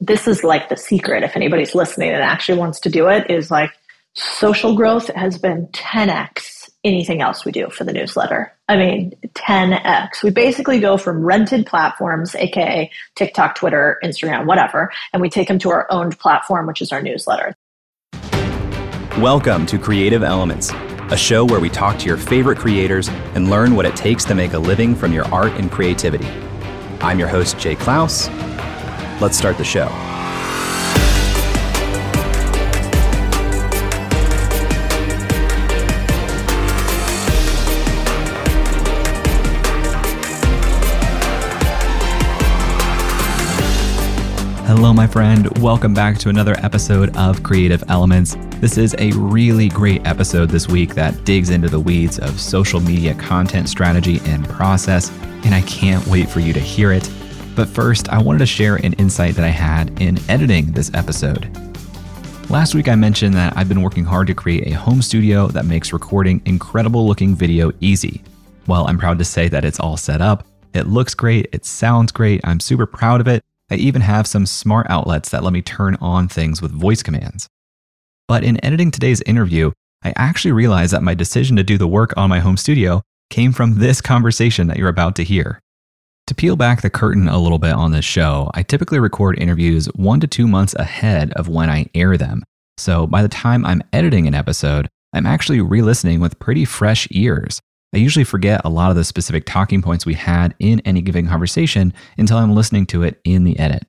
this 0.00 0.26
is 0.26 0.42
like 0.42 0.68
the 0.68 0.76
secret 0.76 1.22
if 1.22 1.36
anybody's 1.36 1.74
listening 1.74 2.10
and 2.10 2.22
actually 2.22 2.58
wants 2.58 2.80
to 2.80 2.90
do 2.90 3.08
it 3.08 3.30
is 3.30 3.50
like 3.50 3.70
social 4.14 4.74
growth 4.74 5.08
has 5.14 5.38
been 5.38 5.66
10x 5.68 6.70
anything 6.84 7.22
else 7.22 7.44
we 7.44 7.52
do 7.52 7.68
for 7.70 7.84
the 7.84 7.92
newsletter. 7.92 8.52
I 8.68 8.76
mean, 8.76 9.14
10x. 9.34 10.22
We 10.22 10.30
basically 10.30 10.80
go 10.80 10.98
from 10.98 11.24
rented 11.24 11.66
platforms, 11.66 12.34
aka 12.34 12.90
TikTok, 13.14 13.54
Twitter, 13.54 13.98
Instagram, 14.04 14.46
whatever, 14.46 14.92
and 15.12 15.22
we 15.22 15.30
take 15.30 15.48
them 15.48 15.58
to 15.60 15.70
our 15.70 15.86
owned 15.90 16.18
platform, 16.18 16.66
which 16.66 16.82
is 16.82 16.92
our 16.92 17.00
newsletter. 17.00 17.54
Welcome 19.18 19.64
to 19.66 19.78
Creative 19.78 20.22
Elements, 20.22 20.72
a 21.10 21.16
show 21.16 21.44
where 21.44 21.60
we 21.60 21.70
talk 21.70 21.98
to 22.00 22.06
your 22.06 22.18
favorite 22.18 22.58
creators 22.58 23.08
and 23.34 23.48
learn 23.48 23.74
what 23.74 23.86
it 23.86 23.96
takes 23.96 24.24
to 24.26 24.34
make 24.34 24.52
a 24.52 24.58
living 24.58 24.94
from 24.94 25.12
your 25.12 25.24
art 25.26 25.52
and 25.52 25.70
creativity. 25.70 26.26
I'm 27.00 27.18
your 27.18 27.28
host, 27.28 27.58
Jay 27.58 27.76
Clouse. 27.76 28.28
Let's 29.20 29.38
start 29.38 29.56
the 29.58 29.64
show. 29.64 29.86
Hello, 44.66 44.92
my 44.92 45.06
friend. 45.06 45.56
Welcome 45.58 45.94
back 45.94 46.18
to 46.18 46.28
another 46.28 46.56
episode 46.58 47.16
of 47.16 47.42
Creative 47.44 47.84
Elements. 47.88 48.36
This 48.56 48.76
is 48.76 48.96
a 48.98 49.12
really 49.12 49.68
great 49.68 50.04
episode 50.04 50.50
this 50.50 50.66
week 50.66 50.94
that 50.96 51.24
digs 51.24 51.50
into 51.50 51.68
the 51.68 51.78
weeds 51.78 52.18
of 52.18 52.40
social 52.40 52.80
media 52.80 53.14
content 53.14 53.68
strategy 53.68 54.20
and 54.24 54.48
process, 54.48 55.10
and 55.44 55.54
I 55.54 55.62
can't 55.62 56.04
wait 56.08 56.28
for 56.28 56.40
you 56.40 56.52
to 56.52 56.60
hear 56.60 56.90
it. 56.90 57.08
But 57.56 57.68
first, 57.68 58.08
I 58.08 58.20
wanted 58.20 58.40
to 58.40 58.46
share 58.46 58.76
an 58.76 58.94
insight 58.94 59.36
that 59.36 59.44
I 59.44 59.48
had 59.48 60.00
in 60.00 60.18
editing 60.28 60.72
this 60.72 60.90
episode. 60.92 61.48
Last 62.50 62.74
week, 62.74 62.88
I 62.88 62.94
mentioned 62.94 63.34
that 63.34 63.56
I've 63.56 63.68
been 63.68 63.82
working 63.82 64.04
hard 64.04 64.26
to 64.26 64.34
create 64.34 64.66
a 64.66 64.76
home 64.76 65.00
studio 65.00 65.46
that 65.48 65.64
makes 65.64 65.92
recording 65.92 66.42
incredible 66.44 67.06
looking 67.06 67.34
video 67.34 67.72
easy. 67.80 68.22
Well, 68.66 68.86
I'm 68.86 68.98
proud 68.98 69.18
to 69.18 69.24
say 69.24 69.48
that 69.48 69.64
it's 69.64 69.80
all 69.80 69.96
set 69.96 70.20
up. 70.20 70.46
It 70.74 70.88
looks 70.88 71.14
great, 71.14 71.48
it 71.52 71.64
sounds 71.64 72.10
great, 72.10 72.40
I'm 72.42 72.58
super 72.58 72.86
proud 72.86 73.20
of 73.20 73.28
it. 73.28 73.42
I 73.70 73.76
even 73.76 74.02
have 74.02 74.26
some 74.26 74.46
smart 74.46 74.86
outlets 74.90 75.30
that 75.30 75.44
let 75.44 75.52
me 75.52 75.62
turn 75.62 75.96
on 76.00 76.28
things 76.28 76.60
with 76.60 76.72
voice 76.72 77.02
commands. 77.02 77.48
But 78.26 78.42
in 78.42 78.62
editing 78.64 78.90
today's 78.90 79.22
interview, 79.22 79.70
I 80.02 80.12
actually 80.16 80.52
realized 80.52 80.92
that 80.92 81.02
my 81.02 81.14
decision 81.14 81.56
to 81.56 81.62
do 81.62 81.78
the 81.78 81.86
work 81.86 82.12
on 82.16 82.28
my 82.28 82.40
home 82.40 82.56
studio 82.56 83.02
came 83.30 83.52
from 83.52 83.78
this 83.78 84.00
conversation 84.00 84.66
that 84.66 84.76
you're 84.76 84.88
about 84.88 85.16
to 85.16 85.24
hear. 85.24 85.60
To 86.28 86.34
peel 86.34 86.56
back 86.56 86.80
the 86.80 86.88
curtain 86.88 87.28
a 87.28 87.38
little 87.38 87.58
bit 87.58 87.74
on 87.74 87.92
this 87.92 88.04
show, 88.04 88.50
I 88.54 88.62
typically 88.62 88.98
record 88.98 89.38
interviews 89.38 89.86
one 89.94 90.20
to 90.20 90.26
two 90.26 90.48
months 90.48 90.74
ahead 90.74 91.32
of 91.34 91.48
when 91.48 91.68
I 91.68 91.86
air 91.94 92.16
them. 92.16 92.42
So 92.78 93.06
by 93.06 93.20
the 93.20 93.28
time 93.28 93.64
I'm 93.66 93.82
editing 93.92 94.26
an 94.26 94.34
episode, 94.34 94.88
I'm 95.12 95.26
actually 95.26 95.60
re 95.60 95.82
listening 95.82 96.20
with 96.20 96.38
pretty 96.38 96.64
fresh 96.64 97.06
ears. 97.10 97.60
I 97.94 97.98
usually 97.98 98.24
forget 98.24 98.62
a 98.64 98.70
lot 98.70 98.90
of 98.90 98.96
the 98.96 99.04
specific 99.04 99.44
talking 99.44 99.82
points 99.82 100.06
we 100.06 100.14
had 100.14 100.54
in 100.58 100.80
any 100.80 101.02
given 101.02 101.28
conversation 101.28 101.92
until 102.16 102.38
I'm 102.38 102.54
listening 102.54 102.86
to 102.86 103.02
it 103.02 103.20
in 103.24 103.44
the 103.44 103.58
edit. 103.58 103.86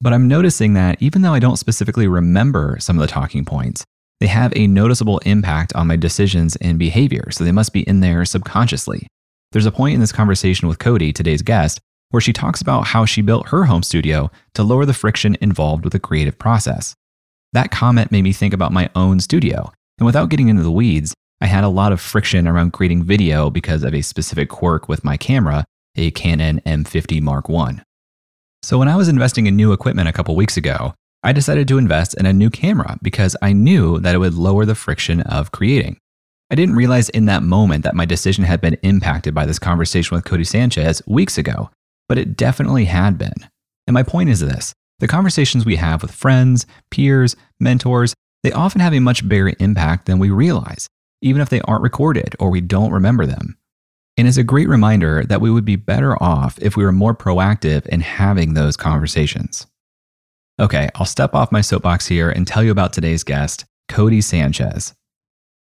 But 0.00 0.12
I'm 0.12 0.26
noticing 0.26 0.74
that 0.74 1.00
even 1.00 1.22
though 1.22 1.32
I 1.32 1.38
don't 1.38 1.56
specifically 1.58 2.08
remember 2.08 2.76
some 2.80 2.96
of 2.96 3.02
the 3.02 3.12
talking 3.12 3.44
points, 3.44 3.84
they 4.18 4.26
have 4.26 4.52
a 4.56 4.66
noticeable 4.66 5.18
impact 5.18 5.72
on 5.76 5.86
my 5.86 5.96
decisions 5.96 6.56
and 6.56 6.76
behavior, 6.76 7.30
so 7.30 7.44
they 7.44 7.52
must 7.52 7.72
be 7.72 7.88
in 7.88 8.00
there 8.00 8.24
subconsciously. 8.24 9.06
There's 9.52 9.66
a 9.66 9.72
point 9.72 9.94
in 9.94 10.00
this 10.00 10.12
conversation 10.12 10.68
with 10.68 10.78
Codie, 10.78 11.14
today's 11.14 11.40
guest, 11.40 11.80
where 12.10 12.20
she 12.20 12.34
talks 12.34 12.60
about 12.60 12.88
how 12.88 13.06
she 13.06 13.22
built 13.22 13.48
her 13.48 13.64
home 13.64 13.82
studio 13.82 14.30
to 14.54 14.62
lower 14.62 14.84
the 14.84 14.92
friction 14.92 15.38
involved 15.40 15.84
with 15.84 15.94
the 15.94 15.98
creative 15.98 16.38
process. 16.38 16.94
That 17.54 17.70
comment 17.70 18.12
made 18.12 18.22
me 18.22 18.34
think 18.34 18.52
about 18.52 18.72
my 18.72 18.90
own 18.94 19.20
studio, 19.20 19.72
and 19.98 20.04
without 20.04 20.28
getting 20.28 20.48
into 20.48 20.62
the 20.62 20.70
weeds, 20.70 21.14
I 21.40 21.46
had 21.46 21.64
a 21.64 21.68
lot 21.68 21.92
of 21.92 22.00
friction 22.00 22.46
around 22.46 22.74
creating 22.74 23.04
video 23.04 23.48
because 23.48 23.84
of 23.84 23.94
a 23.94 24.02
specific 24.02 24.50
quirk 24.50 24.86
with 24.86 25.02
my 25.02 25.16
camera, 25.16 25.64
a 25.96 26.10
Canon 26.10 26.60
M50 26.66 27.22
Mark 27.22 27.48
I. 27.48 27.82
So 28.62 28.76
when 28.76 28.88
I 28.88 28.96
was 28.96 29.08
investing 29.08 29.46
in 29.46 29.56
new 29.56 29.72
equipment 29.72 30.08
a 30.08 30.12
couple 30.12 30.36
weeks 30.36 30.58
ago, 30.58 30.92
I 31.22 31.32
decided 31.32 31.68
to 31.68 31.78
invest 31.78 32.14
in 32.14 32.26
a 32.26 32.34
new 32.34 32.50
camera 32.50 32.98
because 33.02 33.34
I 33.40 33.54
knew 33.54 33.98
that 34.00 34.14
it 34.14 34.18
would 34.18 34.34
lower 34.34 34.66
the 34.66 34.74
friction 34.74 35.22
of 35.22 35.52
creating. 35.52 35.96
I 36.50 36.54
didn't 36.54 36.76
realize 36.76 37.10
in 37.10 37.26
that 37.26 37.42
moment 37.42 37.84
that 37.84 37.94
my 37.94 38.06
decision 38.06 38.44
had 38.44 38.60
been 38.60 38.78
impacted 38.82 39.34
by 39.34 39.44
this 39.44 39.58
conversation 39.58 40.14
with 40.14 40.24
Codie 40.24 40.46
Sanchez 40.46 41.02
weeks 41.06 41.36
ago, 41.36 41.70
but 42.08 42.16
it 42.16 42.36
definitely 42.36 42.86
had 42.86 43.18
been. 43.18 43.48
And 43.86 43.94
my 43.94 44.02
point 44.02 44.30
is 44.30 44.40
this 44.40 44.72
the 44.98 45.08
conversations 45.08 45.64
we 45.64 45.76
have 45.76 46.02
with 46.02 46.10
friends, 46.10 46.66
peers, 46.90 47.36
mentors, 47.60 48.14
they 48.42 48.52
often 48.52 48.80
have 48.80 48.94
a 48.94 49.00
much 49.00 49.28
bigger 49.28 49.52
impact 49.58 50.06
than 50.06 50.18
we 50.18 50.30
realize, 50.30 50.88
even 51.22 51.42
if 51.42 51.50
they 51.50 51.60
aren't 51.62 51.82
recorded 51.82 52.34
or 52.40 52.50
we 52.50 52.60
don't 52.60 52.92
remember 52.92 53.26
them. 53.26 53.58
And 54.16 54.26
it's 54.26 54.36
a 54.36 54.42
great 54.42 54.68
reminder 54.68 55.24
that 55.24 55.40
we 55.40 55.50
would 55.50 55.64
be 55.64 55.76
better 55.76 56.20
off 56.20 56.58
if 56.60 56.76
we 56.76 56.84
were 56.84 56.92
more 56.92 57.14
proactive 57.14 57.86
in 57.86 58.00
having 58.00 58.54
those 58.54 58.76
conversations. 58.76 59.66
Okay, 60.58 60.88
I'll 60.96 61.06
step 61.06 61.34
off 61.34 61.52
my 61.52 61.60
soapbox 61.60 62.08
here 62.08 62.30
and 62.30 62.44
tell 62.44 62.64
you 62.64 62.72
about 62.72 62.92
today's 62.92 63.22
guest, 63.22 63.64
Codie 63.88 64.24
Sanchez. 64.24 64.94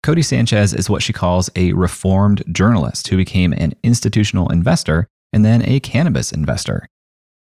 Codie 0.06 0.24
Sanchez 0.24 0.72
is 0.72 0.88
what 0.88 1.02
she 1.02 1.12
calls 1.12 1.50
a 1.56 1.72
reformed 1.72 2.44
journalist 2.52 3.08
who 3.08 3.16
became 3.16 3.52
an 3.52 3.72
institutional 3.82 4.48
investor 4.52 5.08
and 5.32 5.44
then 5.44 5.68
a 5.68 5.80
cannabis 5.80 6.30
investor. 6.30 6.86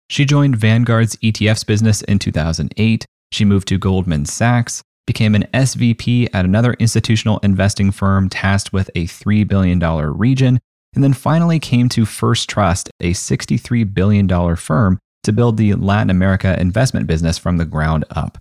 She 0.09 0.25
joined 0.25 0.57
Vanguard's 0.57 1.15
ETFs 1.19 1.65
business 1.65 2.03
in 2.03 2.19
2008. 2.19 3.07
She 3.31 3.45
moved 3.45 3.69
to 3.69 3.79
Goldman 3.79 4.25
Sachs, 4.25 4.83
became 5.07 5.37
an 5.37 5.47
SVP 5.55 6.29
at 6.33 6.45
another 6.45 6.73
institutional 6.81 7.39
investing 7.45 7.93
firm 7.93 8.29
tasked 8.29 8.73
with 8.73 8.91
a 8.97 9.05
$3 9.05 9.47
billion 9.47 9.79
region, 9.79 10.59
and 10.93 11.05
then 11.05 11.13
finally 11.13 11.61
came 11.61 11.89
to 11.91 12.05
First 12.05 12.49
Trust, 12.49 12.91
a 12.99 13.13
$63 13.13 13.95
billion 13.95 14.57
firm, 14.57 14.99
to 15.23 15.33
build 15.33 15.57
the 15.57 15.75
Latin 15.75 16.11
America 16.11 16.61
investment 16.61 17.07
business 17.07 17.39
from 17.39 17.59
the 17.59 17.65
ground 17.65 18.05
up. 18.11 18.39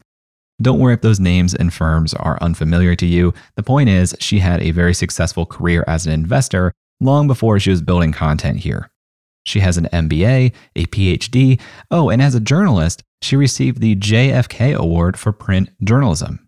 Don't 0.61 0.79
worry 0.79 0.93
if 0.93 1.01
those 1.01 1.19
names 1.19 1.55
and 1.55 1.73
firms 1.73 2.13
are 2.13 2.37
unfamiliar 2.41 2.95
to 2.95 3.05
you. 3.05 3.33
The 3.55 3.63
point 3.63 3.89
is, 3.89 4.15
she 4.19 4.39
had 4.39 4.61
a 4.61 4.71
very 4.71 4.93
successful 4.93 5.45
career 5.45 5.85
as 5.87 6.05
an 6.05 6.11
investor 6.11 6.73
long 6.99 7.27
before 7.27 7.59
she 7.59 7.69
was 7.69 7.81
building 7.81 8.11
content 8.11 8.59
here. 8.59 8.89
She 9.45 9.61
has 9.61 9.77
an 9.77 9.87
MBA, 9.93 10.53
a 10.75 10.85
PhD. 10.85 11.59
Oh, 11.89 12.09
and 12.09 12.21
as 12.21 12.35
a 12.35 12.41
journalist, 12.41 13.03
she 13.21 13.35
received 13.35 13.79
the 13.79 13.95
JFK 13.95 14.75
Award 14.75 15.17
for 15.17 15.31
print 15.31 15.69
journalism. 15.83 16.47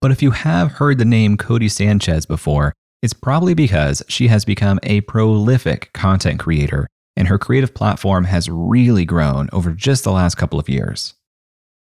But 0.00 0.12
if 0.12 0.22
you 0.22 0.30
have 0.30 0.72
heard 0.72 0.98
the 0.98 1.04
name 1.04 1.36
Codie 1.36 1.70
Sanchez 1.70 2.24
before, 2.26 2.72
it's 3.02 3.12
probably 3.12 3.54
because 3.54 4.02
she 4.08 4.28
has 4.28 4.44
become 4.44 4.78
a 4.82 5.00
prolific 5.02 5.92
content 5.92 6.38
creator, 6.38 6.86
and 7.16 7.28
her 7.28 7.38
creative 7.38 7.74
platform 7.74 8.24
has 8.24 8.48
really 8.48 9.04
grown 9.04 9.48
over 9.52 9.72
just 9.72 10.04
the 10.04 10.12
last 10.12 10.36
couple 10.36 10.58
of 10.58 10.68
years. 10.68 11.14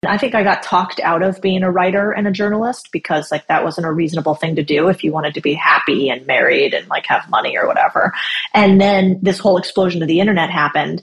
I 0.06 0.18
think 0.18 0.36
I 0.36 0.44
got 0.44 0.62
talked 0.62 1.00
out 1.00 1.24
of 1.24 1.42
being 1.42 1.64
a 1.64 1.72
writer 1.72 2.12
and 2.12 2.28
a 2.28 2.32
journalist 2.32 2.90
because 2.92 3.32
like 3.32 3.48
that 3.48 3.64
wasn't 3.64 3.88
a 3.88 3.92
reasonable 3.92 4.36
thing 4.36 4.56
to 4.56 4.64
do 4.64 4.90
if 4.90 5.04
you 5.04 5.12
wanted 5.12 5.34
to 5.34 5.42
be 5.42 5.56
happy 5.56 6.10
and 6.10 6.28
married 6.28 6.76
and 6.76 6.88
like 6.88 7.08
have 7.08 7.30
money 7.30 7.58
or 7.58 7.66
whatever. 7.66 8.14
And 8.54 8.80
then 8.80 9.20
this 9.24 9.40
whole 9.40 9.58
explosion 9.58 10.04
of 10.04 10.08
the 10.08 10.20
internet 10.20 10.52
happened. 10.52 11.02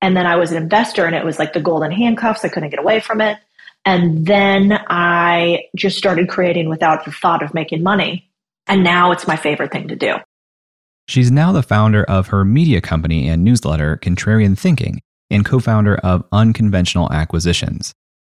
And 0.00 0.16
then 0.16 0.26
I 0.26 0.36
was 0.36 0.52
an 0.52 0.62
investor 0.62 1.04
and 1.04 1.16
it 1.16 1.24
was 1.24 1.40
like 1.40 1.52
the 1.52 1.60
golden 1.60 1.90
handcuffs. 1.90 2.44
I 2.44 2.48
couldn't 2.48 2.70
get 2.70 2.78
away 2.78 3.00
from 3.00 3.20
it. 3.20 3.38
And 3.84 4.24
then 4.24 4.78
I 4.88 5.64
just 5.74 5.98
started 5.98 6.28
creating 6.28 6.68
without 6.68 7.04
the 7.04 7.12
thought 7.12 7.42
of 7.42 7.54
making 7.54 7.82
money. 7.82 8.30
And 8.68 8.84
now 8.84 9.10
it's 9.10 9.26
my 9.26 9.36
favorite 9.36 9.72
thing 9.72 9.88
to 9.88 9.96
do. 9.96 10.14
She's 11.08 11.30
now 11.32 11.52
the 11.52 11.62
founder 11.62 12.04
of 12.04 12.28
her 12.28 12.44
media 12.44 12.80
company 12.80 13.28
and 13.28 13.42
newsletter, 13.42 13.96
Contrarian 13.96 14.56
Thinking, 14.56 15.00
and 15.30 15.44
co 15.44 15.58
founder 15.58 15.96
of 15.96 16.22
Unconventional 16.30 17.10
Acquisitions. 17.12 17.94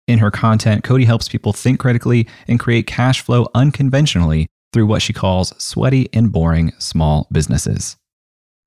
In 0.10 0.18
her 0.18 0.32
content, 0.32 0.84
Codie 0.84 1.06
helps 1.06 1.30
people 1.30 1.54
think 1.54 1.80
critically 1.80 2.28
and 2.48 2.60
create 2.60 2.88
cash 2.88 3.22
flow 3.22 3.48
unconventionally 3.54 4.48
through 4.74 4.88
what 4.88 5.04
she 5.04 5.14
calls 5.14 5.54
sweaty 5.62 6.10
and 6.12 6.32
boring 6.32 6.74
small 6.80 7.28
businesses. 7.32 7.96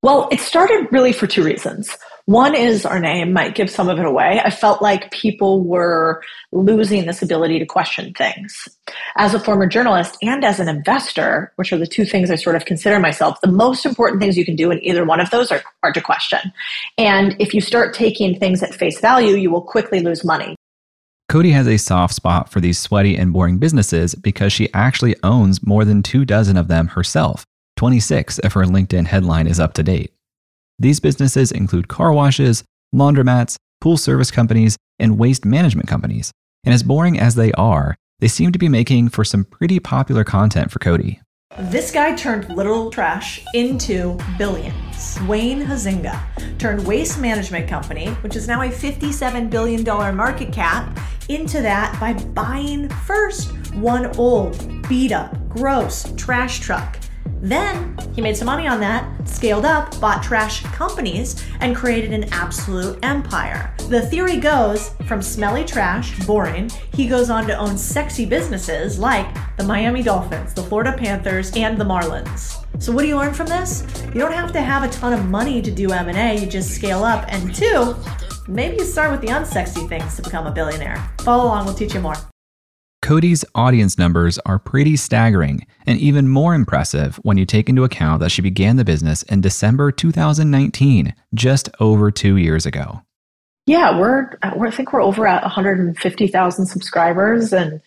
Well, 0.05 0.29
it 0.31 0.39
started 0.39 0.87
really 0.93 1.13
for 1.13 1.27
two 1.27 1.43
reasons. 1.43 1.99
One 2.27 2.55
is 2.55 2.87
our 2.87 3.01
name 3.01 3.33
might 3.33 3.57
give 3.57 3.69
some 3.69 3.89
of 3.89 3.99
it 3.99 4.05
away. 4.05 4.41
I 4.45 4.51
felt 4.51 4.83
like 4.83 5.11
people 5.11 5.65
were 5.65 6.23
losing 6.53 7.07
this 7.07 7.23
ability 7.23 7.59
to 7.59 7.67
question 7.67 8.15
things. 8.15 8.69
As 9.17 9.35
a 9.35 9.41
former 9.41 9.67
journalist 9.67 10.19
and 10.23 10.45
as 10.45 10.61
an 10.61 10.69
investor, 10.69 11.53
which 11.57 11.73
are 11.73 11.79
the 11.79 11.89
two 11.89 12.05
things 12.05 12.31
I 12.31 12.37
sort 12.37 12.55
of 12.55 12.67
consider 12.67 13.01
myself, 13.01 13.41
the 13.41 13.51
most 13.51 13.85
important 13.85 14.23
things 14.23 14.39
you 14.39 14.45
can 14.45 14.55
do 14.55 14.71
in 14.71 14.81
either 14.85 15.05
one 15.05 15.19
of 15.19 15.31
those 15.31 15.51
are, 15.51 15.65
are 15.83 15.93
to 15.93 16.01
question. 16.01 16.53
And 16.99 17.35
if 17.41 17.53
you 17.53 17.61
start 17.61 17.95
taking 17.95 18.39
things 18.39 18.63
at 18.63 18.73
face 18.73 19.01
value, 19.01 19.35
you 19.35 19.51
will 19.51 19.63
quickly 19.63 19.99
lose 19.99 20.23
money. 20.23 20.55
Codie 21.31 21.53
has 21.53 21.67
a 21.67 21.79
soft 21.79 22.15
spot 22.15 22.51
for 22.51 22.61
these 22.61 22.79
sweaty 22.79 23.17
and 23.17 23.33
boring 23.33 23.59
businesses 23.59 24.15
because 24.15 24.53
she 24.53 24.73
actually 24.75 25.17
owns 25.23 25.67
more 25.67 25.85
than 25.85 26.03
two 26.03 26.25
dozen 26.25 26.57
of 26.57 26.69
them 26.69 26.89
herself, 26.89 27.45
26 27.77 28.39
if 28.41 28.53
her 28.53 28.65
LinkedIn 28.65 29.07
headline 29.07 29.47
is 29.47 29.59
up 29.59 29.73
to 29.75 29.83
date. 29.83 30.13
These 30.79 31.01
businesses 31.01 31.53
include 31.53 31.89
car 31.89 32.13
washes, 32.13 32.65
laundromats, 32.95 33.57
pool 33.81 33.97
service 33.97 34.31
companies, 34.31 34.77
and 34.99 35.19
waste 35.19 35.45
management 35.45 35.89
companies. 35.89 36.33
And 36.65 36.75
as 36.75 36.83
boring 36.83 37.19
as 37.19 37.35
they 37.35 37.53
are, 37.53 37.97
they 38.21 38.29
seem 38.29 38.53
to 38.53 38.59
be 38.59 38.69
making 38.69 39.09
for 39.09 39.25
some 39.25 39.45
pretty 39.45 39.81
popular 39.81 40.25
content 40.25 40.71
for 40.71 40.79
Codie. 40.79 41.21
This 41.59 41.91
guy 41.91 42.17
turned 42.17 42.49
literal 42.57 42.91
trash 42.91 43.45
into 43.53 44.19
billions. 44.39 45.19
Wayne 45.29 45.61
Huizenga 45.61 46.19
turned 46.59 46.87
Waste 46.87 47.21
Management 47.21 47.69
Company, 47.69 48.09
which 48.23 48.37
is 48.37 48.49
now 48.49 48.63
a 48.63 48.69
$57 48.69 49.51
billion 49.51 49.85
market 50.17 50.51
cap, 50.51 50.99
into 51.29 51.61
that 51.61 51.99
by 52.01 52.15
buying 52.15 52.89
first 52.89 53.53
one 53.75 54.07
old, 54.17 54.89
beat 54.89 55.13
up, 55.13 55.37
gross 55.51 56.11
trash 56.17 56.61
truck 56.61 56.97
then 57.43 57.99
he 58.15 58.23
made 58.23 58.37
some 58.37 58.47
money 58.47 58.69
on 58.69 58.79
that, 58.81 59.29
scaled 59.29 59.65
up, 59.65 60.01
bought 60.01 60.23
trash 60.23 60.63
companies, 60.63 61.45
and 61.61 61.75
created 61.75 62.13
an 62.13 62.33
absolute 62.33 62.99
empire. 63.03 63.75
The 63.89 64.01
theory 64.01 64.37
goes 64.37 64.91
from 65.09 65.21
smelly 65.21 65.65
trash, 65.65 66.17
boring, 66.25 66.71
he 66.95 67.09
goes 67.09 67.31
on 67.31 67.47
to 67.49 67.57
own 67.57 67.77
sexy 67.77 68.25
businesses 68.25 68.99
like 68.99 69.27
the 69.57 69.65
Miami 69.65 70.05
Dolphins, 70.05 70.55
the 70.55 70.63
Florida 70.63 70.93
Panthers, 70.97 71.51
and 71.57 71.77
the 71.77 71.85
Marlins. 71.85 72.65
So 72.81 72.93
what 72.93 73.03
do 73.03 73.09
you 73.09 73.17
learn 73.17 73.35
from 73.35 73.49
this? 73.49 73.85
You 74.07 74.21
don't 74.21 74.33
have 74.33 74.53
to 74.53 74.61
have 74.61 74.85
a 74.85 74.89
ton 74.89 75.13
of 75.13 75.29
money 75.29 75.61
to 75.63 75.71
do 75.71 75.93
M&A, 75.93 76.39
you 76.39 76.47
just 76.47 76.71
scale 76.71 77.03
up. 77.03 77.25
And 77.27 77.53
two, 77.53 77.97
maybe 78.47 78.77
you 78.77 78.85
start 78.85 79.11
with 79.11 79.21
the 79.21 79.29
unsexy 79.29 79.89
things 79.89 80.15
to 80.17 80.23
become 80.23 80.47
a 80.47 80.53
billionaire. 80.53 80.97
Follow 81.23 81.45
along, 81.45 81.65
we'll 81.65 81.75
teach 81.75 81.95
you 81.95 82.01
more. 82.01 82.15
Codie's 83.03 83.45
audience 83.57 83.99
numbers 83.99 84.39
are 84.47 84.61
pretty 84.61 84.97
staggering 84.97 85.67
and 85.87 85.99
even 85.99 86.29
more 86.29 86.55
impressive 86.55 87.17
when 87.25 87.37
you 87.37 87.45
take 87.45 87.69
into 87.69 87.83
account 87.83 88.21
that 88.21 88.31
she 88.31 88.41
began 88.41 88.77
the 88.77 88.85
business 88.85 89.25
in 89.25 89.41
December 89.41 89.91
2019, 89.91 91.13
just 91.35 91.69
over 91.81 92.13
two 92.13 92.37
years 92.37 92.65
ago. 92.65 93.03
Yeah, 93.67 93.99
we're, 93.99 94.39
we're 94.55 94.69
I 94.69 94.71
think 94.71 94.93
we're 94.93 95.03
over 95.03 95.27
at 95.27 95.43
150,000 95.43 96.67
subscribers 96.67 97.53
and 97.53 97.81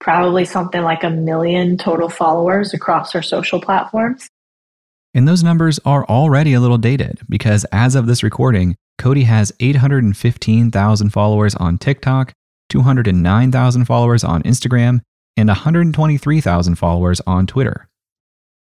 probably 0.00 0.44
something 0.44 0.82
like 0.82 1.02
a 1.02 1.10
million 1.10 1.78
total 1.78 2.10
followers 2.10 2.74
across 2.74 3.14
our 3.14 3.22
social 3.22 3.62
platforms. 3.62 4.28
And 5.14 5.26
those 5.26 5.42
numbers 5.42 5.80
are 5.86 6.04
already 6.04 6.52
a 6.52 6.60
little 6.60 6.78
dated 6.78 7.20
because 7.26 7.64
as 7.72 7.94
of 7.94 8.06
this 8.06 8.22
recording, 8.22 8.76
Codie 9.00 9.24
has 9.24 9.50
815,000 9.60 11.10
followers 11.10 11.54
on 11.54 11.78
TikTok 11.78 12.34
209,000 12.68 13.84
followers 13.84 14.24
on 14.24 14.42
Instagram, 14.42 15.00
and 15.36 15.48
123,000 15.48 16.74
followers 16.74 17.20
on 17.26 17.46
Twitter. 17.46 17.88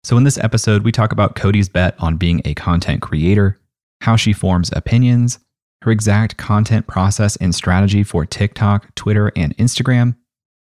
So, 0.04 0.16
in 0.16 0.24
this 0.24 0.38
episode, 0.38 0.84
we 0.84 0.92
talk 0.92 1.10
about 1.10 1.34
Codie's 1.34 1.68
bet 1.68 1.96
on 1.98 2.16
being 2.16 2.40
a 2.44 2.54
content 2.54 3.02
creator, 3.02 3.58
how 4.02 4.16
she 4.16 4.32
forms 4.32 4.70
opinions, 4.72 5.38
her 5.82 5.90
exact 5.90 6.36
content 6.36 6.86
process 6.86 7.36
and 7.36 7.54
strategy 7.54 8.02
for 8.02 8.24
TikTok, 8.24 8.94
Twitter, 8.94 9.32
and 9.34 9.56
Instagram, 9.56 10.16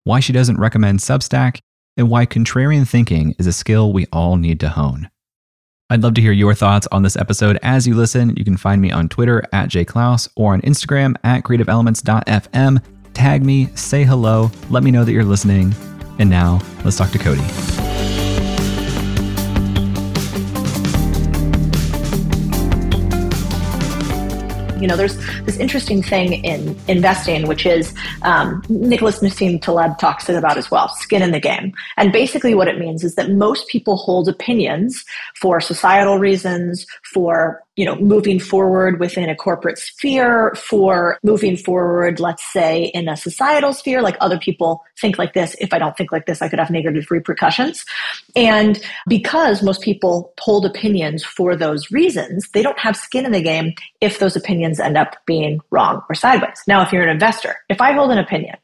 why 0.05 0.20
she 0.20 0.32
doesn't 0.32 0.58
recommend 0.58 1.00
Substack, 1.00 1.58
and 1.96 2.08
why 2.08 2.26
contrarian 2.26 2.88
thinking 2.88 3.34
is 3.38 3.46
a 3.46 3.52
skill 3.52 3.93
we 3.93 4.06
all 4.12 4.37
need 4.37 4.61
to 4.61 4.70
hone. 4.70 5.11
I'd 5.91 6.02
love 6.02 6.14
to 6.14 6.20
hear 6.20 6.32
your 6.32 6.55
thoughts 6.55 6.87
on 6.93 7.02
this 7.02 7.17
episode 7.17 7.58
as 7.62 7.87
you 7.87 7.94
listen. 7.94 8.37
You 8.37 8.44
can 8.44 8.56
find 8.56 8.82
me 8.82 8.91
on 8.91 9.08
Twitter 9.08 9.43
at 9.52 9.70
jayclouse 9.70 10.29
or 10.37 10.52
on 10.52 10.61
Instagram 10.62 11.17
at 11.25 11.44
creativeelements.fm 11.44 12.82
tag 13.19 13.44
me, 13.44 13.67
say 13.75 14.05
hello, 14.05 14.50
let 14.70 14.82
me 14.82 14.91
know 14.91 15.05
that 15.05 15.12
you're 15.12 15.25
listening. 15.25 15.75
And 16.20 16.31
now, 16.31 16.61
let's 16.85 16.97
talk 16.97 17.11
to 17.11 17.19
Codie. 17.19 17.88
you 24.81 24.87
know, 24.87 24.97
there's 24.97 25.17
this 25.44 25.56
interesting 25.56 26.03
thing 26.03 26.44
in 26.44 26.79
investing, 26.87 27.49
which 27.49 27.67
is 27.67 27.93
um, 28.23 28.62
Nicholas 28.69 29.19
Nassim 29.19 29.61
Taleb 29.61 29.99
talks 29.99 30.29
about 30.29 30.56
as 30.56 30.70
well, 30.70 30.88
skin 30.88 31.20
in 31.20 31.32
the 31.32 31.41
game. 31.41 31.73
And 31.97 32.12
basically, 32.12 32.55
what 32.55 32.69
it 32.69 32.79
means 32.79 33.03
is 33.03 33.17
that 33.17 33.31
most 33.31 33.67
people 33.67 33.97
hold 33.97 34.29
opinions 34.29 35.05
for 35.35 35.61
societal 35.61 36.19
reasons, 36.19 36.87
for 37.12 37.61
you 37.79 37.85
know, 37.85 37.95
moving 37.95 38.41
forward 38.41 38.99
within 38.99 39.31
a 39.31 39.37
corporate 39.37 39.79
sphere, 39.79 40.53
for 40.57 41.17
moving 41.23 41.57
forward, 41.57 42.19
let's 42.19 42.43
say, 42.53 42.87
in 42.87 43.09
a 43.09 43.17
societal 43.17 43.73
sphere, 43.73 44.03
like 44.03 44.17
other 44.21 44.37
people 44.37 44.83
think 45.01 45.17
like 45.17 45.33
this. 45.33 45.55
If 45.61 45.73
I 45.73 45.79
don't 45.79 45.97
think 45.97 46.11
like 46.11 46.27
this, 46.27 46.43
I 46.43 46.49
could 46.49 46.59
have 46.59 46.71
negative 46.71 47.09
repercussions. 47.09 47.85
And 48.35 48.83
because 49.07 49.63
most 49.63 49.81
people 49.81 50.35
hold 50.41 50.67
opinions 50.67 51.23
for 51.23 51.55
those 51.55 51.89
reasons, 51.93 52.49
they 52.53 52.65
don't 52.65 52.81
have 52.81 52.97
skin 52.97 53.25
in 53.25 53.31
the 53.31 53.41
game 53.41 53.75
if 54.01 54.19
those 54.19 54.35
opinions 54.35 54.81
end 54.81 54.97
up 54.97 55.15
being 55.25 55.61
wrong 55.71 56.03
or 56.09 56.17
sideways. 56.17 56.61
Now, 56.67 56.83
if 56.83 56.93
you're 56.93 57.05
an 57.05 57.09
investor, 57.09 57.55
if 57.69 57.81
I 57.81 57.93
hold 57.93 58.11
an 58.11 58.19
opinion 58.19 58.57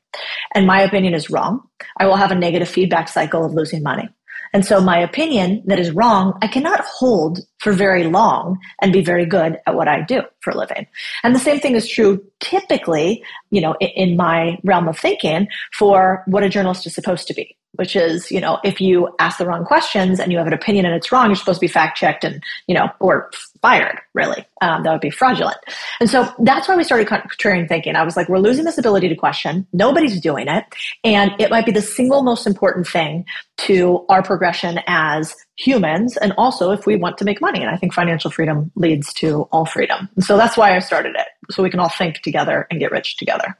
and 0.57 0.67
my 0.67 0.83
opinion 0.83 1.15
is 1.15 1.31
wrong, 1.31 1.61
I 1.99 2.07
will 2.07 2.17
have 2.17 2.33
a 2.33 2.35
negative 2.35 2.69
feedback 2.69 3.07
cycle 3.07 3.45
of 3.45 3.55
losing 3.55 3.85
money. 3.85 4.09
And 4.55 4.65
so 4.65 4.81
my 4.81 4.99
opinion 4.99 5.62
that 5.67 5.81
is 5.81 5.91
wrong, 5.91 6.39
I 6.41 6.47
cannot 6.47 6.81
hold 6.85 7.41
for 7.59 7.73
very 7.73 8.05
long 8.05 8.59
and 8.81 8.93
be 8.93 9.03
very 9.03 9.27
good 9.27 9.59
at 9.67 9.75
what 9.75 9.89
I 9.89 10.03
do 10.03 10.23
for 10.41 10.53
a 10.53 10.56
living. 10.56 10.87
And 11.25 11.35
the 11.35 11.41
same 11.41 11.59
thing 11.59 11.75
is 11.75 11.89
true 11.89 12.25
typically, 12.39 13.25
you 13.51 13.61
know, 13.61 13.75
in 13.81 14.17
my 14.17 14.59
realm 14.62 14.87
of 14.87 14.97
thinking 14.97 15.49
for 15.77 16.23
what 16.27 16.45
a 16.45 16.49
journalist 16.49 16.87
is 16.87 16.95
supposed 16.95 17.27
to 17.27 17.35
be 17.35 17.56
which 17.76 17.97
is, 17.97 18.31
you 18.31 18.41
know, 18.41 18.59
if 18.65 18.81
you 18.81 19.09
ask 19.19 19.38
the 19.38 19.47
wrong 19.47 19.65
questions 19.65 20.21
and 20.21 20.32
you 20.32 20.38
have 20.38 20.47
an 20.47 20.53
opinion 20.53 20.87
and 20.87 20.94
it's 20.94 21.11
wrong, 21.11 21.26
you're 21.26 21.37
supposed 21.37 21.59
to 21.59 21.65
be 21.65 21.69
fact 21.69 21.97
checked 21.99 22.25
and, 22.25 22.43
you 22.67 22.75
know, 22.75 22.88
or 23.00 23.31
fired, 23.61 23.99
really. 24.12 24.44
Um, 24.61 24.82
that 24.82 24.93
would 24.93 25.00
be 25.00 25.11
fraudulent. 25.11 25.56
And 26.00 26.09
so 26.09 26.32
that's 26.41 26.69
why 26.69 26.76
we 26.76 26.85
started 26.85 27.06
contrarian 27.06 27.69
thinking. 27.69 27.97
I 27.97 28.03
was 28.03 28.17
like, 28.17 28.29
we're 28.29 28.38
losing 28.38 28.65
this 28.65 28.79
ability 28.79 29.09
to 29.09 29.17
question. 29.17 29.67
Nobody's 29.73 30.21
doing 30.21 30.49
it. 30.49 30.65
And 31.03 31.32
it 31.38 31.50
might 31.50 31.67
be 31.67 31.73
the 31.73 31.82
single 31.82 32.23
most 32.23 32.47
important 32.47 32.87
thing 32.87 33.25
to 33.59 34.05
our 34.09 34.23
progression 34.23 34.81
as 34.87 35.35
humans. 35.56 36.17
And 36.17 36.32
also 36.37 36.73
if 36.73 36.87
we 36.87 36.97
want 36.97 37.19
to 37.19 37.25
make 37.25 37.41
money. 37.41 37.61
And 37.61 37.70
I 37.70 37.77
think 37.77 37.93
financial 37.93 38.31
freedom 38.31 38.70
leads 38.75 39.12
to 39.15 39.43
all 39.53 39.65
freedom. 39.65 40.09
And 40.17 40.25
so 40.25 40.37
that's 40.37 40.56
why 40.56 40.75
I 40.75 40.79
started 40.81 41.15
it. 41.17 41.27
So 41.50 41.62
we 41.62 41.70
can 41.70 41.81
all 41.81 41.88
think 41.88 42.20
together 42.20 42.67
and 42.70 42.81
get 42.81 42.91
rich 42.91 43.17
together. 43.17 43.56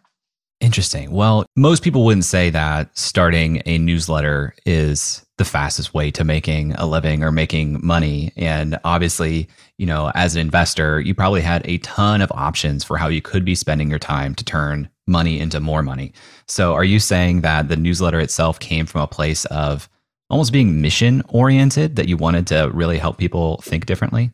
Interesting. 0.64 1.11
Well, 1.11 1.44
most 1.56 1.82
people 1.82 2.06
wouldn't 2.06 2.25
say 2.25 2.49
that 2.49 2.96
starting 2.96 3.61
a 3.66 3.76
newsletter 3.76 4.55
is 4.64 5.22
the 5.37 5.44
fastest 5.44 5.93
way 5.93 6.11
to 6.12 6.25
making 6.25 6.72
a 6.76 6.87
living 6.87 7.22
or 7.22 7.31
making 7.31 7.84
money. 7.87 8.32
And 8.34 8.78
obviously, 8.82 9.46
you 9.76 9.84
know, 9.84 10.11
as 10.14 10.34
an 10.34 10.40
investor, 10.40 11.02
you 11.02 11.14
probably 11.14 11.43
had 11.43 11.61
a 11.66 11.76
ton 11.78 12.22
of 12.22 12.32
options 12.32 12.82
for 12.82 12.96
how 12.96 13.08
you 13.08 13.20
could 13.20 13.44
be 13.44 13.55
spending 13.55 13.90
your 13.90 13.99
time 13.99 14.34
to 14.37 14.44
turn 14.44 14.88
money 15.06 15.38
into 15.38 15.61
more 15.61 15.82
money. 15.82 16.14
So, 16.49 16.72
are 16.72 16.82
you 16.82 16.99
saying 16.99 17.43
that 17.43 17.69
the 17.69 17.76
newsletter 17.76 18.19
itself 18.19 18.58
came 18.58 18.86
from 18.86 19.03
a 19.03 19.06
place 19.06 19.44
of 19.46 19.86
almost 20.31 20.50
being 20.50 20.81
mission 20.81 21.22
oriented, 21.29 21.96
that 21.96 22.08
you 22.08 22.17
wanted 22.17 22.46
to 22.46 22.70
really 22.72 22.96
help 22.96 23.19
people 23.19 23.58
think 23.58 23.84
differently? 23.84 24.31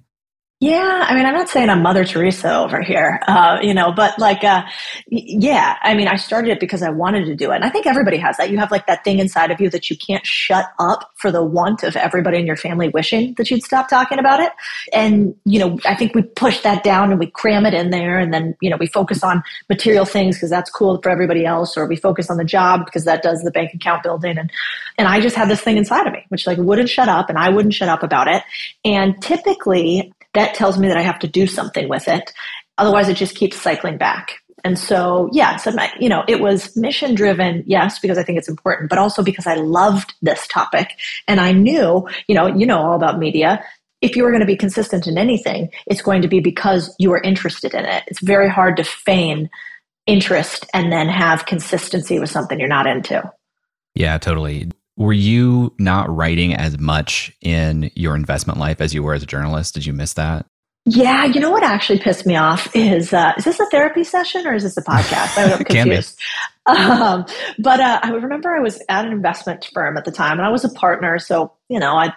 Yeah, 0.63 1.07
I 1.09 1.15
mean, 1.15 1.25
I'm 1.25 1.33
not 1.33 1.49
saying 1.49 1.71
I'm 1.71 1.81
Mother 1.83 2.05
Teresa 2.05 2.55
over 2.55 2.83
here, 2.83 3.19
uh, 3.27 3.59
you 3.63 3.73
know, 3.73 3.93
but 3.93 4.19
like, 4.19 4.45
uh, 4.45 4.63
yeah, 5.09 5.79
I 5.81 5.95
mean, 5.95 6.07
I 6.07 6.17
started 6.17 6.51
it 6.51 6.61
because 6.61 6.83
I 6.83 6.91
wanted 6.91 7.25
to 7.25 7.35
do 7.35 7.51
it. 7.51 7.55
And 7.55 7.65
I 7.65 7.71
think 7.71 7.87
everybody 7.87 8.19
has 8.19 8.37
that. 8.37 8.51
You 8.51 8.59
have 8.59 8.71
like 8.71 8.87
that 8.87 9.03
thing 9.03 9.21
inside 9.21 9.51
of 9.51 9.59
you 9.59 9.71
that 9.71 9.89
you 9.89 9.97
can't 9.97 10.25
shut 10.27 10.67
up 10.79 11.13
for 11.17 11.33
the 11.33 11.43
want 11.43 11.83
of 11.83 11.97
everybody 11.97 12.37
in 12.37 12.47
your 12.47 12.57
family 12.57 12.91
wishing 12.91 13.33
that 13.39 13.51
you'd 13.51 13.63
stop 13.63 13.89
talking 13.89 14.19
about 14.19 14.41
it. 14.41 14.53
And, 14.93 15.35
you 15.47 15.59
know, 15.61 15.79
I 15.87 15.95
think 15.95 16.15
we 16.15 16.21
push 16.21 16.61
that 16.61 16.85
down 16.85 17.11
and 17.11 17.19
we 17.19 17.29
cram 17.29 17.65
it 17.65 17.73
in 17.73 17.89
there. 17.89 18.19
And 18.19 18.31
then, 18.31 18.55
you 18.61 18.69
know, 18.69 18.77
we 18.77 18.87
focus 18.87 19.25
on 19.25 19.43
material 19.71 20.05
things 20.05 20.37
because 20.37 20.51
that's 20.51 20.71
cool 20.71 21.01
for 21.03 21.09
everybody 21.09 21.47
else, 21.47 21.75
or 21.75 21.87
we 21.87 21.97
focus 21.97 22.29
on 22.29 22.37
the 22.37 22.45
job 22.45 22.85
because 22.85 23.07
that 23.07 23.23
does 23.23 23.41
the 23.41 23.51
bank 23.51 23.73
account 23.73 24.03
building. 24.03 24.37
And, 24.37 24.53
and 24.99 25.09
I 25.09 25.21
just 25.21 25.37
had 25.37 25.49
this 25.49 25.63
thing 25.63 25.79
inside 25.79 26.07
of 26.07 26.13
me, 26.13 26.27
which 26.29 26.47
like 26.47 26.59
wouldn't 26.59 26.91
shut 26.91 27.09
up 27.09 27.31
and 27.31 27.39
I 27.39 27.49
wouldn't 27.49 27.73
shut 27.73 27.89
up 27.89 28.03
about 28.03 28.29
it. 28.29 28.43
And 28.85 29.15
typically, 29.23 30.13
that 30.35 30.55
tells 30.55 30.79
me 30.79 30.89
that 30.89 30.97
I 30.97 31.03
have 31.03 31.19
to 31.21 31.29
do 31.29 31.47
something 31.47 31.89
with 31.89 32.09
it. 32.09 32.33
Otherwise, 32.79 33.09
it 33.09 33.17
just 33.17 33.37
keeps 33.37 33.61
cycling 33.61 33.99
back. 33.99 34.41
And 34.65 34.79
so, 34.79 35.29
yeah, 35.33 35.57
so 35.57 35.71
my, 35.73 35.91
you 35.99 36.09
know, 36.09 36.25
it 36.29 36.41
was 36.41 36.77
mission 36.77 37.15
driven, 37.15 37.65
yes, 37.67 37.99
because 37.99 38.19
I 38.19 38.23
think 38.23 38.39
it's 38.39 38.49
important, 38.49 38.91
but 38.91 38.99
also 38.99 39.23
because 39.23 39.47
I 39.47 39.55
loved 39.55 40.15
this 40.21 40.47
topic 40.47 40.93
and 41.27 41.41
I 41.41 41.53
knew, 41.53 42.07
you 42.27 42.35
know, 42.35 42.47
you 42.47 42.67
know 42.67 42.79
all 42.79 42.95
about 42.95 43.19
media. 43.19 43.65
If 44.03 44.17
you 44.17 44.25
are 44.25 44.31
going 44.31 44.41
to 44.41 44.47
be 44.47 44.57
consistent 44.57 45.07
in 45.07 45.19
anything, 45.19 45.71
it's 45.87 46.03
going 46.03 46.23
to 46.23 46.29
be 46.29 46.41
because 46.41 46.95
you 46.99 47.13
are 47.13 47.23
interested 47.23 47.75
in 47.75 47.85
it. 47.85 48.05
It's 48.07 48.21
very 48.21 48.49
hard 48.49 48.77
to 48.77 48.85
feign 48.85 49.51
interest 50.07 50.67
and 50.75 50.91
then 50.93 51.09
have 51.09 51.47
consistency 51.47 52.19
with 52.19 52.31
something 52.31 52.59
you're 52.59 52.69
not 52.69 52.87
into. 52.87 53.31
Yeah, 53.95 54.19
totally. 54.19 54.71
Were 54.97 55.13
you 55.13 55.75
not 55.79 56.15
writing 56.15 56.55
as 56.55 56.79
much 56.79 57.33
in 57.41 57.91
your 57.95 58.15
investment 58.15 58.59
life 58.59 58.81
as 58.81 58.93
you 58.93 59.03
were 59.03 59.15
as 59.15 59.23
a 59.23 59.27
journalist? 59.27 59.75
Did 59.75 59.87
you 59.87 59.93
miss 59.93 60.13
that? 60.15 60.47
Yeah, 60.87 61.27
you 61.27 61.41
know 61.41 61.51
what 61.51 61.63
actually 61.63 61.99
pissed 61.99 62.27
me 62.27 62.37
off 62.37 62.75
is 62.75 63.13
uh, 63.13 63.35
is 63.37 63.45
this 63.45 63.61
a 63.61 63.67
therapy 63.67 64.03
session 64.03 64.47
or 64.47 64.55
is 64.55 64.63
this 64.63 64.77
a 64.77 64.83
podcast? 64.83 65.37
I'm 65.37 65.59
confused. 65.65 66.19
Um, 66.67 67.27
but 67.59 67.81
uh, 67.81 68.01
I 68.03 68.11
remember 68.11 68.51
I 68.51 68.61
was 68.61 68.83
at 68.89 69.05
an 69.05 69.13
investment 69.13 69.69
firm 69.75 69.97
at 69.97 70.05
the 70.05 70.11
time, 70.11 70.39
and 70.39 70.47
I 70.47 70.49
was 70.49 70.65
a 70.65 70.71
partner, 70.71 71.19
so 71.19 71.53
you 71.69 71.79
know 71.79 71.97
I 71.97 72.15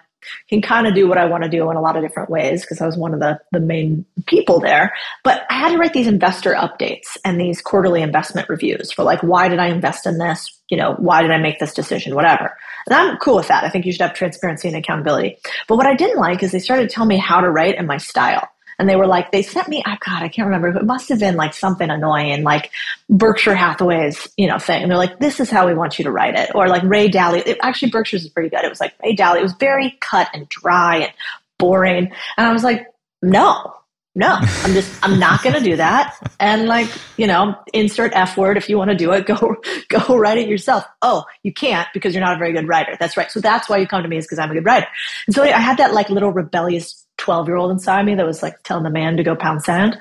can 0.50 0.62
kind 0.62 0.88
of 0.88 0.94
do 0.94 1.08
what 1.08 1.18
I 1.18 1.26
want 1.26 1.44
to 1.44 1.50
do 1.50 1.70
in 1.70 1.78
a 1.78 1.82
lot 1.82 1.96
of 1.96 2.04
different 2.04 2.30
ways 2.30 2.62
because 2.62 2.82
I 2.82 2.86
was 2.86 2.98
one 2.98 3.14
of 3.14 3.20
the, 3.20 3.40
the 3.52 3.60
main 3.60 4.06
people 4.28 4.60
there. 4.60 4.94
But 5.24 5.44
I 5.50 5.56
had 5.56 5.72
to 5.72 5.78
write 5.78 5.94
these 5.94 6.08
investor 6.08 6.54
updates 6.54 7.18
and 7.24 7.40
these 7.40 7.62
quarterly 7.62 8.02
investment 8.02 8.50
reviews 8.50 8.92
for 8.92 9.04
like, 9.04 9.22
why 9.22 9.48
did 9.48 9.60
I 9.60 9.68
invest 9.68 10.06
in 10.06 10.18
this? 10.18 10.60
You 10.70 10.78
know, 10.78 10.96
why 10.96 11.22
did 11.22 11.32
I 11.32 11.38
make 11.38 11.60
this 11.60 11.74
decision? 11.74 12.16
Whatever. 12.16 12.58
And 12.86 12.96
I'm 12.96 13.18
cool 13.18 13.36
with 13.36 13.48
that. 13.48 13.64
I 13.64 13.70
think 13.70 13.86
you 13.86 13.92
should 13.92 14.02
have 14.02 14.14
transparency 14.14 14.68
and 14.68 14.78
accountability. 14.78 15.38
But 15.68 15.78
what 15.78 15.88
I 15.88 15.96
didn't 15.96 16.20
like 16.20 16.44
is 16.44 16.52
they 16.52 16.60
started 16.60 16.90
to 16.90 16.94
tell 16.94 17.06
me 17.06 17.18
how 17.18 17.42
to 17.42 17.50
write 17.50 17.76
and 17.78 17.88
my 17.88 17.98
style. 17.98 18.50
And 18.80 18.90
they 18.90 18.96
were 18.96 19.08
like, 19.08 19.32
they 19.32 19.42
sent 19.42 19.68
me, 19.68 19.84
oh 19.86 19.96
God, 20.06 20.24
I 20.24 20.30
can't 20.30 20.46
remember. 20.46 20.70
It 20.78 20.86
must 20.86 21.10
have 21.10 21.20
been 21.20 21.36
like 21.36 21.54
something 21.54 21.90
annoying, 21.90 22.44
like 22.44 22.72
Berkshire 23.10 23.56
Hathaway's, 23.56 24.28
you 24.38 24.48
know, 24.48 24.60
thing. 24.60 24.82
And 24.82 24.92
they're 24.92 24.98
like, 24.98 25.20
this 25.20 25.40
is 25.40 25.50
how 25.50 25.68
we 25.68 25.74
want 25.74 25.98
you 25.98 26.04
to 26.06 26.12
write 26.12 26.36
it. 26.36 26.52
Or 26.56 26.68
like 26.68 26.84
Ray 26.84 27.10
Dalio. 27.10 27.46
It, 27.46 27.58
actually, 27.62 27.92
Berkshire's 27.92 28.24
is 28.24 28.30
pretty 28.30 28.50
good. 28.50 28.64
It 28.64 28.70
was 28.70 28.80
like 28.80 28.94
Ray 29.04 29.16
Dalio. 29.16 29.38
It 29.38 29.44
was 29.44 29.54
very 29.54 29.98
cut 30.02 30.30
and 30.34 30.48
dry 30.50 30.98
and 30.98 31.14
boring. 31.58 32.12
And 32.38 32.48
I 32.48 32.52
was 32.52 32.64
like, 32.64 32.88
no, 33.22 33.74
no, 34.16 34.38
I'm 34.40 34.74
just, 34.74 35.04
I'm 35.04 35.18
not 35.18 35.42
going 35.42 35.56
to 35.56 35.62
do 35.62 35.76
that. 35.78 36.16
And 36.40 36.68
like, 36.68 36.88
you 37.18 37.26
know, 37.26 37.56
insert 37.74 38.12
F 38.14 38.38
word. 38.38 38.58
If 38.58 38.70
you 38.70 38.78
want 38.78 38.92
to 38.92 38.96
do 38.96 39.12
it, 39.12 39.26
go, 39.26 39.56
go 39.90 40.16
write 40.16 40.38
it 40.38 40.48
yourself. 40.48 40.86
Oh, 41.02 41.26
you 41.42 41.52
can't 41.52 41.88
because 41.94 42.14
you're 42.14 42.24
not 42.24 42.36
a 42.36 42.38
very 42.38 42.54
good 42.54 42.68
writer. 42.68 42.96
That's 43.00 43.18
right. 43.18 43.32
So 43.32 43.40
that's 43.40 43.68
why 43.68 43.78
you 43.78 43.88
come 43.88 44.04
to 44.04 44.10
me 44.10 44.18
is 44.18 44.26
because 44.26 44.38
I'm 44.38 44.52
a 44.52 44.54
good 44.54 44.66
writer. 44.66 44.88
And 45.26 45.36
so 45.36 45.42
I 45.42 45.48
had 45.60 45.78
that 45.78 45.94
like 45.94 46.10
little 46.12 46.32
rebellious 46.32 47.03
12 47.24 47.48
year 47.48 47.56
old 47.56 47.72
inside 47.72 48.06
me 48.06 48.16
that 48.16 48.26
was 48.26 48.44
like 48.44 48.62
telling 48.64 48.84
the 48.84 48.90
man 48.90 49.16
to 49.16 49.24
go 49.24 49.34
pound 49.34 49.64
sand. 49.64 49.98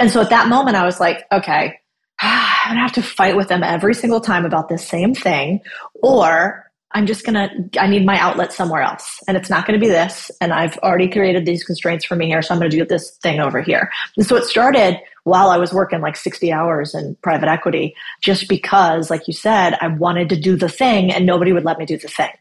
And 0.00 0.10
so 0.10 0.22
at 0.22 0.30
that 0.30 0.48
moment, 0.48 0.74
I 0.74 0.86
was 0.86 0.98
like, 0.98 1.26
okay, 1.30 1.78
I'm 2.20 2.70
gonna 2.70 2.80
have 2.80 2.92
to 2.92 3.02
fight 3.02 3.36
with 3.36 3.48
them 3.48 3.62
every 3.62 3.94
single 3.94 4.20
time 4.20 4.46
about 4.46 4.70
this 4.70 4.86
same 4.86 5.14
thing, 5.14 5.60
or 6.02 6.70
I'm 6.92 7.06
just 7.06 7.26
gonna, 7.26 7.50
I 7.78 7.86
need 7.86 8.06
my 8.06 8.18
outlet 8.18 8.54
somewhere 8.54 8.80
else. 8.80 9.20
And 9.28 9.36
it's 9.36 9.50
not 9.50 9.66
gonna 9.66 9.78
be 9.78 9.88
this. 9.88 10.30
And 10.40 10.52
I've 10.52 10.78
already 10.78 11.08
created 11.08 11.44
these 11.44 11.62
constraints 11.62 12.06
for 12.06 12.16
me 12.16 12.26
here. 12.26 12.40
So 12.40 12.54
I'm 12.54 12.60
gonna 12.60 12.70
do 12.70 12.86
this 12.86 13.10
thing 13.22 13.38
over 13.38 13.60
here. 13.60 13.90
And 14.16 14.26
so 14.26 14.36
it 14.36 14.44
started 14.44 14.98
while 15.24 15.50
I 15.50 15.58
was 15.58 15.74
working 15.74 16.00
like 16.00 16.16
60 16.16 16.50
hours 16.52 16.94
in 16.94 17.16
private 17.22 17.50
equity, 17.50 17.94
just 18.22 18.48
because, 18.48 19.10
like 19.10 19.28
you 19.28 19.34
said, 19.34 19.76
I 19.80 19.88
wanted 19.88 20.30
to 20.30 20.40
do 20.40 20.56
the 20.56 20.70
thing 20.70 21.12
and 21.12 21.26
nobody 21.26 21.52
would 21.52 21.64
let 21.66 21.78
me 21.78 21.84
do 21.84 21.98
the 21.98 22.08
thing. 22.08 22.32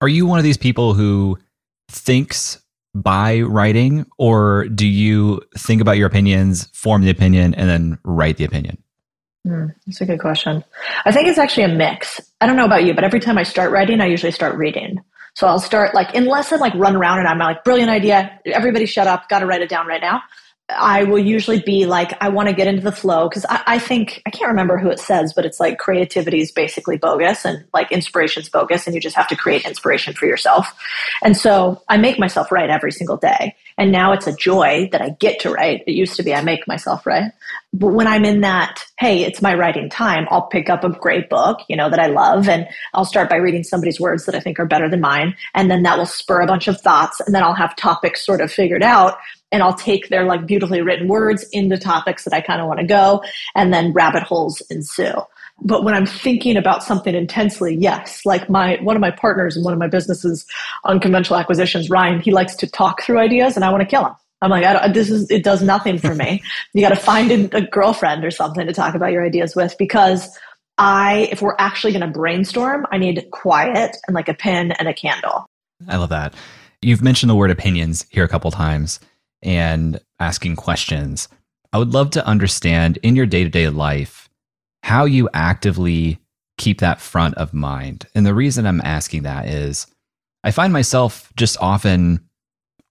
Are 0.00 0.08
you 0.08 0.26
one 0.26 0.38
of 0.38 0.44
these 0.44 0.56
people 0.56 0.94
who 0.94 1.38
thinks 1.88 2.60
by 3.02 3.40
writing, 3.40 4.06
or 4.18 4.68
do 4.68 4.86
you 4.86 5.40
think 5.56 5.80
about 5.80 5.96
your 5.96 6.06
opinions, 6.06 6.68
form 6.72 7.02
the 7.02 7.10
opinion, 7.10 7.54
and 7.54 7.68
then 7.68 7.98
write 8.04 8.36
the 8.36 8.44
opinion? 8.44 8.78
Mm, 9.46 9.74
that's 9.86 10.00
a 10.00 10.06
good 10.06 10.20
question. 10.20 10.64
I 11.04 11.12
think 11.12 11.28
it's 11.28 11.38
actually 11.38 11.64
a 11.64 11.68
mix. 11.68 12.20
I 12.40 12.46
don't 12.46 12.56
know 12.56 12.64
about 12.64 12.84
you, 12.84 12.94
but 12.94 13.04
every 13.04 13.20
time 13.20 13.38
I 13.38 13.42
start 13.44 13.70
writing, 13.70 14.00
I 14.00 14.06
usually 14.06 14.32
start 14.32 14.56
reading. 14.56 14.98
So 15.34 15.46
I'll 15.46 15.60
start 15.60 15.94
like, 15.94 16.14
unless 16.14 16.52
I 16.52 16.56
like 16.56 16.74
run 16.74 16.96
around 16.96 17.20
and 17.20 17.28
I'm 17.28 17.38
like, 17.38 17.62
brilliant 17.62 17.90
idea, 17.90 18.38
everybody 18.46 18.86
shut 18.86 19.06
up, 19.06 19.28
got 19.28 19.38
to 19.38 19.46
write 19.46 19.62
it 19.62 19.68
down 19.68 19.86
right 19.86 20.00
now. 20.00 20.20
I 20.70 21.04
will 21.04 21.18
usually 21.18 21.60
be 21.60 21.86
like, 21.86 22.12
I 22.22 22.28
want 22.28 22.48
to 22.48 22.54
get 22.54 22.66
into 22.66 22.82
the 22.82 22.92
flow 22.92 23.28
because 23.28 23.46
I, 23.48 23.62
I, 23.66 23.78
think, 23.78 24.22
I 24.26 24.30
can't 24.30 24.50
remember 24.50 24.76
who 24.76 24.90
it 24.90 25.00
says, 25.00 25.32
but 25.32 25.46
it's 25.46 25.58
like 25.58 25.78
creativity 25.78 26.40
is 26.40 26.52
basically 26.52 26.98
bogus 26.98 27.46
and 27.46 27.64
like 27.72 27.90
inspiration's 27.90 28.50
bogus 28.50 28.86
and 28.86 28.94
you 28.94 29.00
just 29.00 29.16
have 29.16 29.28
to 29.28 29.36
create 29.36 29.64
inspiration 29.64 30.12
for 30.12 30.26
yourself. 30.26 30.70
And 31.22 31.36
so 31.36 31.82
I 31.88 31.96
make 31.96 32.18
myself 32.18 32.52
write 32.52 32.68
every 32.68 32.92
single 32.92 33.16
day. 33.16 33.56
And 33.78 33.92
now 33.92 34.12
it's 34.12 34.26
a 34.26 34.34
joy 34.34 34.88
that 34.92 35.00
I 35.00 35.10
get 35.10 35.40
to 35.40 35.50
write. 35.50 35.84
It 35.86 35.92
used 35.92 36.16
to 36.16 36.22
be 36.22 36.34
I 36.34 36.42
make 36.42 36.66
myself 36.66 37.06
write. 37.06 37.32
But 37.72 37.94
when 37.94 38.06
I'm 38.06 38.24
in 38.24 38.40
that, 38.40 38.82
hey, 38.98 39.24
it's 39.24 39.40
my 39.40 39.54
writing 39.54 39.88
time, 39.88 40.26
I'll 40.30 40.48
pick 40.48 40.68
up 40.68 40.84
a 40.84 40.90
great 40.90 41.30
book, 41.30 41.60
you 41.68 41.76
know, 41.76 41.88
that 41.88 42.00
I 42.00 42.06
love 42.06 42.48
and 42.48 42.66
I'll 42.92 43.04
start 43.04 43.30
by 43.30 43.36
reading 43.36 43.62
somebody's 43.62 44.00
words 44.00 44.26
that 44.26 44.34
I 44.34 44.40
think 44.40 44.58
are 44.58 44.66
better 44.66 44.90
than 44.90 45.00
mine. 45.00 45.36
And 45.54 45.70
then 45.70 45.82
that 45.84 45.96
will 45.96 46.06
spur 46.06 46.40
a 46.40 46.46
bunch 46.46 46.66
of 46.66 46.80
thoughts. 46.80 47.20
And 47.20 47.34
then 47.34 47.42
I'll 47.42 47.54
have 47.54 47.76
topics 47.76 48.26
sort 48.26 48.40
of 48.40 48.50
figured 48.50 48.82
out 48.82 49.18
and 49.52 49.62
I'll 49.62 49.74
take 49.74 50.08
their 50.08 50.24
like 50.24 50.46
beautifully 50.46 50.82
written 50.82 51.08
words 51.08 51.44
into 51.52 51.78
topics 51.78 52.24
that 52.24 52.34
I 52.34 52.40
kind 52.40 52.60
of 52.60 52.66
want 52.66 52.80
to 52.80 52.86
go, 52.86 53.22
and 53.54 53.72
then 53.72 53.92
rabbit 53.92 54.22
holes 54.22 54.60
ensue. 54.70 55.14
But 55.60 55.82
when 55.84 55.94
I'm 55.94 56.06
thinking 56.06 56.56
about 56.56 56.84
something 56.84 57.14
intensely, 57.14 57.74
yes, 57.74 58.24
like 58.24 58.48
my 58.48 58.78
one 58.82 58.96
of 58.96 59.00
my 59.00 59.10
partners 59.10 59.56
in 59.56 59.64
one 59.64 59.72
of 59.72 59.78
my 59.78 59.88
businesses, 59.88 60.46
unconventional 60.84 61.38
acquisitions, 61.38 61.90
Ryan, 61.90 62.20
he 62.20 62.30
likes 62.30 62.54
to 62.56 62.70
talk 62.70 63.02
through 63.02 63.18
ideas, 63.18 63.56
and 63.56 63.64
I 63.64 63.70
want 63.70 63.82
to 63.82 63.86
kill 63.86 64.04
him. 64.04 64.14
I'm 64.40 64.50
like, 64.50 64.64
I 64.64 64.88
this 64.88 65.10
is 65.10 65.30
it 65.30 65.42
does 65.42 65.62
nothing 65.62 65.98
for 65.98 66.14
me. 66.14 66.42
you 66.72 66.80
got 66.80 66.90
to 66.90 66.96
find 66.96 67.30
a, 67.30 67.56
a 67.56 67.60
girlfriend 67.62 68.24
or 68.24 68.30
something 68.30 68.66
to 68.66 68.72
talk 68.72 68.94
about 68.94 69.12
your 69.12 69.24
ideas 69.24 69.56
with 69.56 69.76
because 69.78 70.38
I, 70.78 71.28
if 71.32 71.42
we're 71.42 71.56
actually 71.58 71.92
going 71.92 72.06
to 72.06 72.18
brainstorm, 72.18 72.86
I 72.92 72.98
need 72.98 73.26
quiet 73.32 73.96
and 74.06 74.14
like 74.14 74.28
a 74.28 74.34
pen 74.34 74.72
and 74.72 74.86
a 74.86 74.94
candle. 74.94 75.44
I 75.88 75.96
love 75.96 76.10
that. 76.10 76.34
You've 76.82 77.02
mentioned 77.02 77.28
the 77.28 77.34
word 77.34 77.50
opinions 77.50 78.06
here 78.10 78.22
a 78.22 78.28
couple 78.28 78.52
times 78.52 79.00
and 79.42 80.00
asking 80.18 80.56
questions. 80.56 81.28
I 81.72 81.78
would 81.78 81.92
love 81.92 82.10
to 82.12 82.26
understand 82.26 82.98
in 83.02 83.16
your 83.16 83.26
day 83.26 83.44
to 83.44 83.50
day 83.50 83.68
life 83.68 84.28
how 84.82 85.04
you 85.04 85.28
actively 85.34 86.18
keep 86.56 86.80
that 86.80 87.00
front 87.00 87.34
of 87.36 87.54
mind. 87.54 88.06
And 88.14 88.26
the 88.26 88.34
reason 88.34 88.66
I'm 88.66 88.80
asking 88.82 89.22
that 89.22 89.46
is 89.46 89.86
I 90.44 90.50
find 90.50 90.72
myself 90.72 91.32
just 91.36 91.56
often 91.60 92.28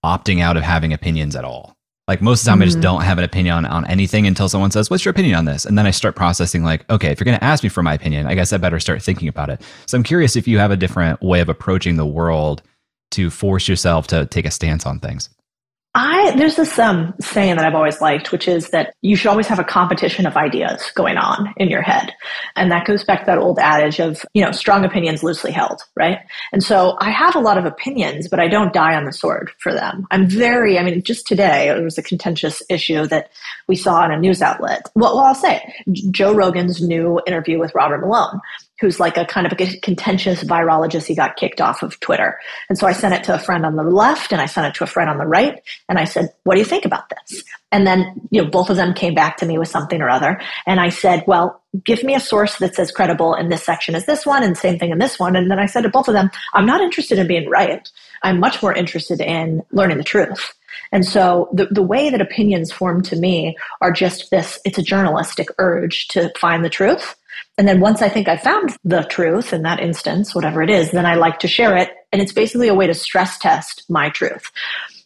opting 0.04 0.40
out 0.40 0.56
of 0.56 0.62
having 0.62 0.92
opinions 0.92 1.36
at 1.36 1.44
all. 1.44 1.76
Like 2.06 2.22
most 2.22 2.40
of 2.40 2.44
the 2.44 2.50
time, 2.50 2.56
mm-hmm. 2.56 2.62
I 2.62 2.66
just 2.66 2.76
mm-hmm. 2.76 2.82
don't 2.82 3.02
have 3.02 3.18
an 3.18 3.24
opinion 3.24 3.54
on, 3.56 3.66
on 3.66 3.86
anything 3.86 4.26
until 4.26 4.48
someone 4.48 4.70
says, 4.70 4.88
What's 4.88 5.04
your 5.04 5.10
opinion 5.10 5.34
on 5.34 5.44
this? 5.44 5.66
And 5.66 5.76
then 5.76 5.86
I 5.86 5.90
start 5.90 6.16
processing, 6.16 6.64
like, 6.64 6.88
okay, 6.88 7.10
if 7.10 7.20
you're 7.20 7.26
going 7.26 7.38
to 7.38 7.44
ask 7.44 7.62
me 7.62 7.68
for 7.68 7.82
my 7.82 7.92
opinion, 7.92 8.26
I 8.26 8.34
guess 8.34 8.52
I 8.52 8.56
better 8.56 8.80
start 8.80 9.02
thinking 9.02 9.28
about 9.28 9.50
it. 9.50 9.60
So 9.84 9.98
I'm 9.98 10.04
curious 10.04 10.34
if 10.34 10.48
you 10.48 10.58
have 10.58 10.70
a 10.70 10.76
different 10.76 11.20
way 11.20 11.40
of 11.40 11.50
approaching 11.50 11.96
the 11.96 12.06
world 12.06 12.62
to 13.10 13.28
force 13.28 13.68
yourself 13.68 14.06
to 14.08 14.24
take 14.24 14.46
a 14.46 14.50
stance 14.50 14.86
on 14.86 15.00
things. 15.00 15.28
I 15.94 16.32
there's 16.36 16.56
this 16.56 16.78
um, 16.78 17.14
saying 17.20 17.56
that 17.56 17.64
I've 17.64 17.74
always 17.74 18.00
liked, 18.00 18.30
which 18.30 18.46
is 18.46 18.70
that 18.70 18.94
you 19.00 19.16
should 19.16 19.28
always 19.28 19.46
have 19.46 19.58
a 19.58 19.64
competition 19.64 20.26
of 20.26 20.36
ideas 20.36 20.92
going 20.94 21.16
on 21.16 21.52
in 21.56 21.68
your 21.68 21.82
head, 21.82 22.12
and 22.56 22.70
that 22.70 22.86
goes 22.86 23.04
back 23.04 23.20
to 23.20 23.26
that 23.26 23.38
old 23.38 23.58
adage 23.58 23.98
of 23.98 24.24
you 24.34 24.44
know 24.44 24.52
strong 24.52 24.84
opinions 24.84 25.22
loosely 25.22 25.50
held, 25.50 25.82
right? 25.96 26.18
And 26.52 26.62
so 26.62 26.96
I 27.00 27.10
have 27.10 27.34
a 27.34 27.40
lot 27.40 27.56
of 27.56 27.64
opinions, 27.64 28.28
but 28.28 28.38
I 28.38 28.48
don't 28.48 28.72
die 28.72 28.94
on 28.94 29.06
the 29.06 29.12
sword 29.12 29.50
for 29.58 29.72
them. 29.72 30.06
I'm 30.10 30.28
very, 30.28 30.78
I 30.78 30.82
mean, 30.82 31.02
just 31.02 31.26
today 31.26 31.66
there 31.68 31.82
was 31.82 31.98
a 31.98 32.02
contentious 32.02 32.62
issue 32.68 33.06
that 33.06 33.30
we 33.66 33.74
saw 33.74 34.04
in 34.04 34.12
a 34.12 34.18
news 34.18 34.42
outlet. 34.42 34.82
Well, 34.94 35.16
well 35.16 35.24
I'll 35.24 35.34
say. 35.34 35.74
Joe 36.10 36.34
Rogan's 36.34 36.82
new 36.82 37.20
interview 37.26 37.58
with 37.58 37.74
Robert 37.74 38.00
Malone, 38.00 38.40
who's 38.80 39.00
like 39.00 39.16
a 39.16 39.24
kind 39.24 39.46
of 39.46 39.52
a 39.58 39.80
contentious 39.80 40.44
virologist. 40.44 41.06
He 41.06 41.14
got 41.14 41.36
kicked 41.36 41.60
off 41.60 41.82
of 41.82 41.98
Twitter. 42.00 42.38
And 42.68 42.78
so 42.78 42.86
I 42.86 42.92
sent 42.92 43.14
it 43.14 43.24
to 43.24 43.34
a 43.34 43.38
friend 43.38 43.66
on 43.66 43.76
the 43.76 43.82
left 43.82 44.32
and 44.32 44.40
I 44.40 44.46
sent 44.46 44.66
it 44.66 44.74
to 44.76 44.84
a 44.84 44.86
friend 44.86 45.10
on 45.10 45.18
the 45.18 45.26
right. 45.26 45.60
And 45.88 45.98
I 45.98 46.04
said, 46.04 46.32
what 46.44 46.54
do 46.54 46.60
you 46.60 46.66
think 46.66 46.84
about 46.84 47.08
this? 47.08 47.42
And 47.70 47.86
then, 47.86 48.20
you 48.30 48.42
know, 48.42 48.48
both 48.48 48.70
of 48.70 48.76
them 48.76 48.94
came 48.94 49.14
back 49.14 49.36
to 49.38 49.46
me 49.46 49.58
with 49.58 49.68
something 49.68 50.00
or 50.00 50.08
other. 50.08 50.40
And 50.66 50.80
I 50.80 50.88
said, 50.88 51.24
well, 51.26 51.60
give 51.84 52.02
me 52.02 52.14
a 52.14 52.20
source 52.20 52.56
that's 52.56 52.78
as 52.78 52.90
credible 52.90 53.34
in 53.34 53.48
this 53.48 53.62
section 53.64 53.94
as 53.94 54.06
this 54.06 54.24
one 54.24 54.42
and 54.42 54.56
same 54.56 54.78
thing 54.78 54.90
in 54.90 54.98
this 54.98 55.18
one. 55.18 55.36
And 55.36 55.50
then 55.50 55.58
I 55.58 55.66
said 55.66 55.82
to 55.82 55.88
both 55.88 56.08
of 56.08 56.14
them, 56.14 56.30
I'm 56.54 56.66
not 56.66 56.80
interested 56.80 57.18
in 57.18 57.26
being 57.26 57.48
right. 57.50 57.88
I'm 58.22 58.40
much 58.40 58.62
more 58.62 58.72
interested 58.72 59.20
in 59.20 59.62
learning 59.72 59.98
the 59.98 60.04
truth. 60.04 60.54
And 60.92 61.04
so 61.04 61.50
the, 61.52 61.66
the 61.66 61.82
way 61.82 62.08
that 62.10 62.20
opinions 62.20 62.72
form 62.72 63.02
to 63.02 63.16
me 63.16 63.56
are 63.80 63.92
just 63.92 64.30
this, 64.30 64.58
it's 64.64 64.78
a 64.78 64.82
journalistic 64.82 65.48
urge 65.58 66.08
to 66.08 66.32
find 66.38 66.64
the 66.64 66.70
truth. 66.70 67.14
And 67.56 67.66
then 67.66 67.80
once 67.80 68.02
I 68.02 68.08
think 68.08 68.28
I 68.28 68.36
found 68.36 68.76
the 68.84 69.02
truth 69.02 69.52
in 69.52 69.62
that 69.62 69.80
instance, 69.80 70.34
whatever 70.34 70.62
it 70.62 70.70
is, 70.70 70.90
then 70.90 71.06
I 71.06 71.14
like 71.14 71.40
to 71.40 71.48
share 71.48 71.76
it. 71.76 71.90
And 72.12 72.22
it's 72.22 72.32
basically 72.32 72.68
a 72.68 72.74
way 72.74 72.86
to 72.86 72.94
stress 72.94 73.38
test 73.38 73.84
my 73.88 74.10
truth. 74.10 74.50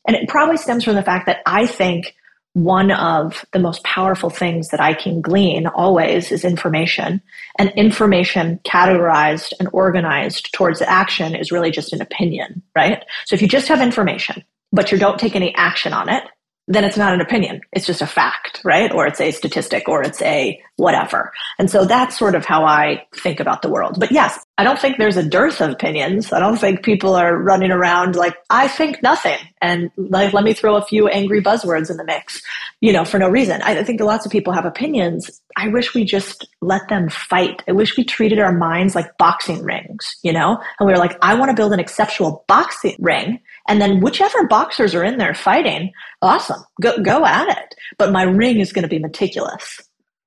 And 0.06 0.16
it 0.16 0.28
probably 0.28 0.56
stems 0.56 0.84
from 0.84 0.94
the 0.94 1.02
fact 1.02 1.26
that 1.26 1.42
I 1.46 1.66
think 1.66 2.14
one 2.54 2.90
of 2.90 3.44
the 3.52 3.58
most 3.58 3.82
powerful 3.82 4.28
things 4.28 4.68
that 4.68 4.80
I 4.80 4.92
can 4.92 5.22
glean 5.22 5.66
always 5.66 6.30
is 6.30 6.44
information. 6.44 7.22
And 7.58 7.70
information 7.70 8.60
categorized 8.64 9.52
and 9.58 9.68
organized 9.72 10.52
towards 10.52 10.82
action 10.82 11.34
is 11.34 11.50
really 11.50 11.70
just 11.70 11.94
an 11.94 12.02
opinion, 12.02 12.62
right? 12.76 13.02
So 13.24 13.34
if 13.34 13.42
you 13.42 13.48
just 13.48 13.68
have 13.68 13.80
information, 13.80 14.44
but 14.70 14.92
you 14.92 14.98
don't 14.98 15.18
take 15.18 15.34
any 15.34 15.54
action 15.54 15.94
on 15.94 16.10
it, 16.10 16.24
then 16.68 16.84
it's 16.84 16.96
not 16.96 17.12
an 17.12 17.20
opinion. 17.20 17.60
It's 17.72 17.86
just 17.86 18.02
a 18.02 18.06
fact, 18.06 18.60
right? 18.64 18.92
Or 18.92 19.06
it's 19.06 19.20
a 19.20 19.32
statistic 19.32 19.88
or 19.88 20.02
it's 20.02 20.22
a 20.22 20.60
whatever. 20.76 21.32
And 21.58 21.70
so 21.70 21.84
that's 21.84 22.18
sort 22.18 22.34
of 22.34 22.44
how 22.44 22.64
I 22.64 23.04
think 23.16 23.40
about 23.40 23.62
the 23.62 23.68
world. 23.68 23.98
But 23.98 24.12
yes, 24.12 24.38
I 24.58 24.64
don't 24.64 24.78
think 24.78 24.96
there's 24.96 25.16
a 25.16 25.28
dearth 25.28 25.60
of 25.60 25.70
opinions. 25.70 26.32
I 26.32 26.38
don't 26.38 26.56
think 26.56 26.84
people 26.84 27.14
are 27.14 27.36
running 27.36 27.72
around 27.72 28.14
like, 28.14 28.36
I 28.48 28.68
think 28.68 29.02
nothing. 29.02 29.38
And 29.60 29.90
like, 29.96 30.32
let 30.32 30.44
me 30.44 30.54
throw 30.54 30.76
a 30.76 30.84
few 30.84 31.08
angry 31.08 31.42
buzzwords 31.42 31.90
in 31.90 31.96
the 31.96 32.04
mix, 32.04 32.40
you 32.80 32.92
know, 32.92 33.04
for 33.04 33.18
no 33.18 33.28
reason. 33.28 33.60
I 33.62 33.82
think 33.82 34.00
lots 34.00 34.24
of 34.24 34.32
people 34.32 34.52
have 34.52 34.64
opinions. 34.64 35.40
I 35.56 35.68
wish 35.68 35.94
we 35.94 36.04
just 36.04 36.46
let 36.60 36.88
them 36.88 37.08
fight. 37.08 37.62
I 37.68 37.72
wish 37.72 37.96
we 37.96 38.04
treated 38.04 38.38
our 38.38 38.52
minds 38.52 38.94
like 38.94 39.16
boxing 39.18 39.62
rings, 39.62 40.16
you 40.22 40.32
know? 40.32 40.60
And 40.78 40.86
we 40.86 40.92
were 40.92 40.98
like, 40.98 41.18
I 41.22 41.34
want 41.34 41.50
to 41.50 41.56
build 41.56 41.72
an 41.72 41.80
exceptional 41.80 42.44
boxing 42.46 42.96
ring 43.00 43.40
and 43.68 43.80
then 43.80 44.00
whichever 44.00 44.46
boxers 44.46 44.94
are 44.94 45.04
in 45.04 45.18
there 45.18 45.34
fighting, 45.34 45.92
awesome, 46.20 46.62
go, 46.80 46.98
go 47.02 47.24
at 47.24 47.48
it. 47.48 47.74
But 47.98 48.12
my 48.12 48.22
ring 48.22 48.60
is 48.60 48.72
going 48.72 48.82
to 48.82 48.88
be 48.88 48.98
meticulous. 48.98 49.80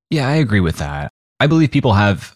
Yeah, 0.10 0.28
I 0.28 0.36
agree 0.36 0.60
with 0.60 0.78
that. 0.78 1.12
I 1.40 1.48
believe 1.48 1.72
people 1.72 1.94
have 1.94 2.36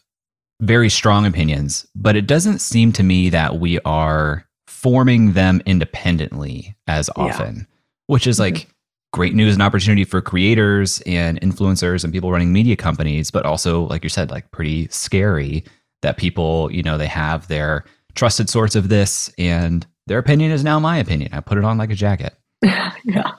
very 0.61 0.89
strong 0.89 1.25
opinions, 1.25 1.87
but 1.95 2.15
it 2.15 2.27
doesn't 2.27 2.59
seem 2.59 2.91
to 2.93 3.03
me 3.03 3.29
that 3.29 3.59
we 3.59 3.79
are 3.81 4.45
forming 4.67 5.33
them 5.33 5.61
independently 5.65 6.75
as 6.87 7.09
often, 7.15 7.55
yeah. 7.55 7.63
which 8.07 8.27
is 8.27 8.39
like 8.39 8.55
mm-hmm. 8.55 8.69
great 9.13 9.35
news 9.35 9.53
and 9.53 9.63
opportunity 9.63 10.03
for 10.03 10.21
creators 10.21 11.01
and 11.05 11.39
influencers 11.41 12.03
and 12.03 12.11
people 12.11 12.31
running 12.31 12.51
media 12.51 12.75
companies, 12.75 13.31
but 13.31 13.45
also, 13.45 13.83
like 13.83 14.03
you 14.03 14.09
said, 14.09 14.31
like 14.31 14.51
pretty 14.51 14.87
scary 14.89 15.63
that 16.01 16.17
people, 16.17 16.71
you 16.71 16.83
know, 16.83 16.97
they 16.97 17.07
have 17.07 17.47
their 17.47 17.85
trusted 18.15 18.49
source 18.49 18.75
of 18.75 18.89
this 18.89 19.29
and 19.37 19.85
their 20.09 20.17
opinion 20.17 20.51
is 20.51 20.63
now 20.63 20.79
my 20.79 20.97
opinion. 20.97 21.29
I 21.33 21.39
put 21.39 21.59
it 21.59 21.63
on 21.63 21.77
like 21.77 21.91
a 21.91 21.95
jacket. 21.95 22.33
yeah. 22.63 23.31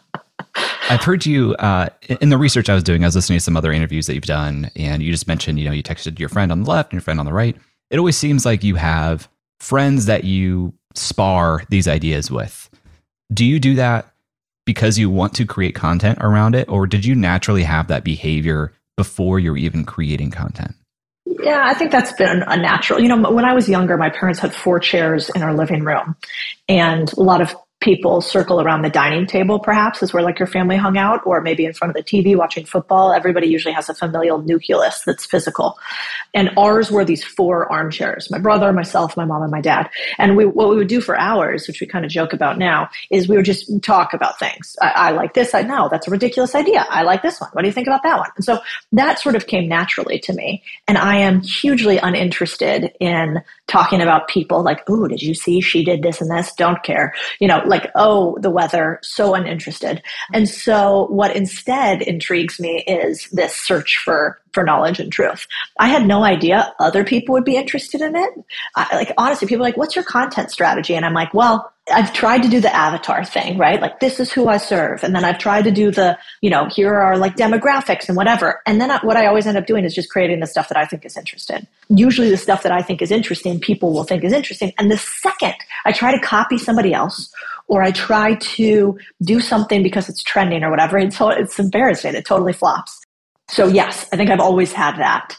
I've 0.89 1.03
heard 1.03 1.27
you 1.27 1.55
uh, 1.57 1.89
in 2.21 2.31
the 2.31 2.39
research 2.39 2.69
I 2.69 2.75
was 2.75 2.85
doing. 2.85 3.03
I 3.03 3.09
was 3.09 3.17
listening 3.17 3.39
to 3.39 3.45
some 3.45 3.57
other 3.57 3.73
interviews 3.73 4.07
that 4.07 4.15
you've 4.15 4.25
done, 4.25 4.71
and 4.77 5.03
you 5.03 5.11
just 5.11 5.29
mentioned, 5.29 5.59
you 5.59 5.65
know, 5.65 5.73
you 5.73 5.83
texted 5.83 6.19
your 6.19 6.29
friend 6.29 6.51
on 6.51 6.63
the 6.63 6.71
left 6.71 6.91
and 6.91 6.97
your 6.97 7.03
friend 7.03 7.21
on 7.21 7.27
the 7.27 7.33
right. 7.33 7.57
It 7.91 7.99
always 7.99 8.17
seems 8.17 8.47
like 8.47 8.63
you 8.63 8.77
have 8.77 9.29
friends 9.59 10.07
that 10.07 10.25
you 10.25 10.73
spar 10.95 11.65
these 11.71 11.89
ideas 11.89 12.31
with. 12.31 12.71
Do 13.35 13.45
you 13.45 13.59
do 13.59 13.75
that 13.75 14.13
because 14.65 14.97
you 14.97 15.11
want 15.11 15.35
to 15.35 15.47
create 15.47 15.75
content 15.75 16.19
around 16.21 16.55
it, 16.55 16.69
or 16.69 16.87
did 16.87 17.05
you 17.05 17.17
naturally 17.17 17.65
have 17.65 17.89
that 17.89 18.05
behavior 18.05 18.73
before 18.97 19.41
you're 19.41 19.57
even 19.57 19.85
creating 19.85 20.31
content? 20.31 20.75
Yeah, 21.39 21.63
I 21.65 21.75
think 21.75 21.93
that's 21.93 22.13
been 22.13 22.43
a 22.43 22.57
natural. 22.57 23.01
You 23.01 23.09
know, 23.09 23.31
when 23.31 23.45
I 23.45 23.55
was 23.55 23.69
younger, 23.69 23.97
my 23.97 24.11
parents 24.11 24.41
had 24.41 24.55
four 24.55 24.81
chairs 24.81 25.31
in 25.31 25.43
our 25.43 25.55
living 25.55 25.85
room, 25.85 26.17
and 26.69 27.13
a 27.13 27.21
lot 27.21 27.41
of 27.41 27.55
people 27.81 28.21
circle 28.21 28.61
around 28.61 28.83
the 28.83 28.91
dining 28.91 29.27
table 29.27 29.59
perhaps 29.59 30.03
is 30.03 30.13
where 30.13 30.23
like 30.23 30.39
your 30.39 30.47
family 30.47 30.77
hung 30.77 30.99
out 30.99 31.21
or 31.25 31.41
maybe 31.41 31.65
in 31.65 31.73
front 31.73 31.91
of 31.91 31.97
the 31.97 32.03
tv 32.03 32.37
watching 32.37 32.65
football. 32.65 33.13
Everybody 33.13 33.49
usually 33.49 33.73
has 33.73 33.89
a 33.89 33.95
familial 33.95 34.43
nucleus 34.43 35.03
that's 35.05 35.25
physical. 35.25 35.79
And 36.35 36.51
ours 36.59 36.91
were 36.91 37.05
these 37.05 37.25
four 37.25 37.71
armchairs 37.73 38.31
my 38.31 38.39
brother 38.39 38.73
myself 38.73 39.17
my 39.17 39.25
mom 39.25 39.43
and 39.43 39.51
my 39.51 39.63
dad. 39.63 39.89
And 40.19 40.37
we 40.37 40.45
what 40.45 40.69
we 40.69 40.77
would 40.77 40.89
do 40.89 41.01
for 41.01 41.19
hours 41.19 41.67
which 41.67 41.81
we 41.81 41.87
kind 41.87 42.05
of 42.05 42.11
joke 42.11 42.35
about 42.35 42.59
now 42.59 42.89
is 43.11 43.29
we 43.29 43.37
would 43.37 43.47
just 43.47 43.83
talk 43.83 44.13
about 44.13 44.39
things. 44.39 44.77
I, 44.83 44.91
I 44.91 45.11
like 45.13 45.33
this 45.35 45.55
i 45.55 45.63
know 45.63 45.89
that's 45.91 46.07
a 46.07 46.11
ridiculous 46.11 46.55
idea. 46.55 46.87
I 46.91 47.03
like 47.03 47.23
this 47.23 47.41
one. 47.41 47.51
What 47.53 47.63
do 47.63 47.69
you 47.69 47.73
think 47.73 47.87
about 47.87 48.03
that 48.03 48.19
one? 48.19 48.31
And 48.37 48.45
so 48.45 48.61
that 48.93 49.19
sort 49.19 49.37
of 49.37 49.47
came 49.47 49.69
naturally 49.69 50.19
to 50.21 50.35
me. 50.35 50.63
And 50.87 50.99
i 50.99 51.17
am 51.17 51.41
hugely 51.41 51.97
uninterested 51.97 52.93
in 53.01 53.41
talking 53.71 54.03
about 54.03 54.29
people 54.29 54.63
like 54.63 54.83
oh 54.89 55.07
did 55.07 55.23
you 55.23 55.35
see 55.35 55.61
she 55.61 55.85
did 55.85 56.03
this 56.03 56.21
and 56.21 56.31
this 56.31 56.53
don't 56.55 56.83
care 56.83 57.15
you 57.39 57.49
know 57.49 57.61
like, 57.71 57.91
oh, 57.95 58.37
the 58.41 58.51
weather, 58.51 58.99
so 59.03 59.35
uninterested. 59.35 60.03
And 60.33 60.49
so 60.49 61.07
what 61.09 61.35
instead 61.35 62.03
intrigues 62.03 62.61
me 62.61 62.83
is 62.87 63.29
this 63.31 63.55
search 63.55 63.99
for 64.05 64.39
for 64.53 64.65
knowledge 64.65 64.99
and 64.99 65.13
truth. 65.13 65.47
I 65.79 65.89
had 65.89 66.07
no 66.07 66.25
idea 66.25 66.75
other 66.81 67.05
people 67.05 67.35
would 67.35 67.45
be 67.45 67.57
interested 67.57 68.01
in 68.01 68.17
it. 68.17 68.31
I, 68.75 68.97
like 68.97 69.13
honestly, 69.17 69.47
people 69.47 69.65
are 69.65 69.69
like, 69.69 69.77
"What's 69.77 69.95
your 69.95 70.05
content 70.05 70.51
strategy?" 70.51 70.95
And 70.95 71.07
I'm 71.07 71.15
like, 71.15 71.33
"Well, 71.33 71.73
I've 71.91 72.13
tried 72.13 72.43
to 72.43 72.49
do 72.49 72.61
the 72.61 72.75
avatar 72.75 73.25
thing, 73.25 73.59
right? 73.59 73.81
Like 73.81 74.01
this 74.01 74.21
is 74.21 74.33
who 74.33 74.49
I 74.49 74.57
serve, 74.57 75.03
and 75.05 75.15
then 75.15 75.25
I've 75.25 75.39
tried 75.39 75.65
to 75.65 75.71
do 75.71 75.91
the, 75.91 76.19
you 76.41 76.51
know, 76.51 76.69
here 76.69 76.95
are 76.95 77.17
like 77.17 77.37
demographics 77.37 78.09
and 78.09 78.17
whatever. 78.17 78.61
And 78.67 78.81
then 78.81 78.91
I, 78.91 78.99
what 79.05 79.17
I 79.17 79.27
always 79.27 79.47
end 79.47 79.59
up 79.59 79.67
doing 79.67 79.85
is 79.85 79.95
just 79.95 80.11
creating 80.11 80.41
the 80.41 80.47
stuff 80.47 80.69
that 80.69 80.79
I 80.79 80.87
think 80.87 81.05
is 81.05 81.17
interesting. 81.17 81.67
Usually, 81.89 82.31
the 82.31 82.37
stuff 82.37 82.63
that 82.63 82.73
I 82.73 82.83
think 82.83 83.03
is 83.03 83.11
interesting, 83.11 83.61
people 83.61 83.93
will 83.93 84.05
think 84.05 84.25
is 84.25 84.33
interesting. 84.33 84.73
And 84.79 84.91
the 84.91 84.99
second 84.99 85.55
I 85.85 85.93
try 85.93 86.13
to 86.13 86.21
copy 86.21 86.59
somebody 86.59 86.95
else 86.95 87.33
or 87.69 87.83
I 87.83 87.93
try 87.93 88.35
to 88.35 88.99
do 89.23 89.41
something 89.41 89.83
because 89.83 90.09
it's 90.09 90.23
trending 90.23 90.65
or 90.65 90.71
whatever, 90.71 90.99
it's, 90.99 91.19
it's 91.21 91.59
embarrassing. 91.59 92.15
It 92.15 92.27
totally 92.27 92.53
flops. 92.53 93.01
So 93.49 93.67
yes, 93.69 94.09
I 94.13 94.17
think 94.17 94.31
I've 94.31 94.41
always 94.41 94.73
had 94.73 94.97
that. 94.97 95.37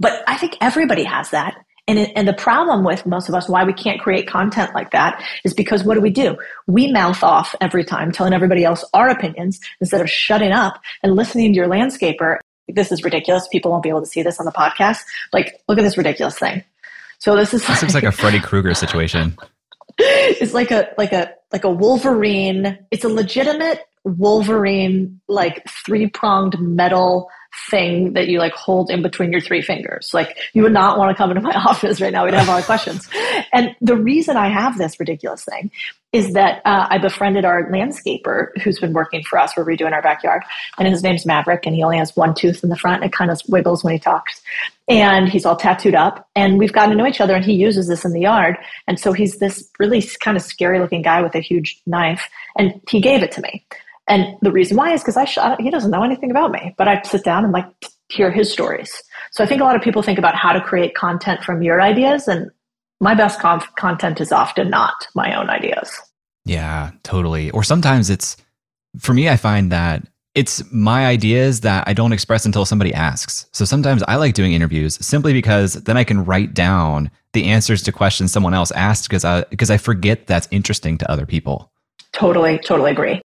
But 0.00 0.22
I 0.26 0.36
think 0.36 0.56
everybody 0.60 1.04
has 1.04 1.30
that. 1.30 1.56
And, 1.88 1.98
it, 1.98 2.12
and 2.14 2.28
the 2.28 2.32
problem 2.32 2.84
with 2.84 3.04
most 3.06 3.28
of 3.28 3.34
us, 3.34 3.48
why 3.48 3.64
we 3.64 3.72
can't 3.72 4.00
create 4.00 4.28
content 4.28 4.72
like 4.74 4.92
that, 4.92 5.22
is 5.44 5.52
because 5.52 5.82
what 5.82 5.94
do 5.94 6.00
we 6.00 6.10
do? 6.10 6.36
We 6.66 6.90
mouth 6.92 7.22
off 7.24 7.54
every 7.60 7.84
time, 7.84 8.12
telling 8.12 8.32
everybody 8.32 8.64
else 8.64 8.84
our 8.94 9.08
opinions 9.08 9.60
instead 9.80 10.00
of 10.00 10.08
shutting 10.08 10.52
up 10.52 10.80
and 11.02 11.16
listening 11.16 11.52
to 11.52 11.56
your 11.56 11.68
landscaper. 11.68 12.38
This 12.68 12.92
is 12.92 13.02
ridiculous. 13.02 13.48
People 13.48 13.72
won't 13.72 13.82
be 13.82 13.88
able 13.88 14.00
to 14.00 14.06
see 14.06 14.22
this 14.22 14.38
on 14.38 14.46
the 14.46 14.52
podcast. 14.52 15.00
Like, 15.32 15.60
look 15.68 15.78
at 15.78 15.82
this 15.82 15.98
ridiculous 15.98 16.38
thing. 16.38 16.62
So 17.18 17.36
this 17.36 17.52
is. 17.54 17.66
This 17.66 17.82
looks 17.82 17.94
like 17.94 18.04
a 18.04 18.12
Freddy 18.12 18.40
Krueger 18.40 18.74
situation. 18.74 19.36
it's 19.98 20.54
like 20.54 20.70
a 20.70 20.88
like 20.98 21.12
a 21.12 21.32
like 21.52 21.64
a 21.64 21.70
Wolverine. 21.70 22.78
It's 22.90 23.04
a 23.04 23.08
legitimate 23.08 23.80
Wolverine 24.04 25.20
like 25.28 25.64
three 25.68 26.08
pronged 26.08 26.58
metal 26.58 27.28
thing 27.70 28.14
that 28.14 28.28
you 28.28 28.38
like 28.38 28.54
hold 28.54 28.90
in 28.90 29.02
between 29.02 29.30
your 29.30 29.40
three 29.40 29.62
fingers. 29.62 30.10
Like 30.12 30.36
you 30.54 30.62
would 30.62 30.72
not 30.72 30.98
want 30.98 31.10
to 31.10 31.14
come 31.14 31.30
into 31.30 31.42
my 31.42 31.52
office 31.66 32.00
right 32.00 32.12
now. 32.12 32.24
We'd 32.24 32.34
have 32.34 32.48
a 32.48 32.50
lot 32.50 32.60
of 32.60 32.66
questions. 32.66 33.08
And 33.52 33.76
the 33.80 33.96
reason 33.96 34.36
I 34.36 34.48
have 34.48 34.78
this 34.78 34.98
ridiculous 34.98 35.44
thing 35.44 35.70
is 36.12 36.34
that 36.34 36.60
uh, 36.66 36.86
I 36.90 36.98
befriended 36.98 37.44
our 37.44 37.70
landscaper 37.70 38.48
who's 38.62 38.78
been 38.78 38.92
working 38.92 39.22
for 39.22 39.38
us. 39.38 39.56
We're 39.56 39.64
redoing 39.64 39.92
our 39.92 40.02
backyard, 40.02 40.42
and 40.78 40.86
his 40.86 41.02
name's 41.02 41.24
Maverick, 41.24 41.64
and 41.64 41.74
he 41.74 41.82
only 41.82 41.96
has 41.96 42.14
one 42.14 42.34
tooth 42.34 42.62
in 42.62 42.68
the 42.68 42.76
front. 42.76 43.02
It 43.02 43.12
kind 43.12 43.30
of 43.30 43.40
wiggles 43.48 43.82
when 43.82 43.94
he 43.94 43.98
talks, 43.98 44.42
and 44.88 45.28
he's 45.28 45.46
all 45.46 45.56
tattooed 45.56 45.94
up. 45.94 46.28
And 46.36 46.58
we've 46.58 46.72
gotten 46.72 46.90
to 46.90 46.96
know 46.96 47.06
each 47.06 47.22
other, 47.22 47.34
and 47.34 47.44
he 47.44 47.54
uses 47.54 47.88
this 47.88 48.04
in 48.04 48.12
the 48.12 48.20
yard. 48.20 48.58
And 48.86 49.00
so 49.00 49.14
he's 49.14 49.38
this 49.38 49.70
really 49.78 50.02
kind 50.22 50.36
of 50.36 50.42
scary 50.42 50.80
looking 50.80 51.00
guy 51.00 51.22
with 51.22 51.34
a 51.34 51.40
huge 51.40 51.80
knife, 51.86 52.28
and 52.58 52.78
he 52.88 53.00
gave 53.00 53.22
it 53.22 53.32
to 53.32 53.40
me. 53.40 53.64
And 54.08 54.36
the 54.42 54.50
reason 54.50 54.76
why 54.76 54.92
is 54.92 55.00
because 55.00 55.16
I 55.16 55.24
shot, 55.24 55.60
he 55.60 55.70
doesn't 55.70 55.90
know 55.90 56.02
anything 56.02 56.30
about 56.30 56.50
me, 56.50 56.74
but 56.76 56.88
I 56.88 57.00
sit 57.02 57.24
down 57.24 57.44
and 57.44 57.52
like 57.52 57.66
hear 58.08 58.30
his 58.30 58.52
stories. 58.52 59.02
So 59.30 59.44
I 59.44 59.46
think 59.46 59.60
a 59.60 59.64
lot 59.64 59.76
of 59.76 59.82
people 59.82 60.02
think 60.02 60.18
about 60.18 60.34
how 60.34 60.52
to 60.52 60.60
create 60.60 60.94
content 60.94 61.42
from 61.42 61.62
your 61.62 61.80
ideas, 61.80 62.28
and 62.28 62.50
my 63.00 63.14
best 63.14 63.40
conf- 63.40 63.74
content 63.76 64.20
is 64.20 64.32
often 64.32 64.70
not 64.70 65.06
my 65.14 65.34
own 65.34 65.48
ideas. 65.48 65.90
Yeah, 66.44 66.90
totally. 67.04 67.50
Or 67.50 67.62
sometimes 67.62 68.10
it's, 68.10 68.36
for 68.98 69.14
me, 69.14 69.28
I 69.28 69.36
find 69.36 69.70
that 69.72 70.06
it's 70.34 70.62
my 70.72 71.06
ideas 71.06 71.60
that 71.60 71.84
I 71.86 71.92
don't 71.92 72.12
express 72.12 72.46
until 72.46 72.64
somebody 72.64 72.92
asks. 72.92 73.46
So 73.52 73.64
sometimes 73.64 74.02
I 74.08 74.16
like 74.16 74.34
doing 74.34 74.52
interviews 74.52 75.04
simply 75.04 75.32
because 75.32 75.74
then 75.74 75.96
I 75.96 76.04
can 76.04 76.24
write 76.24 76.54
down 76.54 77.10
the 77.32 77.44
answers 77.44 77.82
to 77.82 77.92
questions 77.92 78.32
someone 78.32 78.54
else 78.54 78.70
asked 78.72 79.08
because 79.08 79.24
I 79.24 79.44
because 79.44 79.70
I 79.70 79.76
forget 79.76 80.26
that's 80.26 80.48
interesting 80.50 80.98
to 80.98 81.10
other 81.10 81.26
people. 81.26 81.70
Totally, 82.12 82.58
totally 82.58 82.90
agree. 82.90 83.20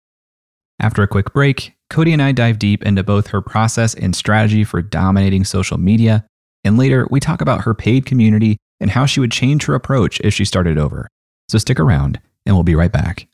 After 0.80 1.02
a 1.02 1.08
quick 1.08 1.34
break, 1.34 1.74
Codie 1.90 2.14
and 2.14 2.22
I 2.22 2.32
dive 2.32 2.60
deep 2.60 2.84
into 2.84 3.04
both 3.04 3.28
her 3.28 3.42
process 3.42 3.96
and 3.96 4.16
strategy 4.16 4.64
for 4.64 4.84
dominating 4.84 5.44
social 5.44 5.80
media, 5.80 6.24
and 6.64 6.78
later 6.78 7.08
we 7.10 7.20
talk 7.20 7.42
about 7.42 7.62
her 7.62 7.74
paid 7.74 8.06
community 8.06 8.58
and 8.80 8.92
how 8.92 9.08
she 9.08 9.20
would 9.20 9.32
change 9.32 9.66
her 9.66 9.74
approach 9.74 10.20
if 10.20 10.36
she 10.36 10.46
started 10.46 10.78
over. 10.78 11.08
So 11.50 11.58
stick 11.58 11.80
around, 11.80 12.20
and 12.46 12.56
we'll 12.56 12.64
be 12.64 12.76
right 12.76 12.92
back. 12.92 13.28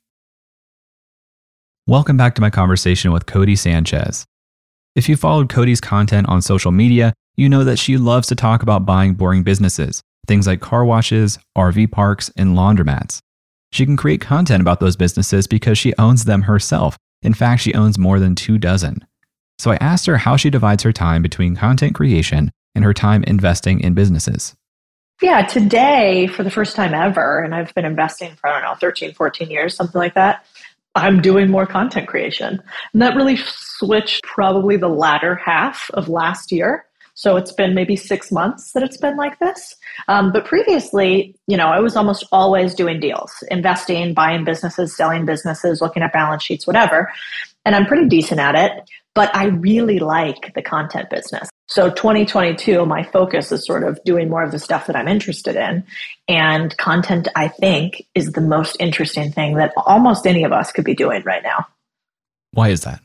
Welcome 1.85 2.15
back 2.15 2.33
to 2.35 2.41
my 2.41 2.49
conversation 2.49 3.11
with 3.11 3.25
Codie 3.25 3.57
Sanchez. 3.57 4.23
If 4.95 5.09
you 5.09 5.17
followed 5.17 5.49
Codie's 5.49 5.81
content 5.81 6.29
on 6.29 6.41
social 6.41 6.71
media, 6.71 7.13
you 7.35 7.49
know 7.49 7.65
that 7.65 7.79
she 7.79 7.97
loves 7.97 8.29
to 8.29 8.35
talk 8.35 8.63
about 8.63 8.85
buying 8.85 9.15
boring 9.15 9.43
businesses, 9.43 10.01
things 10.27 10.47
like 10.47 10.61
car 10.61 10.85
washes, 10.85 11.39
RV 11.57 11.91
parks, 11.91 12.31
and 12.37 12.55
laundromats. 12.55 13.19
She 13.73 13.85
can 13.85 13.97
create 13.97 14.21
content 14.21 14.61
about 14.61 14.79
those 14.79 14.95
businesses 14.95 15.45
because 15.45 15.77
she 15.77 15.93
owns 15.97 16.23
them 16.23 16.43
herself 16.43 16.95
in 17.23 17.33
fact, 17.33 17.61
she 17.61 17.73
owns 17.73 17.97
more 17.97 18.19
than 18.19 18.35
two 18.35 18.57
dozen. 18.57 19.05
So 19.57 19.71
I 19.71 19.77
asked 19.81 20.05
her 20.07 20.17
how 20.17 20.35
she 20.35 20.49
divides 20.49 20.83
her 20.83 20.91
time 20.91 21.21
between 21.21 21.55
content 21.55 21.95
creation 21.95 22.51
and 22.75 22.83
her 22.83 22.93
time 22.93 23.23
investing 23.23 23.79
in 23.79 23.93
businesses. 23.93 24.55
Yeah, 25.21 25.45
today, 25.45 26.27
for 26.27 26.43
the 26.43 26.51
first 26.51 26.75
time 26.75 26.93
ever, 26.93 27.39
and 27.39 27.55
I've 27.55 27.73
been 27.75 27.85
investing 27.85 28.35
for, 28.35 28.49
I 28.49 28.59
don't 28.59 28.69
know, 28.69 28.75
13, 28.75 29.13
14 29.13 29.49
years, 29.49 29.75
something 29.75 29.99
like 29.99 30.15
that, 30.15 30.45
I'm 30.95 31.21
doing 31.21 31.49
more 31.49 31.65
content 31.65 32.07
creation. 32.07 32.61
And 32.91 33.01
that 33.01 33.15
really 33.15 33.37
switched 33.37 34.23
probably 34.23 34.77
the 34.77 34.89
latter 34.89 35.35
half 35.35 35.89
of 35.93 36.09
last 36.09 36.51
year. 36.51 36.85
So 37.15 37.37
it's 37.37 37.51
been 37.51 37.75
maybe 37.75 37.95
six 37.95 38.31
months 38.31 38.71
that 38.73 38.83
it's 38.83 38.97
been 38.97 39.17
like 39.17 39.39
this. 39.39 39.75
Um, 40.07 40.31
but 40.31 40.45
previously, 40.45 41.35
you 41.47 41.57
know, 41.57 41.67
I 41.67 41.79
was 41.79 41.95
almost 41.95 42.25
always 42.31 42.73
doing 42.73 42.99
deals, 42.99 43.31
investing, 43.51 44.13
buying 44.13 44.43
businesses, 44.43 44.95
selling 44.95 45.25
businesses, 45.25 45.81
looking 45.81 46.03
at 46.03 46.11
balance 46.11 46.43
sheets, 46.43 46.65
whatever. 46.65 47.11
And 47.65 47.75
I'm 47.75 47.85
pretty 47.85 48.07
decent 48.07 48.39
at 48.39 48.55
it, 48.55 48.89
but 49.13 49.33
I 49.35 49.45
really 49.45 49.99
like 49.99 50.53
the 50.55 50.61
content 50.61 51.09
business. 51.09 51.49
So 51.67 51.89
2022, 51.89 52.85
my 52.85 53.03
focus 53.03 53.51
is 53.51 53.65
sort 53.65 53.83
of 53.83 53.99
doing 54.03 54.29
more 54.29 54.43
of 54.43 54.51
the 54.51 54.59
stuff 54.59 54.87
that 54.87 54.95
I'm 54.95 55.07
interested 55.07 55.55
in. 55.55 55.85
And 56.27 56.75
content, 56.77 57.27
I 57.35 57.47
think, 57.47 58.05
is 58.15 58.31
the 58.31 58.41
most 58.41 58.75
interesting 58.79 59.31
thing 59.31 59.55
that 59.55 59.73
almost 59.77 60.27
any 60.27 60.43
of 60.43 60.51
us 60.51 60.71
could 60.71 60.85
be 60.85 60.95
doing 60.95 61.23
right 61.23 61.43
now. 61.43 61.65
Why 62.51 62.69
is 62.69 62.81
that? 62.81 63.01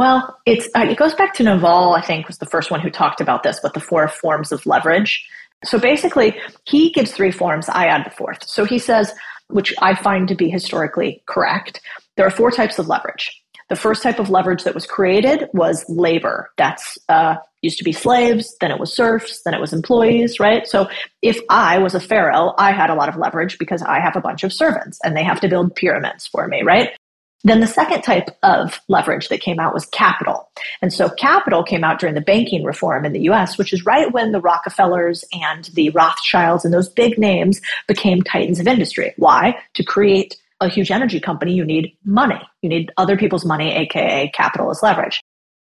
Well, 0.00 0.40
it's 0.46 0.66
uh, 0.74 0.86
it 0.88 0.96
goes 0.96 1.12
back 1.12 1.34
to 1.34 1.42
Naval. 1.42 1.92
I 1.92 2.00
think 2.00 2.26
was 2.26 2.38
the 2.38 2.46
first 2.46 2.70
one 2.70 2.80
who 2.80 2.88
talked 2.88 3.20
about 3.20 3.42
this, 3.42 3.60
but 3.62 3.74
the 3.74 3.80
four 3.80 4.08
forms 4.08 4.50
of 4.50 4.64
leverage. 4.64 5.22
So 5.62 5.78
basically, 5.78 6.40
he 6.64 6.90
gives 6.90 7.12
three 7.12 7.30
forms. 7.30 7.68
I 7.68 7.84
add 7.84 8.06
the 8.06 8.16
fourth. 8.16 8.48
So 8.48 8.64
he 8.64 8.78
says, 8.78 9.12
which 9.48 9.74
I 9.82 9.94
find 9.94 10.26
to 10.28 10.34
be 10.34 10.48
historically 10.48 11.22
correct. 11.26 11.82
There 12.16 12.26
are 12.26 12.30
four 12.30 12.50
types 12.50 12.78
of 12.78 12.88
leverage. 12.88 13.42
The 13.68 13.76
first 13.76 14.02
type 14.02 14.18
of 14.18 14.30
leverage 14.30 14.64
that 14.64 14.74
was 14.74 14.86
created 14.86 15.50
was 15.52 15.84
labor. 15.86 16.50
That's 16.56 16.96
uh, 17.10 17.34
used 17.60 17.76
to 17.76 17.84
be 17.84 17.92
slaves, 17.92 18.56
then 18.62 18.70
it 18.70 18.80
was 18.80 18.96
serfs, 18.96 19.42
then 19.42 19.52
it 19.52 19.60
was 19.60 19.74
employees, 19.74 20.40
right? 20.40 20.66
So 20.66 20.88
if 21.20 21.38
I 21.50 21.76
was 21.76 21.94
a 21.94 22.00
pharaoh, 22.00 22.54
I 22.56 22.72
had 22.72 22.88
a 22.88 22.94
lot 22.94 23.10
of 23.10 23.16
leverage 23.16 23.58
because 23.58 23.82
I 23.82 24.00
have 24.00 24.16
a 24.16 24.22
bunch 24.22 24.44
of 24.44 24.52
servants 24.54 24.98
and 25.04 25.14
they 25.14 25.24
have 25.24 25.42
to 25.42 25.48
build 25.48 25.76
pyramids 25.76 26.26
for 26.26 26.48
me, 26.48 26.62
right? 26.62 26.92
Then 27.42 27.60
the 27.60 27.66
second 27.66 28.02
type 28.02 28.36
of 28.42 28.80
leverage 28.88 29.28
that 29.28 29.40
came 29.40 29.58
out 29.58 29.72
was 29.72 29.86
capital. 29.86 30.50
And 30.82 30.92
so 30.92 31.08
capital 31.08 31.62
came 31.62 31.84
out 31.84 31.98
during 31.98 32.14
the 32.14 32.20
banking 32.20 32.64
reform 32.64 33.04
in 33.04 33.12
the 33.12 33.22
US, 33.30 33.56
which 33.56 33.72
is 33.72 33.86
right 33.86 34.12
when 34.12 34.32
the 34.32 34.40
Rockefellers 34.40 35.24
and 35.32 35.64
the 35.74 35.90
Rothschilds 35.90 36.64
and 36.64 36.74
those 36.74 36.88
big 36.88 37.18
names 37.18 37.60
became 37.88 38.22
titans 38.22 38.60
of 38.60 38.66
industry. 38.66 39.14
Why? 39.16 39.58
To 39.74 39.84
create 39.84 40.36
a 40.60 40.68
huge 40.68 40.90
energy 40.90 41.20
company, 41.20 41.54
you 41.54 41.64
need 41.64 41.96
money. 42.04 42.40
You 42.60 42.68
need 42.68 42.92
other 42.98 43.16
people's 43.16 43.46
money, 43.46 43.72
aka 43.74 44.30
capital 44.34 44.70
as 44.70 44.82
leverage. 44.82 45.20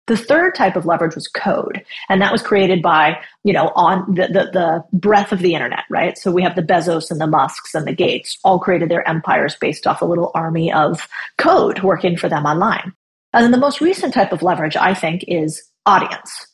The 0.06 0.16
third 0.16 0.54
type 0.54 0.76
of 0.76 0.84
leverage 0.84 1.14
was 1.14 1.28
code, 1.28 1.82
and 2.10 2.20
that 2.20 2.30
was 2.30 2.42
created 2.42 2.82
by, 2.82 3.18
you 3.42 3.52
know, 3.54 3.72
on 3.74 4.14
the, 4.14 4.26
the, 4.26 4.50
the, 4.52 4.84
breadth 4.92 5.32
of 5.32 5.38
the 5.38 5.54
internet, 5.54 5.84
right? 5.88 6.18
So 6.18 6.30
we 6.30 6.42
have 6.42 6.56
the 6.56 6.62
Bezos 6.62 7.10
and 7.10 7.20
the 7.20 7.26
Musks 7.26 7.74
and 7.74 7.86
the 7.86 7.94
Gates 7.94 8.38
all 8.44 8.58
created 8.58 8.90
their 8.90 9.08
empires 9.08 9.56
based 9.58 9.86
off 9.86 10.02
a 10.02 10.04
little 10.04 10.30
army 10.34 10.70
of 10.72 11.08
code 11.38 11.82
working 11.82 12.18
for 12.18 12.28
them 12.28 12.44
online. 12.44 12.92
And 13.32 13.44
then 13.44 13.50
the 13.50 13.58
most 13.58 13.80
recent 13.80 14.12
type 14.12 14.32
of 14.32 14.42
leverage, 14.42 14.76
I 14.76 14.94
think, 14.94 15.24
is 15.26 15.62
audience. 15.86 16.46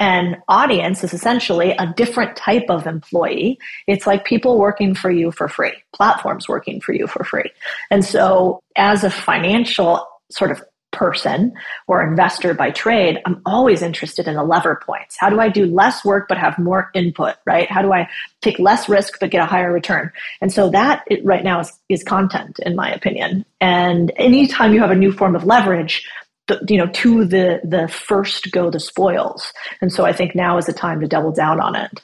And 0.00 0.36
audience 0.48 1.02
is 1.02 1.12
essentially 1.12 1.72
a 1.72 1.92
different 1.96 2.36
type 2.36 2.66
of 2.68 2.86
employee. 2.86 3.58
It's 3.88 4.06
like 4.06 4.24
people 4.24 4.58
working 4.58 4.94
for 4.94 5.10
you 5.10 5.32
for 5.32 5.48
free, 5.48 5.72
platforms 5.92 6.48
working 6.48 6.80
for 6.80 6.92
you 6.92 7.08
for 7.08 7.24
free. 7.24 7.50
And 7.90 8.04
so 8.04 8.60
as 8.76 9.02
a 9.02 9.10
financial 9.10 10.06
sort 10.30 10.52
of 10.52 10.62
person 10.92 11.52
or 11.86 12.02
investor 12.02 12.54
by 12.54 12.70
trade, 12.70 13.20
I'm 13.26 13.40
always 13.44 13.82
interested 13.82 14.26
in 14.26 14.34
the 14.34 14.42
lever 14.42 14.80
points. 14.84 15.16
How 15.18 15.30
do 15.30 15.40
I 15.40 15.48
do 15.48 15.66
less 15.66 16.04
work 16.04 16.26
but 16.28 16.38
have 16.38 16.58
more 16.58 16.90
input, 16.94 17.36
right? 17.46 17.70
How 17.70 17.82
do 17.82 17.92
I 17.92 18.08
take 18.40 18.58
less 18.58 18.88
risk 18.88 19.18
but 19.20 19.30
get 19.30 19.42
a 19.42 19.46
higher 19.46 19.72
return? 19.72 20.10
And 20.40 20.52
so 20.52 20.70
that 20.70 21.04
right 21.22 21.44
now 21.44 21.60
is, 21.60 21.72
is 21.88 22.02
content, 22.02 22.58
in 22.60 22.74
my 22.74 22.90
opinion. 22.90 23.44
And 23.60 24.12
anytime 24.16 24.74
you 24.74 24.80
have 24.80 24.90
a 24.90 24.96
new 24.96 25.12
form 25.12 25.36
of 25.36 25.44
leverage, 25.44 26.08
the, 26.48 26.64
you 26.68 26.78
know, 26.78 26.86
to 26.86 27.24
the 27.26 27.60
the 27.62 27.88
first 27.88 28.50
go 28.50 28.70
the 28.70 28.80
spoils. 28.80 29.52
And 29.80 29.92
so 29.92 30.06
I 30.06 30.12
think 30.12 30.34
now 30.34 30.56
is 30.56 30.66
the 30.66 30.72
time 30.72 31.00
to 31.00 31.06
double 31.06 31.30
down 31.30 31.60
on 31.60 31.76
it. 31.76 32.02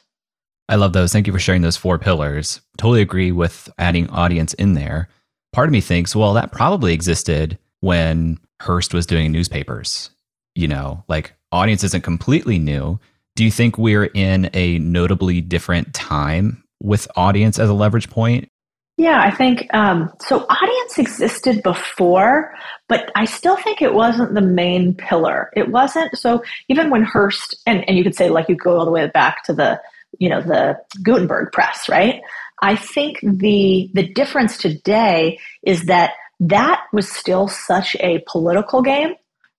I 0.69 0.77
love 0.77 0.93
those. 0.93 1.13
Thank 1.13 1.27
you 1.27 1.33
for 1.33 1.39
sharing 1.39 1.63
those 1.63 1.77
four 1.77 1.99
pillars. 1.99 2.61
Totally 2.79 3.03
agree 3.03 3.33
with 3.33 3.69
adding 3.79 4.09
audience 4.11 4.55
in 4.55 4.75
there. 4.75 5.09
Part 5.53 5.69
of 5.69 5.73
me 5.73 5.81
thinks, 5.81 6.17
well, 6.17 6.35
that 6.35 6.53
probably 6.53 6.95
existed 6.95 7.59
when 7.81 8.39
Hearst 8.61 8.95
was 8.95 9.07
doing 9.07 9.33
newspapers. 9.33 10.11
You 10.55 10.69
know, 10.69 11.05
like 11.09 11.35
audience 11.53 11.83
isn't 11.85 12.05
completely 12.05 12.59
new. 12.59 13.01
Do 13.37 13.45
you 13.45 13.51
think 13.51 13.77
we're 13.77 14.05
in 14.05 14.51
a 14.55 14.79
notably 14.79 15.41
different 15.41 15.93
time 15.93 16.63
with 16.81 17.09
audience 17.17 17.59
as 17.59 17.69
a 17.69 17.75
leverage 17.75 18.09
point? 18.09 18.49
Yeah, 18.97 19.21
I 19.21 19.33
think 19.33 19.67
um, 19.75 20.13
so. 20.21 20.47
Audience 20.49 20.99
existed 20.99 21.65
before, 21.65 22.55
but 22.89 23.11
I 23.17 23.25
still 23.25 23.57
think 23.57 23.83
it 23.83 23.93
wasn't 23.93 24.35
the 24.35 24.41
main 24.41 24.95
pillar. 24.95 25.51
It 25.57 25.71
wasn't 25.71 26.17
so. 26.17 26.45
Even 26.69 26.91
when 26.91 27.03
Hearst 27.03 27.57
and 27.67 27.85
and 27.89 27.99
you 27.99 28.05
could 28.05 28.15
say 28.15 28.31
like 28.31 28.49
you 28.49 28.55
go 28.55 28.79
all 28.79 28.85
the 28.85 28.93
way 28.93 29.09
back 29.09 29.43
to 29.47 29.53
the 29.53 29.81
you 30.21 30.29
know 30.29 30.41
the 30.41 30.79
Gutenberg 31.03 31.51
press, 31.53 31.89
right? 31.89 32.23
I 32.63 32.77
think 32.77 33.19
the 33.21 33.91
the 33.95 34.07
difference 34.13 34.59
today 34.59 35.41
is 35.65 35.87
that 35.87 36.13
that 36.49 36.83
was 36.93 37.11
still 37.11 37.49
such 37.49 37.97
a 38.01 38.23
political 38.27 38.83
game 38.83 39.15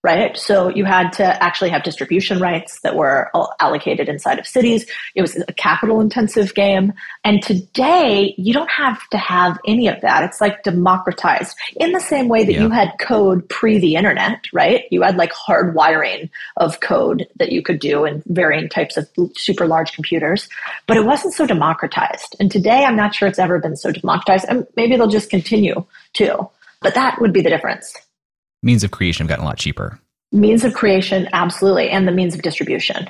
right? 0.06 0.38
So 0.38 0.70
you 0.70 0.86
had 0.86 1.12
to 1.14 1.44
actually 1.44 1.72
have 1.72 1.82
distribution 1.82 2.38
rights 2.38 2.80
that 2.82 2.96
were 2.96 3.32
allocated 3.60 4.08
inside 4.08 4.38
of 4.38 4.46
cities. 4.46 4.86
It 5.16 5.24
was 5.24 5.36
a 5.36 5.54
capital 5.54 6.00
intensive 6.00 6.54
game. 6.54 6.94
And 7.24 7.42
today 7.42 8.36
you 8.38 8.54
don't 8.54 8.70
have 8.70 9.02
to 9.10 9.18
have 9.18 9.58
any 9.66 9.88
of 9.88 10.00
that. 10.02 10.24
It's 10.24 10.40
like 10.40 10.62
democratized 10.62 11.58
in 11.78 11.92
the 11.92 12.00
same 12.00 12.28
way 12.28 12.44
that 12.44 12.54
yeah. 12.54 12.62
you 12.62 12.70
had 12.70 12.92
code 13.00 13.50
pre 13.50 13.80
the 13.80 13.96
internet, 13.96 14.46
right? 14.54 14.84
You 14.92 15.02
had 15.02 15.18
like 15.18 15.32
hard 15.34 15.74
wiring 15.74 16.30
of 16.58 16.82
code 16.82 17.28
that 17.38 17.52
you 17.52 17.64
could 17.64 17.80
do 17.80 18.06
in 18.06 18.22
varying 18.28 18.70
types 18.70 18.98
of 18.98 19.10
super 19.36 19.66
large 19.66 19.94
computers, 19.94 20.48
but 20.86 20.98
it 20.98 21.06
wasn't 21.06 21.34
so 21.34 21.48
democratized. 21.48 22.36
And 22.40 22.52
today 22.52 22.86
I'm 22.86 22.96
not 22.96 23.16
sure 23.16 23.28
it's 23.28 23.40
ever 23.40 23.58
been 23.58 23.76
so 23.76 23.92
democratized. 23.92 24.46
And 24.48 24.68
maybe 24.76 24.98
they'll 24.98 25.08
just 25.08 25.32
continue 25.32 25.84
to. 26.14 26.48
But 26.86 26.94
that 26.94 27.20
would 27.20 27.34
be 27.34 27.42
the 27.42 27.50
difference. 27.50 27.96
Means 28.62 28.84
of 28.84 28.92
creation 28.92 29.24
have 29.24 29.30
gotten 29.30 29.44
a 29.44 29.48
lot 29.48 29.58
cheaper. 29.58 30.00
Means 30.32 30.64
of 30.64 30.76
creation, 30.76 31.28
absolutely, 31.34 31.90
and 31.90 32.08
the 32.08 32.12
means 32.12 32.36
of 32.36 32.44
distribution. 32.44 33.10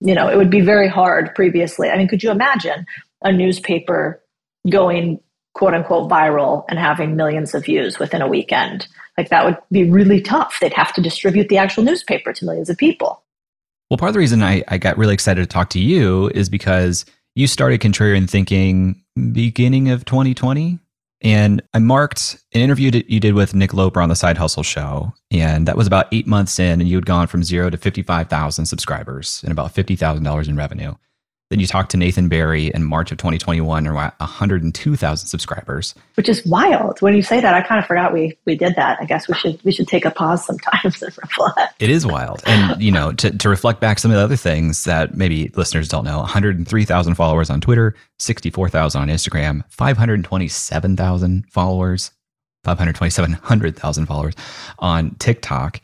You 0.00 0.12
know, 0.12 0.28
it 0.28 0.36
would 0.36 0.50
be 0.50 0.60
very 0.60 0.88
hard 0.88 1.32
previously. 1.36 1.88
I 1.88 1.96
mean, 1.96 2.08
could 2.08 2.24
you 2.24 2.32
imagine 2.32 2.84
a 3.22 3.30
newspaper 3.30 4.20
going 4.68 5.20
quote 5.54 5.72
unquote 5.72 6.10
viral 6.10 6.64
and 6.68 6.80
having 6.80 7.14
millions 7.14 7.54
of 7.54 7.64
views 7.64 8.00
within 8.00 8.22
a 8.22 8.26
weekend? 8.26 8.88
Like 9.16 9.28
that 9.28 9.44
would 9.44 9.56
be 9.70 9.88
really 9.88 10.20
tough. 10.20 10.58
They'd 10.60 10.72
have 10.72 10.92
to 10.94 11.00
distribute 11.00 11.48
the 11.48 11.58
actual 11.58 11.84
newspaper 11.84 12.32
to 12.32 12.44
millions 12.44 12.70
of 12.70 12.76
people. 12.76 13.22
Well, 13.88 13.98
part 13.98 14.08
of 14.08 14.14
the 14.14 14.18
reason 14.18 14.42
I, 14.42 14.64
I 14.66 14.78
got 14.78 14.98
really 14.98 15.14
excited 15.14 15.42
to 15.42 15.46
talk 15.46 15.70
to 15.70 15.78
you 15.78 16.28
is 16.34 16.48
because 16.48 17.04
you 17.36 17.46
started 17.46 17.80
contrarian 17.80 18.28
thinking 18.28 19.00
beginning 19.32 19.90
of 19.90 20.04
2020 20.04 20.80
and 21.22 21.62
I 21.72 21.78
marked 21.78 22.42
an 22.52 22.60
interview 22.60 22.90
that 22.90 23.08
you 23.08 23.20
did 23.20 23.34
with 23.34 23.54
Nick 23.54 23.72
Loper 23.72 24.00
on 24.00 24.08
the 24.08 24.16
Side 24.16 24.36
Hustle 24.36 24.64
Show. 24.64 25.12
And 25.30 25.66
that 25.68 25.76
was 25.76 25.86
about 25.86 26.08
eight 26.12 26.26
months 26.26 26.58
in, 26.58 26.80
and 26.80 26.88
you 26.88 26.96
had 26.96 27.06
gone 27.06 27.28
from 27.28 27.44
zero 27.44 27.70
to 27.70 27.76
55,000 27.76 28.66
subscribers 28.66 29.40
and 29.44 29.52
about 29.52 29.74
$50,000 29.74 30.48
in 30.48 30.56
revenue. 30.56 30.94
Then 31.52 31.60
you 31.60 31.66
talked 31.66 31.90
to 31.90 31.98
Nathan 31.98 32.28
Barry 32.30 32.68
in 32.68 32.82
March 32.82 33.12
of 33.12 33.18
2021, 33.18 33.86
around 33.86 34.12
102,000 34.16 35.26
subscribers. 35.26 35.94
Which 36.14 36.26
is 36.26 36.46
wild. 36.46 37.02
When 37.02 37.14
you 37.14 37.20
say 37.20 37.42
that, 37.42 37.52
I 37.52 37.60
kind 37.60 37.78
of 37.78 37.84
forgot 37.84 38.10
we 38.10 38.38
we 38.46 38.56
did 38.56 38.74
that. 38.76 38.96
I 39.02 39.04
guess 39.04 39.28
we 39.28 39.34
should 39.34 39.62
we 39.62 39.70
should 39.70 39.86
take 39.86 40.06
a 40.06 40.10
pause 40.10 40.46
sometimes 40.46 41.02
and 41.02 41.14
reflect. 41.22 41.74
It 41.78 41.90
is 41.90 42.06
wild, 42.06 42.42
and 42.46 42.80
you 42.80 42.90
know, 42.90 43.12
to 43.12 43.36
to 43.36 43.50
reflect 43.50 43.80
back 43.80 43.98
some 43.98 44.10
of 44.10 44.16
the 44.16 44.22
other 44.22 44.34
things 44.34 44.84
that 44.84 45.14
maybe 45.14 45.50
listeners 45.54 45.90
don't 45.90 46.06
know: 46.06 46.20
103,000 46.20 47.14
followers 47.16 47.50
on 47.50 47.60
Twitter, 47.60 47.94
64,000 48.18 49.02
on 49.02 49.08
Instagram, 49.08 49.62
527,000 49.68 51.44
followers, 51.50 52.12
527,000 52.64 54.06
followers 54.06 54.34
on 54.78 55.14
TikTok. 55.16 55.82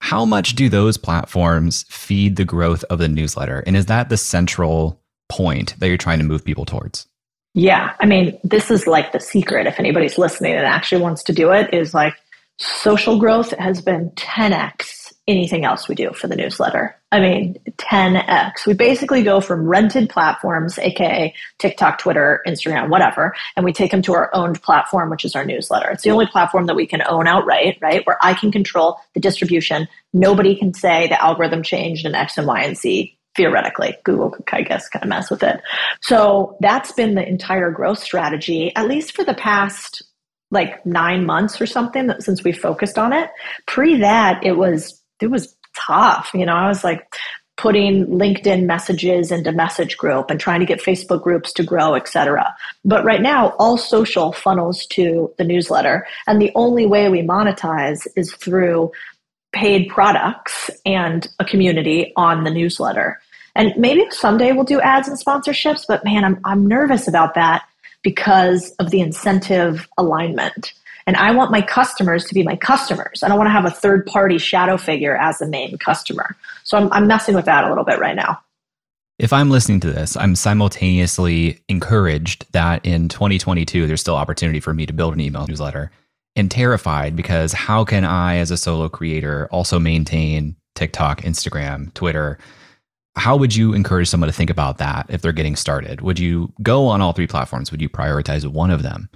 How 0.00 0.24
much 0.24 0.54
do 0.54 0.68
those 0.68 0.96
platforms 0.96 1.84
feed 1.88 2.36
the 2.36 2.44
growth 2.44 2.84
of 2.84 2.98
the 2.98 3.08
newsletter? 3.08 3.62
And 3.66 3.76
is 3.76 3.86
that 3.86 4.08
the 4.08 4.16
central 4.16 5.00
point 5.28 5.74
that 5.78 5.88
you're 5.88 5.96
trying 5.96 6.18
to 6.18 6.24
move 6.24 6.44
people 6.44 6.64
towards? 6.64 7.06
Yeah. 7.54 7.94
I 8.00 8.06
mean, 8.06 8.38
this 8.44 8.70
is 8.70 8.86
like 8.86 9.12
the 9.12 9.20
secret. 9.20 9.66
If 9.66 9.78
anybody's 9.78 10.18
listening 10.18 10.54
and 10.54 10.66
actually 10.66 11.02
wants 11.02 11.22
to 11.24 11.32
do 11.32 11.50
it, 11.50 11.72
is 11.74 11.94
like 11.94 12.14
social 12.58 13.18
growth 13.18 13.50
has 13.58 13.80
been 13.80 14.10
10x 14.10 14.82
anything 15.28 15.64
else 15.64 15.88
we 15.88 15.94
do 15.94 16.10
for 16.12 16.26
the 16.26 16.34
newsletter. 16.34 16.96
I 17.12 17.20
mean, 17.20 17.56
10x. 17.76 18.66
We 18.66 18.72
basically 18.72 19.22
go 19.22 19.40
from 19.40 19.66
rented 19.66 20.08
platforms, 20.08 20.78
aka 20.78 21.32
TikTok, 21.58 21.98
Twitter, 21.98 22.42
Instagram, 22.46 22.88
whatever, 22.88 23.34
and 23.54 23.64
we 23.64 23.72
take 23.72 23.90
them 23.90 24.02
to 24.02 24.14
our 24.14 24.34
owned 24.34 24.62
platform, 24.62 25.10
which 25.10 25.24
is 25.24 25.36
our 25.36 25.44
newsletter. 25.44 25.90
It's 25.90 26.02
the 26.02 26.10
only 26.10 26.26
platform 26.26 26.66
that 26.66 26.74
we 26.74 26.86
can 26.86 27.02
own 27.08 27.26
outright, 27.26 27.78
right? 27.80 28.04
Where 28.06 28.18
I 28.22 28.34
can 28.34 28.50
control 28.50 28.98
the 29.14 29.20
distribution. 29.20 29.86
Nobody 30.12 30.56
can 30.56 30.74
say 30.74 31.06
the 31.06 31.22
algorithm 31.22 31.62
changed 31.62 32.06
in 32.06 32.14
X 32.14 32.38
and 32.38 32.46
Y 32.46 32.62
and 32.62 32.76
Z. 32.76 33.14
Theoretically, 33.36 33.96
Google 34.04 34.30
could, 34.30 34.44
I 34.50 34.62
guess, 34.62 34.88
kind 34.88 35.04
of 35.04 35.08
mess 35.08 35.30
with 35.30 35.44
it. 35.44 35.60
So 36.00 36.56
that's 36.60 36.90
been 36.92 37.14
the 37.14 37.26
entire 37.26 37.70
growth 37.70 38.00
strategy, 38.00 38.74
at 38.74 38.88
least 38.88 39.14
for 39.14 39.22
the 39.22 39.34
past 39.34 40.02
like 40.50 40.84
nine 40.86 41.26
months 41.26 41.60
or 41.60 41.66
something 41.66 42.10
since 42.20 42.42
we 42.42 42.52
focused 42.52 42.98
on 42.98 43.12
it. 43.12 43.30
Pre 43.66 43.98
that, 44.00 44.44
it 44.44 44.56
was 44.56 45.02
it 45.20 45.30
was 45.30 45.56
tough. 45.86 46.30
You 46.34 46.46
know, 46.46 46.54
I 46.54 46.68
was 46.68 46.84
like 46.84 47.14
putting 47.56 48.06
LinkedIn 48.06 48.64
messages 48.64 49.32
into 49.32 49.50
message 49.50 49.96
group 49.96 50.30
and 50.30 50.38
trying 50.38 50.60
to 50.60 50.66
get 50.66 50.80
Facebook 50.80 51.22
groups 51.22 51.52
to 51.52 51.64
grow, 51.64 51.94
etc. 51.94 52.54
But 52.84 53.04
right 53.04 53.20
now, 53.20 53.48
all 53.58 53.76
social 53.76 54.32
funnels 54.32 54.86
to 54.86 55.34
the 55.38 55.44
newsletter. 55.44 56.06
And 56.26 56.40
the 56.40 56.52
only 56.54 56.86
way 56.86 57.08
we 57.08 57.20
monetize 57.20 58.06
is 58.16 58.32
through 58.32 58.92
paid 59.52 59.88
products 59.88 60.70
and 60.86 61.28
a 61.40 61.44
community 61.44 62.12
on 62.16 62.44
the 62.44 62.50
newsletter. 62.50 63.20
And 63.56 63.72
maybe 63.76 64.06
someday 64.10 64.52
we'll 64.52 64.64
do 64.64 64.80
ads 64.80 65.08
and 65.08 65.18
sponsorships, 65.18 65.84
but 65.86 66.04
man, 66.04 66.24
I'm, 66.24 66.40
I'm 66.44 66.66
nervous 66.66 67.08
about 67.08 67.34
that 67.34 67.64
because 68.02 68.70
of 68.78 68.90
the 68.90 69.00
incentive 69.00 69.88
alignment. 69.98 70.74
And 71.08 71.16
I 71.16 71.30
want 71.30 71.50
my 71.50 71.62
customers 71.62 72.26
to 72.26 72.34
be 72.34 72.42
my 72.42 72.54
customers. 72.54 73.22
I 73.22 73.28
don't 73.28 73.38
want 73.38 73.48
to 73.48 73.52
have 73.52 73.64
a 73.64 73.70
third 73.70 74.04
party 74.04 74.36
shadow 74.36 74.76
figure 74.76 75.16
as 75.16 75.38
the 75.38 75.46
main 75.46 75.78
customer. 75.78 76.36
So 76.64 76.76
I'm, 76.76 76.92
I'm 76.92 77.06
messing 77.06 77.34
with 77.34 77.46
that 77.46 77.64
a 77.64 77.70
little 77.70 77.82
bit 77.82 77.98
right 77.98 78.14
now. 78.14 78.42
If 79.18 79.32
I'm 79.32 79.48
listening 79.48 79.80
to 79.80 79.90
this, 79.90 80.18
I'm 80.18 80.36
simultaneously 80.36 81.60
encouraged 81.66 82.44
that 82.52 82.84
in 82.84 83.08
2022, 83.08 83.86
there's 83.86 84.02
still 84.02 84.16
opportunity 84.16 84.60
for 84.60 84.74
me 84.74 84.84
to 84.84 84.92
build 84.92 85.14
an 85.14 85.20
email 85.22 85.46
newsletter. 85.46 85.90
and 86.36 86.50
terrified 86.50 87.16
because 87.16 87.54
how 87.54 87.86
can 87.86 88.04
I, 88.04 88.36
as 88.36 88.50
a 88.50 88.58
solo 88.58 88.90
creator, 88.90 89.48
also 89.50 89.78
maintain 89.78 90.56
TikTok, 90.74 91.22
Instagram, 91.22 91.92
Twitter? 91.94 92.36
How 93.16 93.34
would 93.34 93.56
you 93.56 93.72
encourage 93.72 94.08
someone 94.10 94.28
to 94.28 94.34
think 94.34 94.50
about 94.50 94.76
that 94.76 95.06
if 95.08 95.22
they're 95.22 95.32
getting 95.32 95.56
started? 95.56 96.02
Would 96.02 96.18
you 96.18 96.52
go 96.62 96.86
on 96.86 97.00
all 97.00 97.14
three 97.14 97.26
platforms? 97.26 97.70
Would 97.70 97.80
you 97.80 97.88
prioritize 97.88 98.46
one 98.46 98.70
of 98.70 98.82
them? 98.82 99.08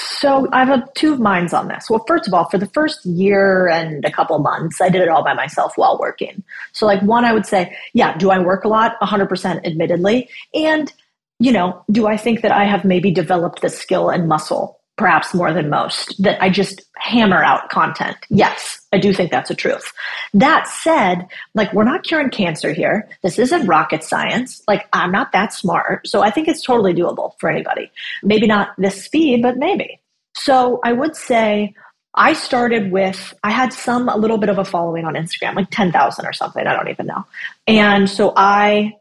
So 0.00 0.48
I 0.52 0.64
have 0.64 0.94
two 0.94 1.16
minds 1.16 1.52
on 1.52 1.66
this. 1.66 1.90
Well, 1.90 2.04
first 2.06 2.28
of 2.28 2.34
all, 2.34 2.48
for 2.48 2.56
the 2.56 2.68
first 2.68 3.04
year 3.04 3.66
and 3.66 4.04
a 4.04 4.12
couple 4.12 4.38
months, 4.38 4.80
I 4.80 4.90
did 4.90 5.02
it 5.02 5.08
all 5.08 5.24
by 5.24 5.34
myself 5.34 5.72
while 5.74 5.98
working. 5.98 6.44
So, 6.72 6.86
like, 6.86 7.02
one, 7.02 7.24
I 7.24 7.32
would 7.32 7.46
say, 7.46 7.76
yeah, 7.94 8.16
do 8.16 8.30
I 8.30 8.38
work 8.38 8.64
a 8.64 8.68
lot? 8.68 8.94
100% 9.00 9.66
admittedly. 9.66 10.28
And, 10.54 10.92
you 11.40 11.50
know, 11.50 11.84
do 11.90 12.06
I 12.06 12.16
think 12.16 12.42
that 12.42 12.52
I 12.52 12.64
have 12.64 12.84
maybe 12.84 13.10
developed 13.10 13.60
the 13.60 13.68
skill 13.68 14.08
and 14.08 14.28
muscle 14.28 14.77
perhaps 14.98 15.32
more 15.32 15.52
than 15.52 15.70
most, 15.70 16.20
that 16.22 16.42
I 16.42 16.50
just 16.50 16.82
hammer 16.96 17.42
out 17.42 17.70
content. 17.70 18.16
Yes, 18.28 18.80
I 18.92 18.98
do 18.98 19.14
think 19.14 19.30
that's 19.30 19.50
a 19.50 19.54
truth. 19.54 19.92
That 20.34 20.66
said, 20.66 21.26
like 21.54 21.72
we're 21.72 21.84
not 21.84 22.02
curing 22.02 22.30
cancer 22.30 22.72
here. 22.72 23.08
This 23.22 23.38
isn't 23.38 23.66
rocket 23.66 24.04
science. 24.04 24.62
Like 24.68 24.86
I'm 24.92 25.12
not 25.12 25.32
that 25.32 25.52
smart. 25.52 26.06
So 26.06 26.22
I 26.22 26.30
think 26.30 26.48
it's 26.48 26.62
totally 26.62 26.92
doable 26.92 27.32
for 27.38 27.48
anybody. 27.48 27.90
Maybe 28.22 28.46
not 28.46 28.70
this 28.76 29.02
speed, 29.02 29.40
but 29.42 29.56
maybe. 29.56 30.00
So 30.34 30.80
I 30.84 30.92
would 30.92 31.16
say 31.16 31.74
I 32.14 32.32
started 32.32 32.90
with, 32.90 33.32
I 33.44 33.50
had 33.50 33.72
some, 33.72 34.08
a 34.08 34.16
little 34.16 34.38
bit 34.38 34.48
of 34.48 34.58
a 34.58 34.64
following 34.64 35.04
on 35.04 35.14
Instagram, 35.14 35.54
like 35.54 35.70
10,000 35.70 36.26
or 36.26 36.32
something. 36.32 36.66
I 36.66 36.74
don't 36.74 36.88
even 36.88 37.06
know. 37.06 37.24
And 37.66 38.10
so 38.10 38.32
I 38.36 38.96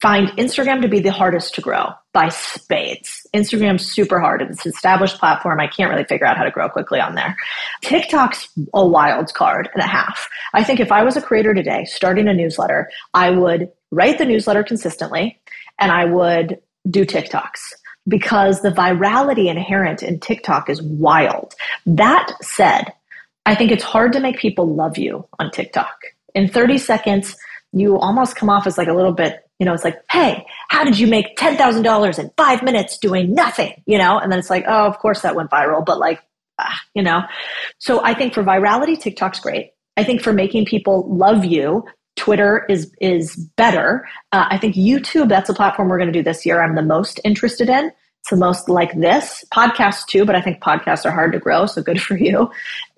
find 0.00 0.28
Instagram 0.30 0.80
to 0.82 0.88
be 0.88 1.00
the 1.00 1.12
hardest 1.12 1.54
to 1.54 1.60
grow 1.60 1.88
by 2.12 2.28
spades. 2.28 3.26
Instagram's 3.34 3.86
super 3.86 4.18
hard. 4.18 4.42
It's 4.42 4.64
an 4.64 4.72
established 4.72 5.18
platform. 5.18 5.60
I 5.60 5.66
can't 5.66 5.90
really 5.90 6.04
figure 6.04 6.26
out 6.26 6.36
how 6.36 6.44
to 6.44 6.50
grow 6.50 6.68
quickly 6.68 7.00
on 7.00 7.14
there. 7.14 7.36
TikTok's 7.82 8.48
a 8.72 8.86
wild 8.86 9.32
card 9.34 9.68
and 9.74 9.82
a 9.82 9.86
half. 9.86 10.28
I 10.54 10.64
think 10.64 10.80
if 10.80 10.90
I 10.90 11.02
was 11.02 11.16
a 11.16 11.22
creator 11.22 11.52
today 11.52 11.84
starting 11.84 12.28
a 12.28 12.34
newsletter, 12.34 12.90
I 13.14 13.30
would 13.30 13.70
write 13.90 14.18
the 14.18 14.24
newsletter 14.24 14.64
consistently 14.64 15.38
and 15.78 15.92
I 15.92 16.06
would 16.06 16.58
do 16.88 17.04
TikToks 17.04 17.60
because 18.08 18.62
the 18.62 18.70
virality 18.70 19.50
inherent 19.50 20.02
in 20.02 20.18
TikTok 20.18 20.70
is 20.70 20.82
wild. 20.82 21.54
That 21.84 22.32
said, 22.40 22.92
I 23.44 23.54
think 23.54 23.70
it's 23.70 23.84
hard 23.84 24.12
to 24.14 24.20
make 24.20 24.38
people 24.38 24.74
love 24.74 24.96
you 24.96 25.26
on 25.38 25.50
TikTok. 25.50 25.96
In 26.34 26.48
30 26.48 26.78
seconds, 26.78 27.36
you 27.72 27.98
almost 27.98 28.36
come 28.36 28.48
off 28.48 28.66
as 28.66 28.78
like 28.78 28.88
a 28.88 28.94
little 28.94 29.12
bit 29.12 29.48
you 29.60 29.66
know, 29.66 29.74
it's 29.74 29.84
like, 29.84 30.02
hey, 30.10 30.44
how 30.68 30.82
did 30.82 30.98
you 30.98 31.06
make 31.06 31.36
$10,000 31.36 32.18
in 32.18 32.30
five 32.36 32.62
minutes 32.62 32.98
doing 32.98 33.34
nothing? 33.34 33.82
You 33.86 33.98
know, 33.98 34.18
and 34.18 34.32
then 34.32 34.38
it's 34.38 34.50
like, 34.50 34.64
oh, 34.66 34.86
of 34.86 34.98
course 34.98 35.20
that 35.20 35.36
went 35.36 35.50
viral, 35.50 35.84
but 35.84 35.98
like, 35.98 36.20
ah, 36.58 36.80
you 36.94 37.02
know. 37.02 37.22
So 37.78 38.02
I 38.02 38.14
think 38.14 38.32
for 38.32 38.42
virality, 38.42 38.98
TikTok's 38.98 39.38
great. 39.38 39.72
I 39.98 40.02
think 40.02 40.22
for 40.22 40.32
making 40.32 40.64
people 40.64 41.14
love 41.14 41.44
you, 41.44 41.84
Twitter 42.16 42.64
is 42.68 42.92
is 43.00 43.36
better. 43.56 44.08
Uh, 44.32 44.46
I 44.48 44.58
think 44.58 44.74
YouTube, 44.74 45.28
that's 45.28 45.50
a 45.50 45.54
platform 45.54 45.88
we're 45.88 45.98
going 45.98 46.12
to 46.12 46.18
do 46.18 46.22
this 46.22 46.44
year. 46.46 46.62
I'm 46.62 46.74
the 46.74 46.82
most 46.82 47.20
interested 47.22 47.68
in. 47.68 47.92
The 48.28 48.36
most 48.36 48.68
like 48.68 48.94
this. 48.94 49.44
Podcasts 49.52 50.06
too, 50.06 50.24
but 50.24 50.36
I 50.36 50.40
think 50.40 50.60
podcasts 50.60 51.04
are 51.04 51.10
hard 51.10 51.32
to 51.32 51.40
grow, 51.40 51.66
so 51.66 51.82
good 51.82 52.00
for 52.08 52.16
you. 52.16 52.50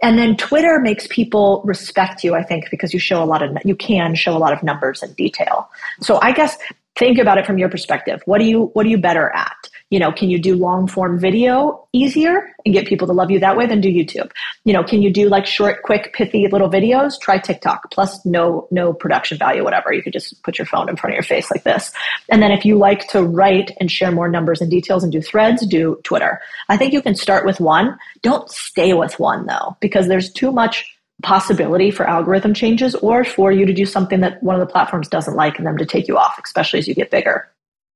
And 0.02 0.18
then 0.18 0.36
Twitter 0.36 0.78
makes 0.78 1.06
people 1.06 1.62
respect 1.64 2.22
you, 2.22 2.34
I 2.34 2.42
think, 2.42 2.70
because 2.70 2.92
you 2.92 3.00
show 3.00 3.22
a 3.22 3.24
lot 3.24 3.42
of 3.42 3.56
you 3.64 3.74
can 3.74 4.14
show 4.14 4.36
a 4.36 4.38
lot 4.38 4.52
of 4.52 4.62
numbers 4.62 5.02
and 5.02 5.14
detail. 5.16 5.70
So 6.00 6.18
I 6.20 6.32
guess 6.32 6.58
think 6.96 7.18
about 7.18 7.38
it 7.38 7.46
from 7.46 7.58
your 7.58 7.68
perspective. 7.68 8.20
What 8.26 8.40
are 8.40 8.44
you 8.44 8.70
what 8.74 8.86
are 8.86 8.88
you 8.88 8.98
better 8.98 9.30
at? 9.30 9.68
you 9.92 9.98
know 9.98 10.10
can 10.10 10.30
you 10.30 10.38
do 10.38 10.56
long 10.56 10.88
form 10.88 11.20
video 11.20 11.86
easier 11.92 12.50
and 12.64 12.72
get 12.72 12.86
people 12.86 13.06
to 13.06 13.12
love 13.12 13.30
you 13.30 13.38
that 13.38 13.56
way 13.56 13.66
than 13.66 13.80
do 13.80 13.90
youtube? 13.90 14.30
You 14.64 14.72
know 14.72 14.82
can 14.82 15.02
you 15.02 15.12
do 15.12 15.28
like 15.28 15.44
short 15.44 15.82
quick 15.82 16.14
pithy 16.14 16.48
little 16.48 16.70
videos? 16.70 17.20
Try 17.20 17.38
tiktok 17.38 17.90
plus 17.92 18.24
no 18.24 18.66
no 18.70 18.94
production 18.94 19.36
value 19.36 19.62
whatever. 19.62 19.92
You 19.92 20.02
could 20.02 20.14
just 20.14 20.42
put 20.42 20.58
your 20.58 20.66
phone 20.66 20.88
in 20.88 20.96
front 20.96 21.12
of 21.12 21.16
your 21.16 21.22
face 21.22 21.50
like 21.50 21.64
this. 21.64 21.92
And 22.30 22.42
then 22.42 22.50
if 22.50 22.64
you 22.64 22.78
like 22.78 23.06
to 23.08 23.22
write 23.22 23.70
and 23.78 23.90
share 23.90 24.10
more 24.10 24.28
numbers 24.28 24.62
and 24.62 24.70
details 24.70 25.04
and 25.04 25.12
do 25.12 25.20
threads 25.20 25.66
do 25.66 26.00
twitter. 26.04 26.40
I 26.70 26.78
think 26.78 26.94
you 26.94 27.02
can 27.02 27.14
start 27.14 27.44
with 27.44 27.60
one. 27.60 27.98
Don't 28.22 28.50
stay 28.50 28.94
with 28.94 29.20
one 29.20 29.44
though 29.44 29.76
because 29.80 30.08
there's 30.08 30.32
too 30.32 30.50
much 30.50 30.96
possibility 31.22 31.90
for 31.90 32.08
algorithm 32.08 32.54
changes 32.54 32.94
or 32.96 33.24
for 33.24 33.52
you 33.52 33.64
to 33.64 33.72
do 33.72 33.86
something 33.86 34.20
that 34.20 34.42
one 34.42 34.54
of 34.54 34.66
the 34.66 34.70
platforms 34.70 35.08
doesn't 35.08 35.34
like 35.34 35.58
and 35.58 35.66
them 35.66 35.78
to 35.78 35.86
take 35.86 36.08
you 36.08 36.18
off 36.18 36.38
especially 36.42 36.78
as 36.78 36.88
you 36.88 36.94
get 36.94 37.10
bigger 37.10 37.48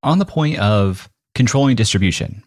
on 0.02 0.18
the 0.18 0.24
point 0.24 0.58
of 0.58 1.10
controlling 1.34 1.76
distribution. 1.76 2.42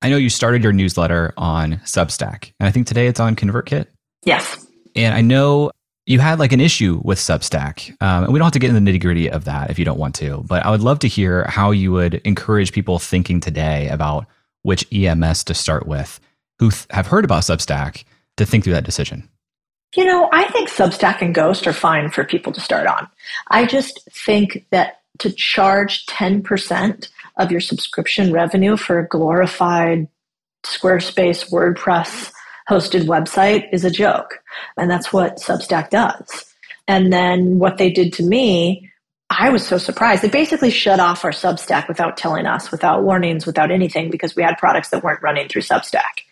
I 0.00 0.08
know 0.08 0.16
you 0.16 0.30
started 0.30 0.62
your 0.62 0.72
newsletter 0.72 1.32
on 1.36 1.74
Substack, 1.84 2.52
and 2.58 2.66
I 2.66 2.70
think 2.70 2.86
today 2.86 3.06
it's 3.06 3.20
on 3.20 3.36
ConvertKit. 3.36 3.86
Yes. 4.24 4.66
And 4.96 5.14
I 5.14 5.20
know 5.20 5.70
you 6.06 6.18
had 6.18 6.38
like 6.38 6.52
an 6.52 6.60
issue 6.60 7.00
with 7.04 7.18
Substack. 7.18 7.90
Um, 8.02 8.24
and 8.24 8.32
we 8.32 8.38
don't 8.38 8.46
have 8.46 8.52
to 8.52 8.58
get 8.58 8.74
in 8.74 8.84
the 8.84 8.90
nitty 8.90 9.00
gritty 9.00 9.30
of 9.30 9.44
that 9.44 9.70
if 9.70 9.78
you 9.78 9.84
don't 9.84 9.98
want 9.98 10.14
to, 10.16 10.44
but 10.48 10.64
I 10.64 10.70
would 10.70 10.80
love 10.80 10.98
to 11.00 11.08
hear 11.08 11.44
how 11.44 11.70
you 11.70 11.92
would 11.92 12.14
encourage 12.24 12.72
people 12.72 12.98
thinking 12.98 13.38
today 13.38 13.88
about 13.88 14.26
which 14.62 14.86
EMS 14.92 15.44
to 15.44 15.54
start 15.54 15.86
with 15.86 16.20
who 16.58 16.70
th- 16.70 16.86
have 16.90 17.06
heard 17.06 17.24
about 17.24 17.42
Substack 17.42 18.04
to 18.36 18.46
think 18.46 18.64
through 18.64 18.72
that 18.72 18.84
decision. 18.84 19.28
You 19.94 20.06
know, 20.06 20.28
I 20.32 20.44
think 20.50 20.70
Substack 20.70 21.20
and 21.20 21.34
Ghost 21.34 21.66
are 21.66 21.72
fine 21.72 22.10
for 22.10 22.24
people 22.24 22.52
to 22.52 22.60
start 22.60 22.86
on. 22.86 23.08
I 23.48 23.66
just 23.66 24.00
think 24.10 24.66
that 24.70 25.00
to 25.18 25.30
charge 25.30 26.06
10% 26.06 27.08
of 27.36 27.50
your 27.50 27.60
subscription 27.60 28.32
revenue 28.32 28.76
for 28.76 28.98
a 28.98 29.08
glorified 29.08 30.08
Squarespace, 30.64 31.50
WordPress 31.50 32.32
hosted 32.70 33.02
website 33.02 33.66
is 33.72 33.84
a 33.84 33.90
joke. 33.90 34.40
And 34.76 34.90
that's 34.90 35.12
what 35.12 35.38
Substack 35.38 35.90
does. 35.90 36.46
And 36.88 37.12
then 37.12 37.58
what 37.58 37.78
they 37.78 37.90
did 37.90 38.12
to 38.14 38.22
me, 38.22 38.90
I 39.30 39.50
was 39.50 39.66
so 39.66 39.78
surprised. 39.78 40.22
They 40.22 40.28
basically 40.28 40.70
shut 40.70 41.00
off 41.00 41.24
our 41.24 41.30
Substack 41.30 41.88
without 41.88 42.16
telling 42.16 42.46
us, 42.46 42.70
without 42.70 43.02
warnings, 43.02 43.46
without 43.46 43.70
anything, 43.70 44.10
because 44.10 44.36
we 44.36 44.42
had 44.42 44.58
products 44.58 44.90
that 44.90 45.02
weren't 45.02 45.22
running 45.22 45.48
through 45.48 45.62
Substack. 45.62 46.22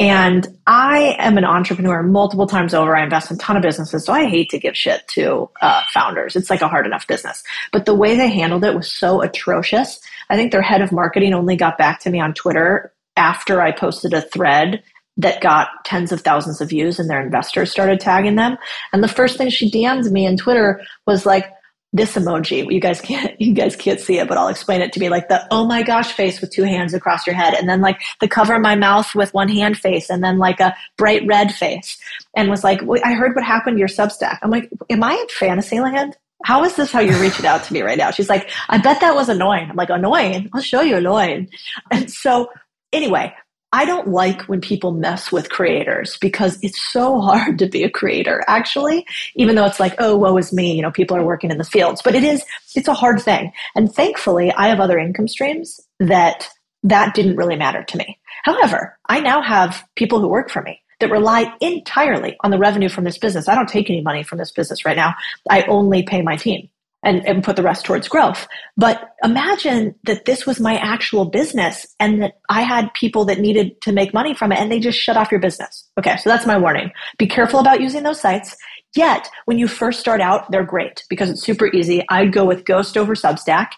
And 0.00 0.46
I 0.66 1.14
am 1.18 1.36
an 1.36 1.44
entrepreneur 1.44 2.02
multiple 2.02 2.46
times 2.46 2.72
over. 2.72 2.96
I 2.96 3.02
invest 3.04 3.30
in 3.30 3.36
a 3.36 3.38
ton 3.38 3.56
of 3.56 3.62
businesses. 3.62 4.06
So 4.06 4.14
I 4.14 4.24
hate 4.24 4.48
to 4.48 4.58
give 4.58 4.74
shit 4.74 5.06
to 5.08 5.50
uh, 5.60 5.82
founders. 5.92 6.36
It's 6.36 6.48
like 6.48 6.62
a 6.62 6.68
hard 6.68 6.86
enough 6.86 7.06
business. 7.06 7.42
But 7.70 7.84
the 7.84 7.94
way 7.94 8.16
they 8.16 8.30
handled 8.30 8.64
it 8.64 8.74
was 8.74 8.90
so 8.90 9.20
atrocious. 9.20 10.00
I 10.30 10.36
think 10.36 10.52
their 10.52 10.62
head 10.62 10.80
of 10.80 10.90
marketing 10.90 11.34
only 11.34 11.54
got 11.54 11.76
back 11.76 12.00
to 12.00 12.10
me 12.10 12.18
on 12.18 12.32
Twitter 12.32 12.94
after 13.16 13.60
I 13.60 13.72
posted 13.72 14.14
a 14.14 14.22
thread 14.22 14.82
that 15.18 15.42
got 15.42 15.68
tens 15.84 16.12
of 16.12 16.22
thousands 16.22 16.62
of 16.62 16.70
views 16.70 16.98
and 16.98 17.10
their 17.10 17.20
investors 17.20 17.70
started 17.70 18.00
tagging 18.00 18.36
them. 18.36 18.56
And 18.94 19.04
the 19.04 19.08
first 19.08 19.36
thing 19.36 19.50
she 19.50 19.70
DM'd 19.70 20.10
me 20.10 20.26
on 20.26 20.38
Twitter 20.38 20.80
was 21.06 21.26
like, 21.26 21.44
this 21.92 22.14
emoji. 22.14 22.70
You 22.70 22.80
guys 22.80 23.00
can't 23.00 23.38
you 23.40 23.52
guys 23.52 23.76
can't 23.76 24.00
see 24.00 24.18
it, 24.18 24.28
but 24.28 24.38
I'll 24.38 24.48
explain 24.48 24.80
it 24.80 24.92
to 24.92 25.00
be 25.00 25.08
like 25.08 25.28
the 25.28 25.46
oh 25.50 25.66
my 25.66 25.82
gosh 25.82 26.12
face 26.12 26.40
with 26.40 26.50
two 26.50 26.64
hands 26.64 26.94
across 26.94 27.26
your 27.26 27.34
head, 27.34 27.54
and 27.54 27.68
then 27.68 27.80
like 27.80 28.00
the 28.20 28.28
cover 28.28 28.58
my 28.58 28.74
mouth 28.74 29.14
with 29.14 29.34
one 29.34 29.48
hand 29.48 29.76
face, 29.78 30.10
and 30.10 30.22
then 30.22 30.38
like 30.38 30.60
a 30.60 30.76
bright 30.96 31.26
red 31.26 31.52
face, 31.52 31.98
and 32.36 32.50
was 32.50 32.64
like, 32.64 32.80
I 33.04 33.12
heard 33.12 33.34
what 33.34 33.44
happened 33.44 33.76
to 33.76 33.78
your 33.78 33.88
Substack. 33.88 34.38
I'm 34.42 34.50
like, 34.50 34.70
am 34.88 35.02
I 35.02 35.14
in 35.14 35.28
Fantasyland? 35.28 36.16
How 36.44 36.64
is 36.64 36.74
this 36.74 36.90
how 36.90 37.00
you're 37.00 37.20
reaching 37.20 37.44
out 37.44 37.64
to 37.64 37.72
me 37.72 37.82
right 37.82 37.98
now? 37.98 38.10
She's 38.10 38.30
like, 38.30 38.48
I 38.70 38.78
bet 38.78 39.00
that 39.00 39.14
was 39.14 39.28
annoying. 39.28 39.68
I'm 39.68 39.76
like, 39.76 39.90
annoying? 39.90 40.48
I'll 40.54 40.62
show 40.62 40.80
you 40.80 40.96
annoying. 40.96 41.50
And 41.90 42.10
so 42.10 42.48
anyway, 42.94 43.34
I 43.72 43.84
don't 43.84 44.08
like 44.08 44.42
when 44.42 44.60
people 44.60 44.92
mess 44.92 45.30
with 45.30 45.50
creators 45.50 46.16
because 46.18 46.58
it's 46.62 46.80
so 46.92 47.20
hard 47.20 47.58
to 47.60 47.66
be 47.66 47.84
a 47.84 47.90
creator, 47.90 48.42
actually, 48.48 49.06
even 49.36 49.54
though 49.54 49.66
it's 49.66 49.80
like, 49.80 49.94
oh, 49.98 50.16
woe 50.16 50.36
is 50.36 50.52
me, 50.52 50.74
you 50.74 50.82
know, 50.82 50.90
people 50.90 51.16
are 51.16 51.24
working 51.24 51.50
in 51.50 51.58
the 51.58 51.64
fields. 51.64 52.02
But 52.02 52.14
it 52.14 52.24
is, 52.24 52.44
it's 52.74 52.88
a 52.88 52.94
hard 52.94 53.20
thing. 53.20 53.52
And 53.74 53.92
thankfully, 53.92 54.52
I 54.52 54.68
have 54.68 54.80
other 54.80 54.98
income 54.98 55.28
streams 55.28 55.80
that 55.98 56.48
that 56.82 57.14
didn't 57.14 57.36
really 57.36 57.56
matter 57.56 57.84
to 57.84 57.96
me. 57.98 58.18
However, 58.42 58.98
I 59.08 59.20
now 59.20 59.42
have 59.42 59.84
people 59.96 60.18
who 60.18 60.28
work 60.28 60.50
for 60.50 60.62
me 60.62 60.82
that 60.98 61.10
rely 61.10 61.52
entirely 61.60 62.36
on 62.42 62.50
the 62.50 62.58
revenue 62.58 62.88
from 62.88 63.04
this 63.04 63.18
business. 63.18 63.48
I 63.48 63.54
don't 63.54 63.68
take 63.68 63.90
any 63.90 64.00
money 64.00 64.22
from 64.22 64.38
this 64.38 64.50
business 64.50 64.84
right 64.84 64.96
now. 64.96 65.14
I 65.48 65.62
only 65.62 66.02
pay 66.02 66.22
my 66.22 66.36
team 66.36 66.68
and, 67.02 67.26
and 67.26 67.42
put 67.42 67.56
the 67.56 67.62
rest 67.62 67.84
towards 67.84 68.08
growth. 68.08 68.46
But 68.76 69.14
imagine 69.24 69.94
that 70.04 70.24
this 70.26 70.46
was 70.46 70.60
my 70.60 70.76
actual 70.76 71.24
business 71.24 71.86
and 71.98 72.22
that 72.22 72.38
I 72.48 72.62
had 72.62 72.92
people 72.94 73.24
that 73.26 73.38
needed 73.38 73.80
to 73.82 73.92
make 73.92 74.12
money 74.12 74.34
from 74.34 74.52
it 74.52 74.58
and 74.58 74.70
they 74.70 74.80
just 74.80 74.98
shut 74.98 75.16
off 75.16 75.30
your 75.30 75.40
business. 75.40 75.88
Okay, 75.98 76.16
so 76.18 76.28
that's 76.28 76.46
my 76.46 76.58
warning. 76.58 76.92
Be 77.18 77.26
careful 77.26 77.60
about 77.60 77.80
using 77.80 78.02
those 78.02 78.20
sites. 78.20 78.56
Yet, 78.94 79.30
when 79.44 79.58
you 79.58 79.68
first 79.68 80.00
start 80.00 80.20
out, 80.20 80.50
they're 80.50 80.64
great 80.64 81.04
because 81.08 81.30
it's 81.30 81.42
super 81.42 81.66
easy. 81.68 82.04
I'd 82.08 82.32
go 82.32 82.44
with 82.44 82.64
Ghost 82.64 82.96
over 82.96 83.14
Substack 83.14 83.68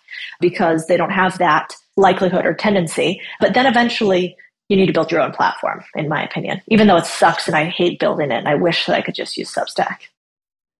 because 0.40 0.86
they 0.86 0.96
don't 0.96 1.10
have 1.10 1.36
that 1.38 1.74
likelihood 1.96 2.46
or 2.46 2.54
tendency. 2.54 3.20
But 3.38 3.52
then 3.52 3.66
eventually, 3.66 4.36
you 4.68 4.76
need 4.76 4.86
to 4.86 4.92
build 4.92 5.12
your 5.12 5.20
own 5.20 5.32
platform, 5.32 5.84
in 5.94 6.08
my 6.08 6.24
opinion, 6.24 6.62
even 6.68 6.86
though 6.86 6.96
it 6.96 7.04
sucks 7.04 7.46
and 7.46 7.54
I 7.54 7.66
hate 7.66 8.00
building 8.00 8.30
it 8.30 8.38
and 8.38 8.48
I 8.48 8.54
wish 8.54 8.86
that 8.86 8.96
I 8.96 9.02
could 9.02 9.14
just 9.14 9.36
use 9.36 9.52
Substack. 9.52 9.98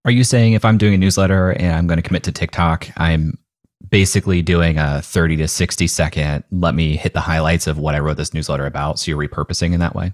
Are 0.05 0.11
you 0.11 0.25
saying 0.25 0.55
if 0.55 0.65
I'm 0.65 0.79
doing 0.79 0.95
a 0.95 0.99
newsletter 0.99 1.51
and 1.51 1.77
I'm 1.77 1.87
going 1.87 1.99
to 1.99 2.03
commit 2.03 2.25
to 2.25 2.33
TikTok, 2.33 2.89
I'm 2.97 3.39
basically 3.89 4.43
doing 4.43 4.79
a 4.79 5.01
30 5.01 5.37
to 5.37 5.49
60 5.49 5.87
second, 5.87 6.45
let 6.51 6.75
me 6.75 6.97
hit 6.97 7.15
the 7.15 7.21
highlights 7.21 7.69
of 7.69 7.79
what 7.79 7.95
I 7.95 8.01
wrote 8.01 8.17
this 8.17 8.35
newsletter 8.35 8.67
about? 8.67 8.99
So 8.99 9.11
you're 9.11 9.19
repurposing 9.19 9.73
in 9.73 9.81
that 9.81 9.95
way? 9.95 10.13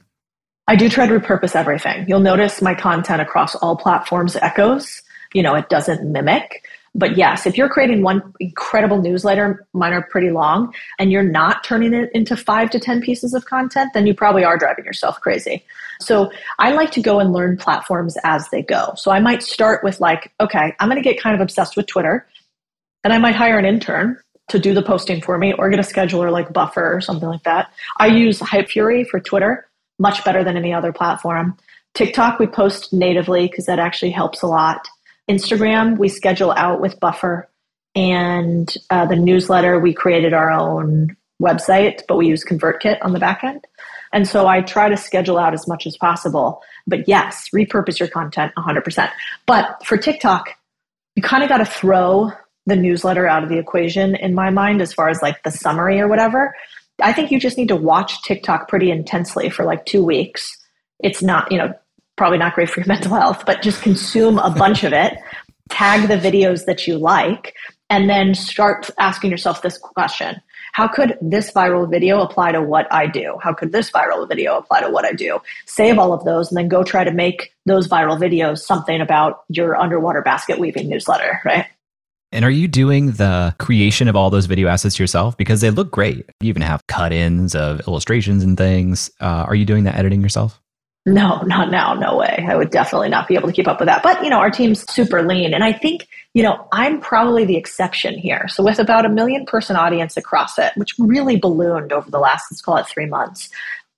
I 0.66 0.77
do 0.77 0.90
try 0.90 1.07
to 1.07 1.18
repurpose 1.18 1.57
everything. 1.57 2.05
You'll 2.07 2.20
notice 2.20 2.61
my 2.61 2.74
content 2.74 3.22
across 3.22 3.55
all 3.55 3.77
platforms 3.77 4.37
echoes. 4.37 5.01
You 5.33 5.42
know, 5.42 5.55
it 5.55 5.70
doesn't 5.70 6.11
mimic. 6.11 6.66
But 6.94 7.16
yes, 7.16 7.46
if 7.46 7.57
you're 7.57 7.68
creating 7.68 8.03
one 8.03 8.33
incredible 8.40 9.01
newsletter, 9.01 9.66
mine 9.72 9.92
are 9.92 10.03
pretty 10.03 10.31
long, 10.31 10.74
and 10.98 11.12
you're 11.12 11.22
not 11.22 11.62
turning 11.64 11.94
it 11.94 12.11
into 12.14 12.37
five 12.37 12.70
to 12.70 12.81
10 12.81 13.03
pieces 13.03 13.35
of 13.35 13.44
content, 13.44 13.92
then 13.94 14.07
you 14.07 14.14
probably 14.14 14.44
are 14.44 14.59
driving 14.59 14.85
yourself 14.85 15.20
crazy. 15.20 15.64
So 16.01 16.31
I 16.59 16.72
like 16.72 16.90
to 16.92 17.03
go 17.03 17.20
and 17.20 17.33
learn 17.33 17.57
platforms 17.57 18.16
as 18.24 18.48
they 18.51 18.62
go. 18.62 18.94
So 18.96 19.11
I 19.11 19.20
might 19.20 19.42
start 19.42 19.85
with 19.85 20.01
like, 20.01 20.33
okay, 20.40 20.74
I'm 20.81 20.88
going 20.88 21.03
to 21.03 21.09
get 21.09 21.20
kind 21.20 21.35
of 21.35 21.40
obsessed 21.40 21.77
with 21.77 21.87
Twitter, 21.87 22.27
and 23.05 23.12
I 23.12 23.18
might 23.18 23.37
hire 23.37 23.59
an 23.59 23.64
intern 23.64 24.18
to 24.48 24.59
do 24.59 24.74
the 24.74 24.83
posting 24.83 25.20
for 25.20 25.38
me 25.38 25.53
or 25.53 25.68
get 25.68 25.79
a 25.79 25.83
scheduler 25.83 26.33
like 26.33 26.53
Buffer 26.53 26.94
or 26.94 27.01
something 27.01 27.29
like 27.29 27.42
that. 27.42 27.70
I 27.98 28.07
use 28.07 28.40
Hypefury 28.40 29.07
for 29.07 29.20
Twitter, 29.20 29.68
much 29.98 30.24
better 30.24 30.42
than 30.42 30.57
any 30.57 30.72
other 30.72 30.92
platform. 30.92 31.57
TikTok, 31.94 32.38
we 32.38 32.46
post 32.46 32.92
natively 32.92 33.48
because 33.48 33.66
that 33.66 33.79
actually 33.79 34.11
helps 34.11 34.42
a 34.42 34.46
lot. 34.46 34.87
Instagram, 35.29 35.99
we 35.99 36.09
schedule 36.09 36.53
out 36.53 36.81
with 36.81 36.99
Buffer. 37.01 37.49
And 37.95 38.73
uh, 38.91 39.07
the 39.07 39.17
newsletter, 39.17 39.81
we 39.81 39.93
created 39.93 40.33
our 40.33 40.51
own 40.51 41.17
website, 41.43 42.03
but 42.09 42.17
we 42.17 42.29
use 42.29 42.45
ConvertKit 42.45 42.99
on 43.03 43.12
the 43.12 43.19
back 43.19 43.43
end. 43.43 43.67
And 44.12 44.27
so 44.27 44.47
I 44.47 44.62
try 44.62 44.88
to 44.88 44.97
schedule 44.97 45.38
out 45.38 45.55
as 45.55 45.69
much 45.69 45.87
as 45.87 45.97
possible. 45.97 46.62
But 46.87 47.09
yes, 47.09 47.49
repurpose 47.55 47.99
your 47.99 48.09
content 48.09 48.53
100%. 48.57 49.11
But 49.47 49.85
for 49.85 49.97
TikTok, 49.97 50.51
you 51.14 51.23
kind 51.23 51.43
of 51.43 51.49
got 51.49 51.59
to 51.59 51.67
throw 51.67 52.31
the 52.67 52.77
newsletter 52.77 53.27
out 53.27 53.43
of 53.43 53.49
the 53.49 53.59
equation 53.59 54.14
in 54.14 54.35
my 54.35 54.51
mind 54.51 54.81
as 54.81 54.93
far 54.93 55.09
as 55.09 55.21
like 55.23 55.43
the 55.43 55.51
summary 55.51 56.01
or 56.01 56.09
whatever. 56.09 56.55
I 57.01 57.12
think 57.12 57.31
you 57.31 57.38
just 57.38 57.57
need 57.57 57.69
to 57.69 57.77
watch 57.77 58.23
TikTok 58.23 58.69
pretty 58.69 58.91
intensely 58.91 59.51
for 59.51 59.64
like 59.64 59.87
two 59.87 60.05
weeks. 60.05 60.57
It's 61.01 61.23
not, 61.23 61.51
you 61.53 61.59
know, 61.59 61.73
probably 62.18 62.38
not 62.38 62.54
great 62.54 62.68
for 62.68 62.81
your 62.81 62.87
mental 62.94 63.14
health, 63.14 63.44
but 63.46 63.62
just 63.62 63.83
consume 63.83 64.38
a 64.38 64.50
bunch 64.50 64.85
of 64.85 64.92
it, 64.92 65.16
tag 65.70 66.09
the 66.09 66.16
videos 66.16 66.66
that 66.66 66.87
you 66.87 66.98
like, 66.98 67.54
and 67.90 68.11
then 68.11 68.35
start 68.35 68.90
asking 68.98 69.31
yourself 69.31 69.62
this 69.62 69.78
question 69.78 70.40
How 70.74 70.88
could 70.88 71.16
this 71.22 71.50
viral 71.50 71.90
video 71.90 72.20
apply 72.20 72.52
to 72.52 72.61
what 72.61 72.92
I 72.92 73.07
do? 73.07 73.38
How 73.42 73.54
could 73.54 73.72
this 73.72 73.90
viral 73.90 74.28
video 74.28 74.59
apply 74.59 74.83
to 74.83 74.90
what 74.90 75.04
I 75.04 75.12
do? 75.12 75.40
Save 75.66 75.98
all 75.98 76.12
of 76.12 76.24
those 76.24 76.50
and 76.50 76.59
then 76.59 76.68
go 76.68 76.85
try 76.85 77.04
to 77.04 77.11
make 77.11 77.54
those 77.64 77.88
viral 77.88 78.18
videos 78.18 78.59
something 78.59 79.00
about 79.00 79.44
your 79.48 79.76
underwater 79.76 80.20
basket 80.20 80.59
weaving 80.59 80.88
newsletter, 80.88 81.40
right? 81.44 81.66
And 82.31 82.44
are 82.44 82.50
you 82.50 82.68
doing 82.68 83.12
the 83.12 83.54
creation 83.59 84.07
of 84.07 84.14
all 84.14 84.28
those 84.28 84.44
video 84.44 84.68
assets 84.68 84.98
yourself? 84.98 85.35
Because 85.38 85.62
they 85.62 85.70
look 85.70 85.90
great. 85.90 86.28
You 86.40 86.50
even 86.50 86.61
have 86.61 86.87
cut 86.87 87.11
ins 87.11 87.54
of 87.54 87.81
illustrations 87.88 88.44
and 88.44 88.59
things. 88.59 89.11
Uh, 89.18 89.46
are 89.48 89.54
you 89.54 89.64
doing 89.64 89.85
that 89.85 89.94
editing 89.94 90.20
yourself? 90.20 90.61
No, 91.09 91.40
not 91.42 91.71
now. 91.71 91.94
No 91.94 92.18
way. 92.18 92.47
I 92.47 92.55
would 92.55 92.71
definitely 92.71 93.09
not 93.09 93.29
be 93.29 93.35
able 93.35 93.49
to 93.49 93.55
keep 93.55 93.66
up 93.66 93.81
with 93.81 93.87
that. 93.88 94.03
But, 94.03 94.23
you 94.23 94.29
know, 94.29 94.38
our 94.38 94.51
team's 94.51 94.85
super 94.92 95.27
lean. 95.27 95.55
And 95.55 95.64
I 95.64 95.73
think, 95.73 96.07
you 96.35 96.42
know, 96.42 96.68
I'm 96.73 97.01
probably 97.01 97.47
the 97.47 97.57
exception 97.57 98.18
here. 98.18 98.47
So, 98.49 98.62
with 98.62 98.79
about 98.79 99.07
a 99.07 99.09
million 99.09 99.47
person 99.47 99.75
audience 99.75 100.18
across 100.18 100.59
it, 100.59 100.73
which 100.77 100.94
really 100.99 101.37
ballooned 101.37 101.92
over 101.92 102.11
the 102.11 102.18
last, 102.18 102.47
let's 102.51 102.61
call 102.61 102.77
it 102.77 102.87
three 102.87 103.07
months, 103.07 103.49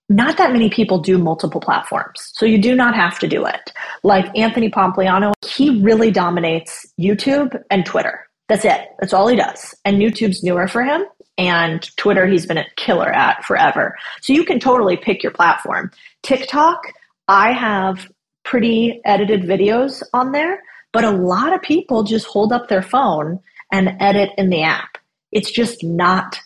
not 0.09 0.37
that 0.37 0.53
many 0.53 0.71
people 0.71 1.01
do 1.01 1.19
multiple 1.19 1.61
platforms. 1.61 2.31
So, 2.35 2.47
you 2.47 2.63
do 2.63 2.77
not 2.77 2.95
have 2.95 3.19
to 3.19 3.27
do 3.27 3.45
it. 3.45 3.73
Like 4.05 4.27
Anthony 4.39 4.71
Pompliano, 4.71 5.33
he 5.45 5.83
really 5.83 6.13
dominates 6.13 6.87
YouTube 6.99 7.61
and 7.71 7.85
Twitter. 7.85 8.25
That's 8.49 8.65
it. 8.65 8.89
That's 9.01 9.13
all 9.13 9.27
he 9.27 9.37
does. 9.37 9.75
And 9.85 9.99
YouTube's 9.99 10.45
newer 10.45 10.69
for 10.69 10.85
him 10.85 11.05
and 11.39 11.89
Twitter 11.97 12.27
he's 12.27 12.45
been 12.45 12.59
a 12.59 12.67
killer 12.77 13.11
at 13.11 13.43
forever. 13.45 13.97
So 14.21 14.33
you 14.33 14.45
can 14.45 14.61
totally 14.61 14.97
pick 14.97 15.23
your 15.23 15.33
platform. 15.33 15.91
TikTok, 16.23 16.83
I 17.31 17.53
have 17.53 18.11
pretty 18.45 19.01
edited 19.05 19.43
videos 19.43 20.03
on 20.13 20.33
there, 20.33 20.65
but 20.93 21.05
a 21.05 21.13
lot 21.13 21.55
of 21.55 21.63
people 21.63 22.03
just 22.03 22.27
hold 22.27 22.53
up 22.53 22.67
their 22.67 22.83
phone 22.83 23.39
and 23.71 23.97
edit 24.01 24.31
in 24.37 24.51
the 24.51 24.63
app. 24.63 24.99
It's 25.31 25.53
just 25.53 25.85
not 25.85 26.41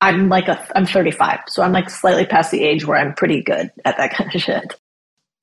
I'm 0.00 0.28
like 0.28 0.48
a 0.48 0.60
I'm 0.76 0.86
35, 0.86 1.38
so 1.46 1.62
I'm 1.62 1.70
like 1.70 1.88
slightly 1.88 2.26
past 2.26 2.50
the 2.50 2.64
age 2.64 2.84
where 2.84 2.98
I'm 2.98 3.14
pretty 3.14 3.42
good 3.42 3.70
at 3.84 3.96
that 3.96 4.12
kind 4.14 4.34
of 4.34 4.42
shit. 4.42 4.74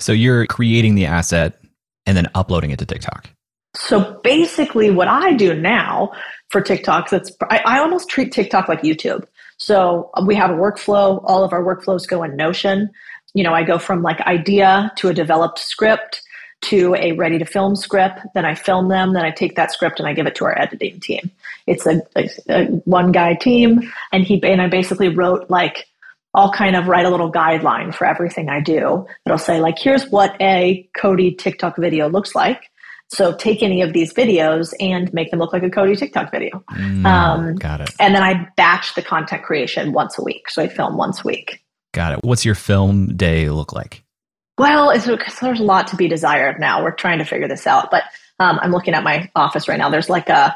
So 0.01 0.11
you're 0.11 0.45
creating 0.47 0.95
the 0.95 1.05
asset 1.05 1.57
and 2.05 2.17
then 2.17 2.27
uploading 2.35 2.71
it 2.71 2.79
to 2.79 2.85
TikTok. 2.85 3.29
So 3.73 4.19
basically, 4.25 4.89
what 4.89 5.07
I 5.07 5.31
do 5.31 5.55
now 5.55 6.11
for 6.49 6.61
TikToks, 6.61 7.11
that's 7.11 7.31
I, 7.49 7.61
I 7.65 7.79
almost 7.79 8.09
treat 8.09 8.33
TikTok 8.33 8.67
like 8.67 8.81
YouTube. 8.81 9.23
So 9.57 10.11
we 10.25 10.35
have 10.35 10.49
a 10.49 10.55
workflow. 10.55 11.23
All 11.25 11.45
of 11.45 11.53
our 11.53 11.63
workflows 11.63 12.05
go 12.05 12.23
in 12.23 12.35
Notion. 12.35 12.89
You 13.33 13.43
know, 13.43 13.53
I 13.53 13.63
go 13.63 13.77
from 13.79 14.01
like 14.01 14.19
idea 14.21 14.91
to 14.97 15.09
a 15.09 15.13
developed 15.13 15.59
script 15.59 16.21
to 16.61 16.95
a 16.95 17.13
ready 17.13 17.39
to 17.39 17.45
film 17.45 17.75
script. 17.75 18.19
Then 18.33 18.45
I 18.45 18.55
film 18.55 18.89
them. 18.89 19.13
Then 19.13 19.25
I 19.25 19.31
take 19.31 19.55
that 19.55 19.71
script 19.71 19.99
and 19.99 20.07
I 20.07 20.13
give 20.13 20.27
it 20.27 20.35
to 20.35 20.45
our 20.45 20.59
editing 20.59 20.99
team. 20.99 21.31
It's 21.67 21.85
a, 21.87 22.01
a, 22.15 22.29
a 22.49 22.65
one 22.85 23.11
guy 23.11 23.33
team, 23.35 23.91
and 24.11 24.23
he 24.23 24.41
and 24.43 24.61
I 24.61 24.67
basically 24.67 25.09
wrote 25.09 25.49
like 25.49 25.87
I'll 26.33 26.51
kind 26.51 26.75
of 26.75 26.87
write 26.87 27.05
a 27.05 27.09
little 27.09 27.31
guideline 27.31 27.93
for 27.93 28.05
everything 28.05 28.49
I 28.49 28.61
do. 28.61 29.05
It'll 29.25 29.37
say 29.37 29.59
like, 29.59 29.77
here's 29.77 30.07
what 30.07 30.35
a 30.39 30.87
Codie 30.97 31.37
TikTok 31.37 31.77
video 31.77 32.07
looks 32.07 32.35
like. 32.35 32.69
So 33.09 33.35
take 33.35 33.61
any 33.61 33.81
of 33.81 33.91
these 33.91 34.13
videos 34.13 34.73
and 34.79 35.13
make 35.13 35.31
them 35.31 35.39
look 35.39 35.51
like 35.51 35.63
a 35.63 35.69
Codie 35.69 35.97
TikTok 35.97 36.31
video. 36.31 36.63
Mm, 36.71 37.05
um, 37.05 37.55
got 37.55 37.81
it. 37.81 37.89
And 37.99 38.15
then 38.15 38.23
I 38.23 38.47
batch 38.55 38.95
the 38.95 39.01
content 39.01 39.43
creation 39.43 39.91
once 39.91 40.17
a 40.17 40.23
week. 40.23 40.49
So 40.49 40.61
I 40.61 40.69
film 40.69 40.95
once 40.95 41.19
a 41.21 41.27
week. 41.27 41.61
Got 41.93 42.13
it. 42.13 42.19
What's 42.23 42.45
your 42.45 42.55
film 42.55 43.15
day 43.15 43.49
look 43.49 43.73
like? 43.73 44.03
Well, 44.57 44.91
there's 44.91 45.59
a 45.59 45.63
lot 45.63 45.87
to 45.87 45.95
be 45.95 46.07
desired 46.07 46.59
now. 46.59 46.83
We're 46.83 46.91
trying 46.91 47.19
to 47.19 47.25
figure 47.25 47.47
this 47.47 47.65
out. 47.65 47.89
But 47.91 48.03
um, 48.39 48.59
I'm 48.61 48.71
looking 48.71 48.93
at 48.93 49.03
my 49.03 49.29
office 49.35 49.67
right 49.67 49.77
now. 49.77 49.89
There's 49.89 50.09
like 50.09 50.29
a 50.29 50.55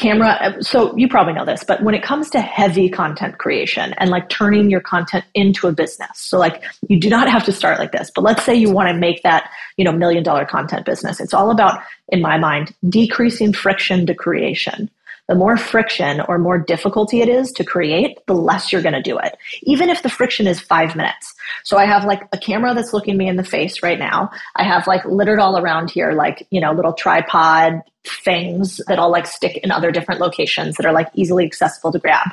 camera 0.00 0.56
so 0.60 0.96
you 0.96 1.06
probably 1.06 1.34
know 1.34 1.44
this 1.44 1.62
but 1.62 1.82
when 1.82 1.94
it 1.94 2.02
comes 2.02 2.30
to 2.30 2.40
heavy 2.40 2.88
content 2.88 3.36
creation 3.36 3.92
and 3.98 4.08
like 4.08 4.30
turning 4.30 4.70
your 4.70 4.80
content 4.80 5.24
into 5.34 5.66
a 5.66 5.72
business 5.72 6.08
so 6.14 6.38
like 6.38 6.62
you 6.88 6.98
do 6.98 7.10
not 7.10 7.30
have 7.30 7.44
to 7.44 7.52
start 7.52 7.78
like 7.78 7.92
this 7.92 8.10
but 8.14 8.22
let's 8.22 8.42
say 8.42 8.54
you 8.54 8.72
want 8.72 8.88
to 8.88 8.94
make 8.94 9.22
that 9.22 9.50
you 9.76 9.84
know 9.84 9.92
million 9.92 10.22
dollar 10.22 10.46
content 10.46 10.86
business 10.86 11.20
it's 11.20 11.34
all 11.34 11.50
about 11.50 11.82
in 12.08 12.22
my 12.22 12.38
mind 12.38 12.74
decreasing 12.88 13.52
friction 13.52 14.06
to 14.06 14.14
creation 14.14 14.88
the 15.30 15.36
more 15.36 15.56
friction 15.56 16.20
or 16.22 16.38
more 16.38 16.58
difficulty 16.58 17.20
it 17.20 17.28
is 17.28 17.52
to 17.52 17.62
create, 17.62 18.18
the 18.26 18.34
less 18.34 18.72
you're 18.72 18.82
going 18.82 18.96
to 18.96 19.00
do 19.00 19.16
it. 19.16 19.38
Even 19.62 19.88
if 19.88 20.02
the 20.02 20.08
friction 20.08 20.48
is 20.48 20.58
five 20.58 20.96
minutes. 20.96 21.32
So 21.62 21.78
I 21.78 21.84
have 21.84 22.04
like 22.04 22.26
a 22.32 22.36
camera 22.36 22.74
that's 22.74 22.92
looking 22.92 23.16
me 23.16 23.28
in 23.28 23.36
the 23.36 23.44
face 23.44 23.80
right 23.80 23.96
now. 23.96 24.28
I 24.56 24.64
have 24.64 24.88
like 24.88 25.04
littered 25.04 25.38
all 25.38 25.56
around 25.56 25.88
here, 25.88 26.14
like, 26.14 26.48
you 26.50 26.60
know, 26.60 26.72
little 26.72 26.92
tripod 26.92 27.80
things 28.24 28.80
that 28.88 28.98
I'll 28.98 29.12
like 29.12 29.26
stick 29.26 29.58
in 29.58 29.70
other 29.70 29.92
different 29.92 30.20
locations 30.20 30.74
that 30.76 30.86
are 30.86 30.92
like 30.92 31.06
easily 31.14 31.44
accessible 31.44 31.92
to 31.92 32.00
grab. 32.00 32.26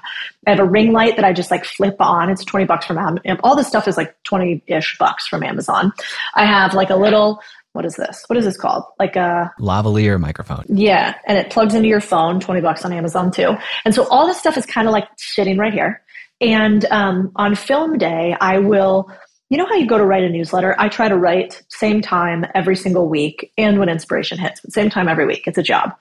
I 0.47 0.49
have 0.49 0.59
a 0.59 0.65
ring 0.65 0.91
light 0.91 1.17
that 1.17 1.25
I 1.25 1.33
just 1.33 1.51
like 1.51 1.65
flip 1.65 1.97
on. 1.99 2.31
It's 2.31 2.43
20 2.45 2.65
bucks 2.65 2.87
from 2.87 2.97
Amazon. 2.97 3.39
All 3.43 3.55
this 3.55 3.67
stuff 3.67 3.87
is 3.87 3.95
like 3.95 4.15
20 4.23 4.63
ish 4.65 4.97
bucks 4.97 5.27
from 5.27 5.43
Amazon. 5.43 5.93
I 6.33 6.47
have 6.47 6.73
like 6.73 6.89
a 6.89 6.95
little 6.95 7.41
what 7.77 7.85
is 7.85 7.95
this? 7.95 8.23
What 8.25 8.37
is 8.37 8.43
this 8.43 8.57
called? 8.57 8.85
Like 8.97 9.15
a 9.15 9.53
lavalier 9.59 10.19
microphone. 10.19 10.65
Yeah, 10.67 11.13
and 11.27 11.37
it 11.37 11.51
plugs 11.51 11.75
into 11.75 11.87
your 11.87 12.01
phone. 12.01 12.39
Twenty 12.39 12.59
bucks 12.59 12.83
on 12.83 12.91
Amazon 12.91 13.31
too. 13.31 13.55
And 13.85 13.93
so 13.93 14.07
all 14.07 14.25
this 14.25 14.39
stuff 14.39 14.57
is 14.57 14.65
kind 14.65 14.87
of 14.87 14.93
like 14.93 15.07
sitting 15.17 15.59
right 15.59 15.71
here. 15.71 16.01
And 16.41 16.85
um, 16.85 17.31
on 17.35 17.53
film 17.53 17.99
day, 17.99 18.35
I 18.41 18.57
will. 18.57 19.11
You 19.49 19.57
know 19.57 19.67
how 19.67 19.75
you 19.75 19.85
go 19.85 19.99
to 19.99 20.03
write 20.03 20.23
a 20.23 20.29
newsletter? 20.29 20.75
I 20.79 20.89
try 20.89 21.07
to 21.07 21.15
write 21.15 21.61
same 21.69 22.01
time 22.01 22.45
every 22.55 22.75
single 22.75 23.07
week, 23.07 23.53
and 23.59 23.79
when 23.79 23.89
inspiration 23.89 24.39
hits, 24.39 24.59
but 24.59 24.73
same 24.73 24.89
time 24.89 25.07
every 25.07 25.27
week. 25.27 25.43
It's 25.45 25.59
a 25.59 25.63
job, 25.63 25.91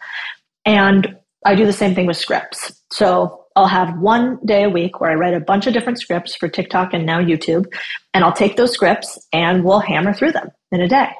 and 0.64 1.14
I 1.44 1.54
do 1.54 1.66
the 1.66 1.74
same 1.74 1.94
thing 1.94 2.06
with 2.06 2.16
scripts. 2.16 2.72
So 2.90 3.44
I'll 3.54 3.66
have 3.66 3.98
one 3.98 4.38
day 4.46 4.64
a 4.64 4.70
week 4.70 4.98
where 4.98 5.10
I 5.10 5.14
write 5.14 5.34
a 5.34 5.40
bunch 5.40 5.66
of 5.66 5.74
different 5.74 6.00
scripts 6.00 6.34
for 6.36 6.48
TikTok 6.48 6.94
and 6.94 7.04
now 7.04 7.20
YouTube, 7.20 7.66
and 8.14 8.24
I'll 8.24 8.32
take 8.32 8.56
those 8.56 8.72
scripts 8.72 9.18
and 9.32 9.62
we'll 9.62 9.80
hammer 9.80 10.14
through 10.14 10.32
them 10.32 10.48
in 10.72 10.80
a 10.80 10.88
day. 10.88 11.10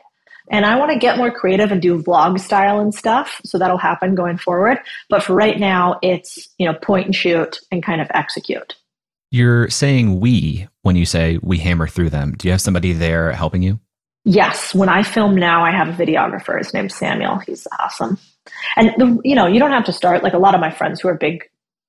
And 0.50 0.64
I 0.64 0.76
want 0.76 0.92
to 0.92 0.98
get 0.98 1.18
more 1.18 1.30
creative 1.30 1.72
and 1.72 1.82
do 1.82 2.02
vlog 2.02 2.38
style 2.40 2.78
and 2.78 2.94
stuff. 2.94 3.40
So 3.44 3.59
that'll 3.59 3.78
happen 3.78 4.14
going 4.14 4.38
forward. 4.38 4.78
But 5.09 5.22
for 5.22 5.35
right 5.35 5.59
now, 5.59 5.98
it's, 6.02 6.48
you 6.59 6.66
know, 6.66 6.74
point 6.74 7.06
and 7.06 7.14
shoot 7.14 7.59
and 7.70 7.82
kind 7.82 8.00
of 8.00 8.09
execute. 8.14 8.74
You're 9.30 9.68
saying 9.70 10.20
we 10.20 10.68
when 10.82 10.96
you 10.96 11.04
say 11.04 11.38
we 11.42 11.59
hammer 11.59 11.88
through 11.88 12.11
them. 12.11 12.35
Do 12.37 12.46
you 12.48 12.52
have 12.52 12.61
somebody 12.61 12.92
there 12.92 13.32
helping 13.32 13.62
you? 13.62 13.80
Yes. 14.24 14.74
When 14.74 14.88
I 14.88 15.02
film 15.02 15.35
now, 15.35 15.64
I 15.64 15.70
have 15.70 15.88
a 15.88 16.04
videographer. 16.04 16.59
His 16.59 16.72
name's 16.72 16.94
Samuel. 16.94 17.38
He's 17.38 17.66
awesome. 17.78 18.18
And, 18.76 18.90
the, 18.99 19.20
you 19.24 19.34
know, 19.34 19.47
you 19.47 19.59
don't 19.59 19.72
have 19.72 19.84
to 19.84 19.92
start 19.92 20.22
like 20.22 20.32
a 20.32 20.38
lot 20.38 20.55
of 20.55 20.61
my 20.61 20.70
friends 20.70 21.01
who 21.01 21.09
are 21.09 21.14
big 21.14 21.44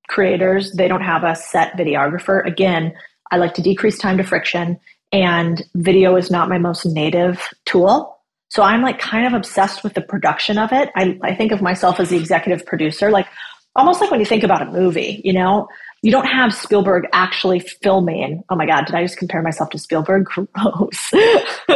creators, 0.07 0.71
they 0.71 0.87
don't 0.87 1.01
have 1.01 1.23
a 1.23 1.35
set 1.35 1.73
videographer. 1.73 2.45
Again, 2.45 2.93
I 3.29 3.37
like 3.37 3.53
to 3.55 3.61
decrease 3.61 3.97
time 3.97 4.17
to 4.17 4.23
friction, 4.23 4.79
and 5.11 5.63
video 5.75 6.15
is 6.15 6.31
not 6.31 6.49
my 6.49 6.57
most 6.57 6.85
native 6.85 7.49
tool. 7.65 8.16
So 8.49 8.63
I'm 8.63 8.81
like 8.81 8.99
kind 8.99 9.27
of 9.27 9.33
obsessed 9.33 9.83
with 9.83 9.93
the 9.93 10.01
production 10.01 10.57
of 10.57 10.71
it. 10.71 10.89
I, 10.95 11.19
I 11.21 11.35
think 11.35 11.51
of 11.51 11.61
myself 11.61 11.99
as 11.99 12.09
the 12.09 12.17
executive 12.17 12.65
producer, 12.65 13.11
like 13.11 13.27
almost 13.75 14.01
like 14.01 14.09
when 14.09 14.19
you 14.19 14.25
think 14.25 14.43
about 14.43 14.61
a 14.61 14.71
movie, 14.71 15.21
you 15.23 15.33
know, 15.33 15.67
you 16.01 16.11
don't 16.11 16.25
have 16.25 16.53
Spielberg 16.53 17.05
actually 17.11 17.59
filming. 17.59 18.43
Oh 18.49 18.55
my 18.55 18.65
God, 18.65 18.85
did 18.85 18.95
I 18.95 19.03
just 19.03 19.17
compare 19.17 19.41
myself 19.41 19.69
to 19.71 19.79
Spielberg? 19.79 20.25
Gross. 20.53 21.13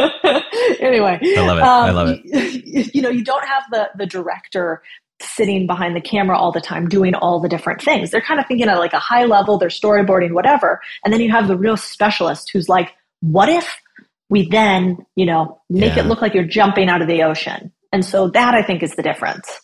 anyway, 0.80 1.18
I 1.22 1.40
love 1.40 1.58
it. 1.58 1.62
Um, 1.62 1.84
I 1.84 1.90
love 1.90 2.08
it. 2.08 2.20
You, 2.24 2.84
you 2.94 3.02
know, 3.02 3.10
you 3.10 3.24
don't 3.24 3.46
have 3.46 3.64
the 3.70 3.90
the 3.96 4.06
director 4.06 4.82
sitting 5.20 5.66
behind 5.66 5.94
the 5.94 6.00
camera 6.00 6.36
all 6.36 6.52
the 6.52 6.60
time 6.60 6.88
doing 6.88 7.14
all 7.14 7.40
the 7.40 7.48
different 7.48 7.80
things. 7.80 8.10
They're 8.10 8.20
kind 8.20 8.40
of 8.40 8.46
thinking 8.46 8.68
at 8.68 8.78
like 8.78 8.92
a 8.92 8.98
high 8.98 9.24
level, 9.24 9.56
they're 9.58 9.68
storyboarding, 9.68 10.32
whatever. 10.32 10.80
And 11.04 11.12
then 11.12 11.20
you 11.20 11.30
have 11.30 11.48
the 11.48 11.56
real 11.56 11.76
specialist 11.76 12.50
who's 12.52 12.68
like, 12.68 12.92
what 13.20 13.48
if 13.48 13.76
we 14.32 14.48
then, 14.48 14.96
you 15.14 15.26
know, 15.26 15.60
make 15.68 15.94
yeah. 15.94 16.00
it 16.00 16.06
look 16.06 16.22
like 16.22 16.32
you're 16.32 16.42
jumping 16.42 16.88
out 16.88 17.02
of 17.02 17.06
the 17.06 17.22
ocean? 17.22 17.70
And 17.92 18.02
so 18.02 18.28
that 18.30 18.54
I 18.54 18.62
think 18.62 18.82
is 18.82 18.96
the 18.96 19.02
difference. 19.02 19.60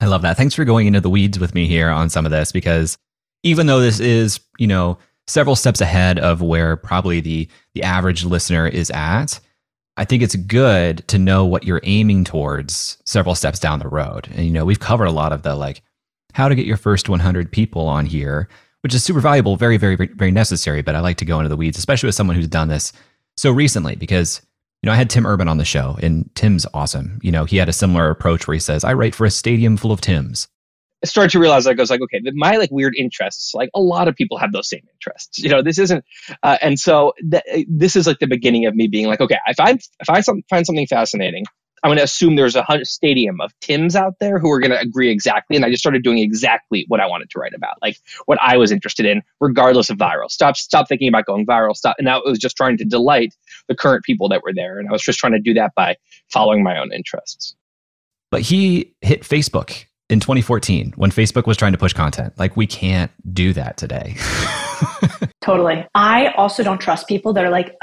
I 0.00 0.06
love 0.06 0.22
that. 0.22 0.36
Thanks 0.36 0.56
for 0.56 0.64
going 0.64 0.88
into 0.88 1.00
the 1.00 1.08
weeds 1.08 1.38
with 1.38 1.54
me 1.54 1.68
here 1.68 1.88
on 1.88 2.10
some 2.10 2.26
of 2.26 2.32
this 2.32 2.50
because 2.50 2.98
even 3.44 3.68
though 3.68 3.78
this 3.78 4.00
is, 4.00 4.40
you 4.58 4.66
know, 4.66 4.98
several 5.28 5.54
steps 5.54 5.80
ahead 5.80 6.18
of 6.18 6.42
where 6.42 6.76
probably 6.76 7.20
the 7.20 7.48
the 7.74 7.84
average 7.84 8.24
listener 8.24 8.66
is 8.66 8.90
at, 8.90 9.38
I 9.96 10.04
think 10.04 10.24
it's 10.24 10.34
good 10.34 11.06
to 11.06 11.18
know 11.18 11.46
what 11.46 11.62
you're 11.62 11.80
aiming 11.84 12.24
towards 12.24 12.98
several 13.04 13.36
steps 13.36 13.60
down 13.60 13.78
the 13.78 13.86
road. 13.86 14.28
And 14.34 14.44
you 14.44 14.50
know, 14.50 14.64
we've 14.64 14.80
covered 14.80 15.06
a 15.06 15.12
lot 15.12 15.32
of 15.32 15.42
the 15.42 15.54
like 15.54 15.82
how 16.32 16.48
to 16.48 16.56
get 16.56 16.66
your 16.66 16.76
first 16.76 17.08
100 17.08 17.52
people 17.52 17.86
on 17.86 18.04
here, 18.04 18.48
which 18.80 18.94
is 18.94 19.04
super 19.04 19.20
valuable, 19.20 19.54
very 19.54 19.76
very 19.76 19.94
very 19.94 20.32
necessary, 20.32 20.82
but 20.82 20.96
I 20.96 21.00
like 21.00 21.18
to 21.18 21.24
go 21.24 21.38
into 21.38 21.50
the 21.50 21.56
weeds, 21.56 21.78
especially 21.78 22.08
with 22.08 22.16
someone 22.16 22.34
who's 22.34 22.48
done 22.48 22.66
this 22.66 22.92
so 23.38 23.52
recently 23.52 23.94
because 23.94 24.42
you 24.82 24.86
know, 24.86 24.92
I 24.92 24.96
had 24.96 25.10
Tim 25.10 25.26
Urban 25.26 25.48
on 25.48 25.58
the 25.58 25.64
show 25.64 25.96
and 26.02 26.30
Tim's 26.34 26.66
awesome. 26.72 27.18
You 27.22 27.32
know, 27.32 27.44
he 27.44 27.56
had 27.56 27.68
a 27.68 27.72
similar 27.72 28.10
approach 28.10 28.46
where 28.46 28.54
he 28.54 28.60
says, 28.60 28.84
I 28.84 28.92
write 28.92 29.14
for 29.14 29.24
a 29.24 29.30
stadium 29.30 29.76
full 29.76 29.90
of 29.90 30.00
Tims. 30.00 30.46
I 31.02 31.06
started 31.06 31.30
to 31.30 31.38
realize 31.38 31.66
I 31.66 31.74
was 31.74 31.90
like, 31.90 32.00
okay, 32.00 32.20
my 32.34 32.56
like 32.56 32.70
weird 32.72 32.94
interests, 32.96 33.54
like 33.54 33.70
a 33.74 33.80
lot 33.80 34.08
of 34.08 34.16
people 34.16 34.36
have 34.38 34.52
those 34.52 34.68
same 34.68 34.82
interests. 34.92 35.38
You 35.38 35.48
know, 35.48 35.62
this 35.62 35.78
isn't, 35.78 36.04
uh, 36.42 36.58
and 36.60 36.78
so 36.78 37.12
th- 37.30 37.66
this 37.68 37.94
is 37.96 38.06
like 38.06 38.18
the 38.18 38.26
beginning 38.26 38.66
of 38.66 38.74
me 38.74 38.88
being 38.88 39.06
like, 39.06 39.20
okay, 39.20 39.38
if 39.46 39.60
I 39.60 39.70
if 39.70 40.10
I 40.10 40.22
find 40.22 40.66
something 40.66 40.86
fascinating, 40.86 41.44
I'm 41.82 41.88
going 41.88 41.98
to 41.98 42.04
assume 42.04 42.36
there's 42.36 42.56
a 42.56 42.64
stadium 42.82 43.40
of 43.40 43.52
Tims 43.60 43.94
out 43.94 44.18
there 44.20 44.38
who 44.38 44.50
are 44.50 44.60
going 44.60 44.70
to 44.70 44.80
agree 44.80 45.10
exactly. 45.10 45.56
And 45.56 45.64
I 45.64 45.70
just 45.70 45.82
started 45.82 46.02
doing 46.02 46.18
exactly 46.18 46.84
what 46.88 47.00
I 47.00 47.06
wanted 47.06 47.30
to 47.30 47.38
write 47.38 47.54
about, 47.54 47.76
like 47.82 47.98
what 48.26 48.38
I 48.40 48.56
was 48.56 48.72
interested 48.72 49.06
in, 49.06 49.22
regardless 49.40 49.90
of 49.90 49.98
viral. 49.98 50.30
Stop, 50.30 50.56
stop 50.56 50.88
thinking 50.88 51.08
about 51.08 51.26
going 51.26 51.46
viral. 51.46 51.74
Stop. 51.74 51.96
And 51.98 52.06
that 52.06 52.22
was 52.24 52.38
just 52.38 52.56
trying 52.56 52.76
to 52.78 52.84
delight 52.84 53.34
the 53.68 53.74
current 53.74 54.04
people 54.04 54.28
that 54.28 54.42
were 54.42 54.52
there. 54.52 54.78
And 54.78 54.88
I 54.88 54.92
was 54.92 55.02
just 55.02 55.18
trying 55.18 55.32
to 55.34 55.40
do 55.40 55.54
that 55.54 55.74
by 55.74 55.96
following 56.28 56.62
my 56.62 56.78
own 56.78 56.92
interests. 56.92 57.54
But 58.30 58.42
he 58.42 58.94
hit 59.00 59.22
Facebook 59.22 59.86
in 60.10 60.20
2014 60.20 60.94
when 60.96 61.10
Facebook 61.10 61.46
was 61.46 61.56
trying 61.56 61.72
to 61.72 61.78
push 61.78 61.92
content. 61.92 62.34
Like, 62.38 62.56
we 62.56 62.66
can't 62.66 63.10
do 63.32 63.52
that 63.52 63.76
today. 63.76 64.16
totally. 65.40 65.86
I 65.94 66.28
also 66.36 66.62
don't 66.62 66.80
trust 66.80 67.08
people 67.08 67.32
that 67.34 67.44
are 67.44 67.50
like, 67.50 67.76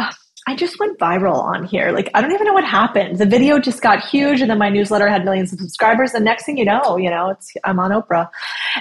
I 0.47 0.55
just 0.55 0.79
went 0.79 0.99
viral 0.99 1.37
on 1.37 1.65
here. 1.65 1.91
Like, 1.91 2.11
I 2.13 2.21
don't 2.21 2.31
even 2.31 2.45
know 2.45 2.53
what 2.53 2.63
happened. 2.63 3.17
The 3.17 3.25
video 3.25 3.57
just 3.57 3.81
got 3.81 4.03
huge, 4.05 4.41
and 4.41 4.49
then 4.49 4.59
my 4.59 4.69
newsletter 4.69 5.07
had 5.07 5.25
millions 5.25 5.51
of 5.51 5.59
subscribers. 5.59 6.11
The 6.11 6.19
next 6.19 6.45
thing 6.45 6.57
you 6.57 6.65
know, 6.65 6.97
you 6.97 7.09
know, 7.09 7.29
it's 7.29 7.51
I'm 7.63 7.79
on 7.79 7.89
Oprah. 7.89 8.29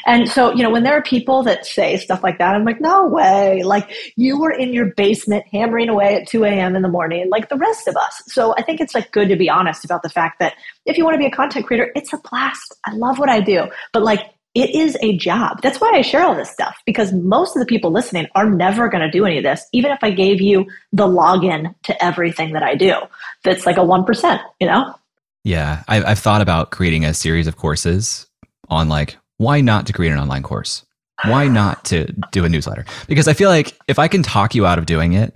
And 0.05 0.29
so, 0.29 0.53
you 0.53 0.63
know, 0.63 0.69
when 0.69 0.83
there 0.83 0.93
are 0.93 1.03
people 1.03 1.43
that 1.45 1.65
say 1.65 1.97
stuff 1.97 2.23
like 2.23 2.39
that, 2.39 2.55
I'm 2.55 2.67
like, 2.67 2.83
no 2.83 3.07
way. 3.07 3.63
Like, 3.63 3.91
you 4.17 4.39
were 4.39 4.51
in 4.51 4.75
your 4.75 4.93
basement 4.95 5.47
hammering 5.51 5.89
away 5.89 6.17
at 6.17 6.29
2 6.29 6.45
a.m. 6.45 6.77
in 6.77 6.83
the 6.83 6.89
morning, 6.89 7.31
like 7.31 7.49
the 7.49 7.57
rest 7.57 7.89
of 7.89 7.97
us. 7.97 8.23
So 8.27 8.55
I 8.59 8.63
think 8.63 8.83
it's 8.83 8.95
like 8.95 9.11
good 9.11 9.31
to 9.31 9.37
be 9.37 9.49
honest 9.49 9.87
about 9.87 10.03
the 10.03 10.11
fact 10.11 10.41
that 10.41 10.55
if 10.85 10.99
you 10.99 11.05
want 11.05 11.15
to 11.15 11.19
be 11.19 11.27
a 11.27 11.31
content 11.31 11.67
creator, 11.67 11.91
it's 11.97 12.13
a 12.13 12.19
blast. 12.19 12.77
I 12.85 12.93
love 12.93 13.19
what 13.19 13.31
I 13.31 13.41
do. 13.41 13.69
But 13.93 14.03
like, 14.03 14.34
it 14.55 14.71
is 14.71 14.97
a 15.03 15.17
job. 15.17 15.61
That's 15.63 15.81
why 15.81 15.91
I 15.95 16.03
share 16.03 16.23
all 16.23 16.35
this 16.35 16.51
stuff 16.51 16.77
because 16.87 17.13
most 17.13 17.57
of 17.57 17.61
the 17.61 17.67
people 17.67 17.91
listening 17.91 18.29
are 18.35 18.49
never 18.49 18.89
going 18.89 19.03
to 19.03 19.11
do 19.11 19.25
any 19.27 19.37
of 19.39 19.43
this, 19.43 19.67
even 19.73 19.91
if 19.91 19.99
I 20.03 20.11
gave 20.11 20.41
you 20.41 20.67
the 20.93 21.07
login 21.07 21.75
to 21.85 22.05
everything 22.05 22.53
that 22.53 22.63
I 22.63 22.77
do. 22.77 22.95
That's 23.43 23.67
like 23.67 23.77
a 23.77 23.81
1%, 23.81 24.41
you 24.61 24.69
know? 24.69 24.95
Yeah. 25.43 25.83
I've, 25.89 26.05
I've 26.07 26.19
thought 26.19 26.41
about 26.41 26.71
creating 26.71 27.05
a 27.05 27.13
series 27.15 27.49
of 27.49 27.57
courses 27.57 28.27
on 28.69 28.89
like, 28.89 29.17
why 29.39 29.61
not 29.61 29.87
to 29.89 29.93
create 29.93 30.13
an 30.13 30.19
online 30.19 30.43
course? 30.45 30.87
Why 31.25 31.49
not 31.49 31.85
to 31.87 32.13
do 32.33 32.45
a 32.45 32.49
newsletter? 32.49 32.85
Because 33.09 33.29
I 33.29 33.33
feel 33.33 33.49
like 33.49 33.77
if 33.89 33.99
I 33.99 34.09
can 34.09 34.23
talk 34.23 34.55
you 34.55 34.67
out 34.67 34.79
of 34.79 34.87
doing 34.87 35.15
it, 35.15 35.35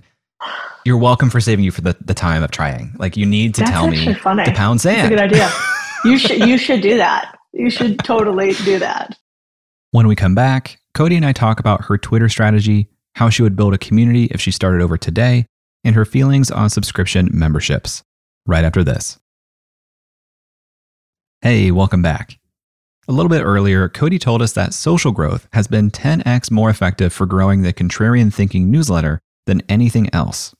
you're 0.85 0.97
welcome 0.97 1.29
for 1.29 1.41
saving 1.41 1.65
you 1.65 1.71
for 1.71 1.81
the, 1.81 1.95
the 2.01 2.13
time 2.13 2.43
of 2.43 2.51
trying. 2.51 2.95
Like 2.97 3.17
you 3.17 3.25
need 3.25 3.55
to 3.55 3.61
That's 3.61 3.71
tell 3.71 3.87
me 3.87 4.13
funny. 4.13 4.45
to 4.45 4.51
pound 4.53 4.81
sand. 4.81 4.97
That's 4.97 5.07
a 5.07 5.09
good 5.09 5.19
idea. 5.19 5.51
You 6.05 6.17
should 6.19 6.47
you 6.47 6.57
should 6.57 6.81
do 6.81 6.97
that. 6.97 7.38
You 7.53 7.69
should 7.69 7.99
totally 7.99 8.53
do 8.53 8.79
that. 8.79 9.17
When 9.91 10.07
we 10.07 10.15
come 10.15 10.35
back, 10.35 10.79
Codie 10.93 11.15
and 11.15 11.25
I 11.25 11.33
talk 11.33 11.59
about 11.59 11.85
her 11.85 11.97
Twitter 11.97 12.29
strategy, 12.29 12.89
how 13.15 13.29
she 13.29 13.41
would 13.41 13.55
build 13.55 13.73
a 13.73 13.77
community 13.77 14.25
if 14.25 14.39
she 14.39 14.51
started 14.51 14.81
over 14.81 14.97
today, 14.97 15.45
and 15.83 15.95
her 15.95 16.05
feelings 16.05 16.51
on 16.51 16.69
subscription 16.69 17.29
memberships. 17.33 18.03
Right 18.45 18.63
after 18.63 18.83
this. 18.83 19.19
Hey, 21.41 21.71
welcome 21.71 22.01
back. 22.01 22.37
A 23.07 23.13
little 23.13 23.29
bit 23.29 23.41
earlier, 23.41 23.89
Codie 23.89 24.19
told 24.19 24.41
us 24.41 24.53
that 24.53 24.73
social 24.73 25.11
growth 25.11 25.47
has 25.53 25.67
been 25.67 25.89
10x 25.89 26.51
more 26.51 26.69
effective 26.69 27.11
for 27.11 27.25
growing 27.25 27.61
the 27.61 27.73
contrarian 27.73 28.31
thinking 28.31 28.69
newsletter 28.69 29.19
than 29.47 29.63
anything 29.67 30.13
else. 30.13 30.53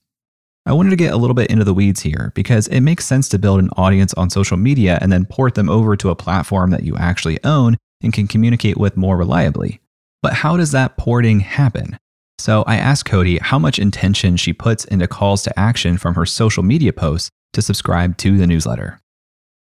I 0.69 0.73
wanted 0.73 0.91
to 0.91 0.95
get 0.97 1.15
a 1.15 1.17
little 1.17 1.33
bit 1.33 1.49
into 1.49 1.63
the 1.63 1.73
weeds 1.73 1.99
here 1.99 2.31
because 2.35 2.67
it 2.67 2.81
makes 2.81 3.03
sense 3.03 3.27
to 3.29 3.39
build 3.39 3.59
an 3.59 3.71
audience 3.75 4.13
on 4.13 4.29
social 4.29 4.55
media 4.55 4.99
and 5.01 5.11
then 5.11 5.25
port 5.25 5.55
them 5.55 5.67
over 5.67 5.95
to 5.95 6.11
a 6.11 6.15
platform 6.15 6.69
that 6.69 6.83
you 6.83 6.95
actually 6.95 7.43
own 7.43 7.75
and 8.03 8.13
can 8.13 8.27
communicate 8.27 8.77
with 8.77 8.95
more 8.95 9.17
reliably. 9.17 9.79
But 10.21 10.33
how 10.33 10.57
does 10.57 10.71
that 10.73 10.95
porting 10.95 11.39
happen? 11.39 11.97
So 12.37 12.63
I 12.67 12.75
asked 12.75 13.09
Codie 13.09 13.41
how 13.41 13.57
much 13.57 13.79
intention 13.79 14.37
she 14.37 14.53
puts 14.53 14.85
into 14.85 15.07
calls 15.07 15.41
to 15.41 15.59
action 15.59 15.97
from 15.97 16.13
her 16.13 16.27
social 16.27 16.61
media 16.61 16.93
posts 16.93 17.31
to 17.53 17.63
subscribe 17.63 18.17
to 18.17 18.37
the 18.37 18.45
newsletter. 18.45 19.01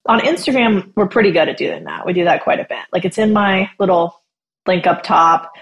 On 0.08 0.20
Instagram, 0.20 0.92
we're 0.98 1.08
pretty 1.08 1.32
good 1.32 1.48
at 1.48 1.56
doing 1.56 1.86
that. 1.86 2.06
We 2.06 2.12
do 2.12 2.26
that 2.26 2.44
quite 2.44 2.60
a 2.60 2.68
bit. 2.68 2.84
Like 2.92 3.06
it's 3.06 3.18
in 3.18 3.32
my 3.32 3.70
little 3.80 4.22
link 4.68 4.86
up 4.86 5.04
top. 5.04 5.54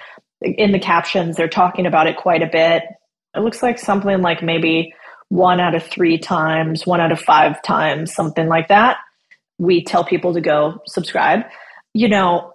In 0.41 0.71
the 0.71 0.79
captions, 0.79 1.37
they're 1.37 1.47
talking 1.47 1.85
about 1.85 2.07
it 2.07 2.17
quite 2.17 2.41
a 2.41 2.47
bit. 2.47 2.81
It 3.35 3.41
looks 3.41 3.61
like 3.61 3.77
something 3.77 4.23
like 4.23 4.41
maybe 4.41 4.91
one 5.35 5.59
out 5.59 5.75
of 5.75 5.83
three 5.83 6.17
times, 6.17 6.85
one 6.85 7.01
out 7.01 7.11
of 7.11 7.19
five 7.19 7.61
times, 7.61 8.13
something 8.13 8.47
like 8.47 8.69
that, 8.69 8.97
we 9.57 9.83
tell 9.83 10.03
people 10.03 10.33
to 10.33 10.41
go 10.41 10.81
subscribe. 10.87 11.41
You 11.93 12.07
know, 12.07 12.53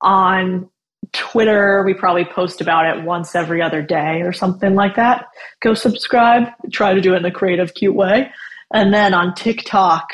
on 0.00 0.70
Twitter, 1.12 1.82
we 1.84 1.92
probably 1.92 2.24
post 2.24 2.60
about 2.60 2.86
it 2.86 3.04
once 3.04 3.34
every 3.34 3.60
other 3.60 3.82
day 3.82 4.22
or 4.22 4.32
something 4.32 4.74
like 4.74 4.96
that. 4.96 5.26
Go 5.60 5.74
subscribe, 5.74 6.48
try 6.72 6.94
to 6.94 7.00
do 7.00 7.14
it 7.14 7.18
in 7.18 7.24
a 7.24 7.30
creative, 7.30 7.74
cute 7.74 7.94
way. 7.94 8.30
And 8.72 8.94
then 8.94 9.12
on 9.12 9.34
TikTok, 9.34 10.08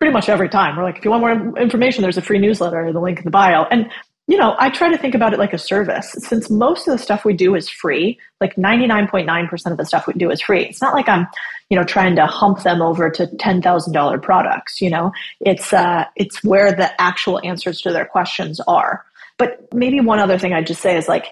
pretty 0.00 0.12
much 0.12 0.28
every 0.28 0.48
time, 0.48 0.76
we're 0.76 0.84
like, 0.84 0.98
if 0.98 1.04
you 1.04 1.10
want 1.10 1.22
more 1.22 1.58
information, 1.58 2.02
there's 2.02 2.18
a 2.18 2.22
free 2.22 2.38
newsletter, 2.38 2.92
the 2.92 3.00
link 3.00 3.18
in 3.18 3.24
the 3.24 3.30
bio. 3.30 3.64
And 3.70 3.90
you 4.26 4.38
know, 4.38 4.56
I 4.58 4.70
try 4.70 4.90
to 4.90 4.96
think 4.96 5.14
about 5.14 5.34
it 5.34 5.38
like 5.38 5.52
a 5.52 5.58
service. 5.58 6.12
Since 6.12 6.48
most 6.48 6.88
of 6.88 6.92
the 6.92 7.02
stuff 7.02 7.24
we 7.24 7.34
do 7.34 7.54
is 7.54 7.68
free, 7.68 8.18
like 8.40 8.56
99.9% 8.56 9.70
of 9.70 9.76
the 9.76 9.84
stuff 9.84 10.06
we 10.06 10.14
do 10.14 10.30
is 10.30 10.40
free. 10.40 10.64
It's 10.64 10.80
not 10.80 10.94
like 10.94 11.08
I'm, 11.08 11.26
you 11.68 11.76
know, 11.76 11.84
trying 11.84 12.16
to 12.16 12.26
hump 12.26 12.62
them 12.62 12.80
over 12.80 13.10
to 13.10 13.26
$10,000 13.26 14.22
products, 14.22 14.80
you 14.80 14.88
know. 14.88 15.12
It's 15.40 15.72
uh 15.72 16.06
it's 16.16 16.42
where 16.42 16.72
the 16.72 16.98
actual 17.00 17.40
answers 17.44 17.82
to 17.82 17.92
their 17.92 18.06
questions 18.06 18.60
are. 18.66 19.04
But 19.36 19.68
maybe 19.74 20.00
one 20.00 20.20
other 20.20 20.38
thing 20.38 20.54
I'd 20.54 20.66
just 20.66 20.80
say 20.80 20.96
is 20.96 21.08
like 21.08 21.26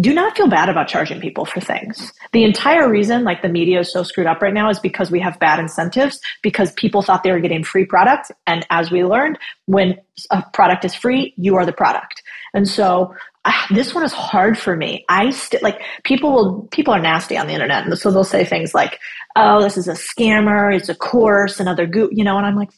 do 0.00 0.12
not 0.12 0.36
feel 0.36 0.48
bad 0.48 0.68
about 0.68 0.88
charging 0.88 1.20
people 1.20 1.46
for 1.46 1.60
things. 1.60 2.12
The 2.32 2.44
entire 2.44 2.88
reason 2.88 3.24
like 3.24 3.40
the 3.40 3.48
media 3.48 3.80
is 3.80 3.90
so 3.90 4.02
screwed 4.02 4.26
up 4.26 4.42
right 4.42 4.52
now 4.52 4.68
is 4.68 4.78
because 4.78 5.10
we 5.10 5.20
have 5.20 5.38
bad 5.38 5.58
incentives 5.58 6.20
because 6.42 6.72
people 6.72 7.00
thought 7.00 7.22
they 7.22 7.32
were 7.32 7.40
getting 7.40 7.64
free 7.64 7.86
products 7.86 8.30
and 8.46 8.66
as 8.68 8.90
we 8.90 9.04
learned 9.04 9.38
when 9.64 9.96
a 10.30 10.42
product 10.52 10.84
is 10.84 10.94
free, 10.94 11.32
you 11.38 11.56
are 11.56 11.64
the 11.64 11.72
product. 11.72 12.22
And 12.52 12.68
so 12.68 13.14
uh, 13.46 13.52
this 13.70 13.94
one 13.94 14.04
is 14.04 14.12
hard 14.12 14.58
for 14.58 14.76
me. 14.76 15.04
I 15.08 15.30
st- 15.30 15.62
like 15.62 15.80
people 16.04 16.32
will 16.32 16.68
people 16.72 16.92
are 16.92 17.00
nasty 17.00 17.38
on 17.38 17.46
the 17.46 17.54
internet 17.54 17.86
and 17.86 17.98
so 17.98 18.10
they'll 18.10 18.24
say 18.24 18.44
things 18.44 18.74
like, 18.74 18.98
"Oh, 19.34 19.62
this 19.62 19.78
is 19.78 19.88
a 19.88 19.92
scammer, 19.92 20.74
it's 20.74 20.88
a 20.90 20.94
course, 20.94 21.58
another 21.58 21.86
goo," 21.86 22.10
you 22.12 22.24
know, 22.24 22.36
and 22.36 22.46
I'm 22.46 22.56
like 22.56 22.70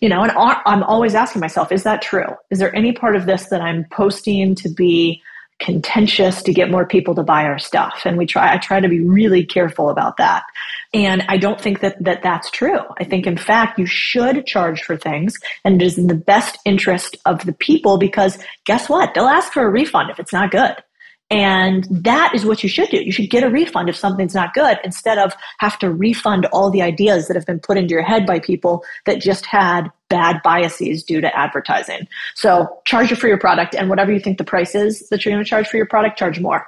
you 0.00 0.08
know, 0.08 0.22
and 0.22 0.32
I'm 0.36 0.82
always 0.82 1.14
asking 1.14 1.40
myself, 1.40 1.70
is 1.72 1.84
that 1.84 2.02
true? 2.02 2.26
Is 2.50 2.58
there 2.58 2.74
any 2.74 2.92
part 2.92 3.14
of 3.16 3.26
this 3.26 3.46
that 3.46 3.60
I'm 3.60 3.86
posting 3.92 4.54
to 4.56 4.68
be 4.68 5.22
contentious 5.58 6.42
to 6.42 6.52
get 6.52 6.70
more 6.70 6.86
people 6.86 7.14
to 7.14 7.22
buy 7.22 7.44
our 7.44 7.58
stuff. 7.58 8.02
And 8.04 8.16
we 8.16 8.26
try 8.26 8.54
i 8.54 8.58
try 8.58 8.80
to 8.80 8.88
be 8.88 9.00
really 9.00 9.44
careful 9.44 9.90
about 9.90 10.16
that. 10.18 10.44
And 10.94 11.22
i 11.28 11.36
don't 11.36 11.60
think 11.60 11.80
that, 11.80 12.02
that 12.02 12.22
that's 12.22 12.50
true. 12.50 12.80
I 12.98 13.04
think 13.04 13.26
in 13.26 13.36
fact 13.36 13.78
you 13.78 13.86
should 13.86 14.46
charge 14.46 14.82
for 14.82 14.96
things 14.96 15.34
and 15.64 15.80
it 15.82 15.84
is 15.84 15.98
in 15.98 16.06
the 16.06 16.14
best 16.14 16.58
interest 16.64 17.16
of 17.26 17.44
the 17.44 17.52
people 17.52 17.98
because 17.98 18.38
guess 18.64 18.88
what? 18.88 19.14
They'll 19.14 19.26
ask 19.26 19.52
for 19.52 19.64
a 19.64 19.70
refund 19.70 20.10
if 20.10 20.18
it's 20.18 20.32
not 20.32 20.50
good 20.50 20.76
and 21.30 21.86
that 21.90 22.34
is 22.34 22.46
what 22.46 22.62
you 22.62 22.68
should 22.68 22.88
do. 22.88 23.02
You 23.02 23.12
should 23.12 23.28
get 23.28 23.44
a 23.44 23.50
refund 23.50 23.88
if 23.88 23.96
something's 23.96 24.34
not 24.34 24.54
good 24.54 24.78
instead 24.82 25.18
of 25.18 25.34
have 25.58 25.78
to 25.80 25.90
refund 25.90 26.46
all 26.46 26.70
the 26.70 26.80
ideas 26.80 27.28
that 27.28 27.34
have 27.34 27.44
been 27.44 27.60
put 27.60 27.76
into 27.76 27.92
your 27.92 28.02
head 28.02 28.24
by 28.24 28.38
people 28.38 28.82
that 29.04 29.20
just 29.20 29.44
had 29.44 29.90
bad 30.08 30.40
biases 30.42 31.04
due 31.04 31.20
to 31.20 31.38
advertising. 31.38 32.08
So 32.34 32.80
charge 32.86 33.12
it 33.12 33.16
for 33.16 33.28
your 33.28 33.38
product 33.38 33.74
and 33.74 33.90
whatever 33.90 34.10
you 34.10 34.20
think 34.20 34.38
the 34.38 34.44
price 34.44 34.74
is 34.74 35.08
that 35.10 35.24
you're 35.24 35.34
going 35.34 35.44
to 35.44 35.48
charge 35.48 35.68
for 35.68 35.76
your 35.76 35.86
product, 35.86 36.18
charge 36.18 36.40
more. 36.40 36.66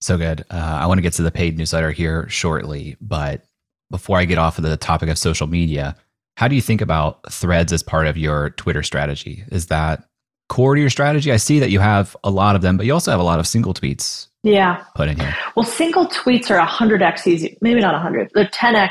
So 0.00 0.18
good. 0.18 0.44
Uh, 0.50 0.78
I 0.82 0.86
want 0.86 0.98
to 0.98 1.02
get 1.02 1.12
to 1.14 1.22
the 1.22 1.30
paid 1.30 1.56
newsletter 1.56 1.92
here 1.92 2.28
shortly, 2.28 2.96
but 3.00 3.44
before 3.88 4.18
I 4.18 4.24
get 4.24 4.38
off 4.38 4.58
of 4.58 4.64
the 4.64 4.76
topic 4.76 5.10
of 5.10 5.18
social 5.18 5.46
media, 5.46 5.94
how 6.36 6.48
do 6.48 6.56
you 6.56 6.60
think 6.60 6.80
about 6.80 7.30
threads 7.30 7.72
as 7.72 7.84
part 7.84 8.08
of 8.08 8.16
your 8.16 8.50
Twitter 8.50 8.82
strategy? 8.82 9.44
Is 9.52 9.66
that 9.66 10.08
core 10.52 10.74
to 10.74 10.80
your 10.80 10.90
strategy? 10.90 11.32
I 11.32 11.38
see 11.38 11.60
that 11.60 11.70
you 11.70 11.80
have 11.80 12.14
a 12.22 12.30
lot 12.30 12.56
of 12.56 12.60
them, 12.60 12.76
but 12.76 12.84
you 12.84 12.92
also 12.92 13.10
have 13.10 13.20
a 13.20 13.24
lot 13.24 13.40
of 13.40 13.46
single 13.46 13.72
tweets. 13.72 14.28
Yeah. 14.42 14.84
Put 14.94 15.08
in 15.08 15.18
here. 15.18 15.34
Well, 15.56 15.64
single 15.64 16.06
tweets 16.06 16.50
are 16.50 16.64
100x 16.64 17.26
easy. 17.26 17.56
Maybe 17.62 17.80
not 17.80 17.94
100. 17.94 18.32
They're 18.34 18.44
10x. 18.48 18.90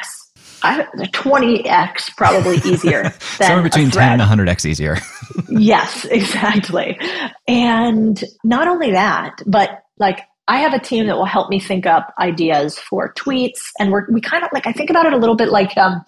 I, 0.63 0.87
they're 0.95 1.05
20x 1.07 2.17
probably 2.17 2.57
easier. 2.57 3.03
than 3.37 3.47
Somewhere 3.47 3.63
between 3.63 3.91
10 3.91 4.19
and 4.19 4.21
100x 4.21 4.65
easier. 4.65 4.97
yes, 5.49 6.05
exactly. 6.05 6.99
And 7.47 8.23
not 8.43 8.67
only 8.67 8.91
that, 8.93 9.43
but 9.45 9.83
like 9.99 10.21
I 10.47 10.57
have 10.57 10.73
a 10.73 10.79
team 10.79 11.05
that 11.05 11.15
will 11.15 11.25
help 11.25 11.49
me 11.51 11.59
think 11.59 11.85
up 11.85 12.11
ideas 12.19 12.79
for 12.79 13.13
tweets, 13.13 13.59
and 13.79 13.91
we're 13.91 14.07
we 14.11 14.19
kind 14.19 14.43
of 14.43 14.49
like 14.51 14.65
I 14.65 14.73
think 14.73 14.89
about 14.89 15.05
it 15.05 15.13
a 15.13 15.17
little 15.17 15.35
bit 15.35 15.49
like 15.49 15.77
um 15.77 16.01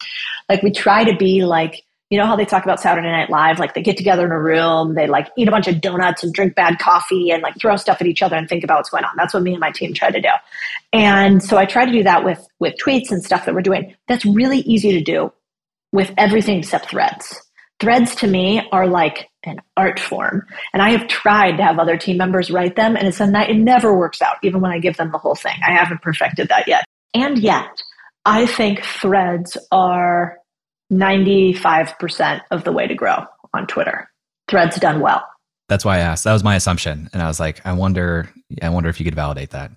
like 0.49 0.63
we 0.63 0.71
try 0.71 1.03
to 1.03 1.15
be 1.15 1.45
like 1.45 1.83
you 2.13 2.19
know 2.19 2.27
how 2.27 2.35
they 2.35 2.45
talk 2.45 2.63
about 2.63 2.79
Saturday 2.79 3.09
Night 3.09 3.31
Live, 3.31 3.57
like 3.57 3.73
they 3.73 3.81
get 3.81 3.97
together 3.97 4.23
in 4.23 4.31
a 4.31 4.39
room, 4.39 4.93
they 4.93 5.07
like 5.07 5.31
eat 5.35 5.47
a 5.47 5.51
bunch 5.51 5.67
of 5.67 5.81
donuts 5.81 6.23
and 6.23 6.31
drink 6.31 6.53
bad 6.53 6.77
coffee 6.77 7.31
and 7.31 7.41
like 7.41 7.55
throw 7.59 7.75
stuff 7.75 7.97
at 8.01 8.05
each 8.05 8.21
other 8.21 8.35
and 8.35 8.47
think 8.47 8.63
about 8.63 8.77
what's 8.77 8.91
going 8.91 9.03
on. 9.03 9.15
That's 9.17 9.33
what 9.33 9.41
me 9.41 9.53
and 9.53 9.59
my 9.59 9.71
team 9.71 9.95
try 9.95 10.11
to 10.11 10.21
do. 10.21 10.29
And 10.91 11.41
so 11.41 11.57
I 11.57 11.65
try 11.65 11.85
to 11.85 11.91
do 11.91 12.03
that 12.03 12.23
with 12.23 12.47
with 12.59 12.75
tweets 12.75 13.09
and 13.09 13.23
stuff 13.23 13.47
that 13.47 13.55
we're 13.55 13.61
doing. 13.61 13.95
That's 14.07 14.25
really 14.25 14.59
easy 14.59 14.91
to 14.91 15.01
do 15.01 15.33
with 15.91 16.13
everything 16.15 16.59
except 16.59 16.91
threads. 16.91 17.35
Threads 17.79 18.13
to 18.17 18.27
me 18.27 18.61
are 18.71 18.85
like 18.85 19.31
an 19.43 19.59
art 19.75 19.99
form. 19.99 20.45
And 20.71 20.83
I 20.83 20.91
have 20.91 21.07
tried 21.07 21.57
to 21.57 21.63
have 21.63 21.79
other 21.79 21.97
team 21.97 22.17
members 22.17 22.51
write 22.51 22.75
them, 22.75 22.95
and 22.95 23.07
it's 23.07 23.21
a 23.21 23.25
night, 23.25 23.49
it 23.49 23.57
never 23.57 23.97
works 23.97 24.21
out, 24.21 24.35
even 24.43 24.61
when 24.61 24.71
I 24.71 24.77
give 24.77 24.97
them 24.97 25.11
the 25.11 25.17
whole 25.17 25.33
thing. 25.33 25.55
I 25.67 25.71
haven't 25.71 26.03
perfected 26.03 26.49
that 26.49 26.67
yet. 26.67 26.85
And 27.15 27.39
yet, 27.39 27.81
I 28.23 28.45
think 28.45 28.83
threads 28.83 29.57
are 29.71 30.37
95% 30.93 32.41
of 32.51 32.63
the 32.63 32.71
way 32.71 32.87
to 32.87 32.95
grow 32.95 33.25
on 33.53 33.67
Twitter. 33.67 34.09
Threads 34.47 34.79
done 34.79 34.99
well. 34.99 35.27
That's 35.69 35.85
why 35.85 35.97
I 35.97 35.99
asked. 35.99 36.23
That 36.25 36.33
was 36.33 36.43
my 36.43 36.55
assumption. 36.55 37.09
And 37.13 37.21
I 37.21 37.27
was 37.27 37.39
like, 37.39 37.65
I 37.65 37.73
wonder, 37.73 38.29
I 38.61 38.69
wonder 38.69 38.89
if 38.89 38.99
you 38.99 39.05
could 39.05 39.15
validate 39.15 39.51
that. 39.51 39.71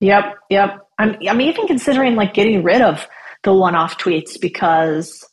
Yep. 0.00 0.36
Yep. 0.50 0.86
I'm, 0.98 1.16
I'm 1.28 1.40
even 1.40 1.66
considering 1.66 2.14
like 2.14 2.34
getting 2.34 2.62
rid 2.62 2.82
of 2.82 3.06
the 3.42 3.54
one 3.54 3.74
off 3.74 3.98
tweets 3.98 4.40
because 4.40 5.26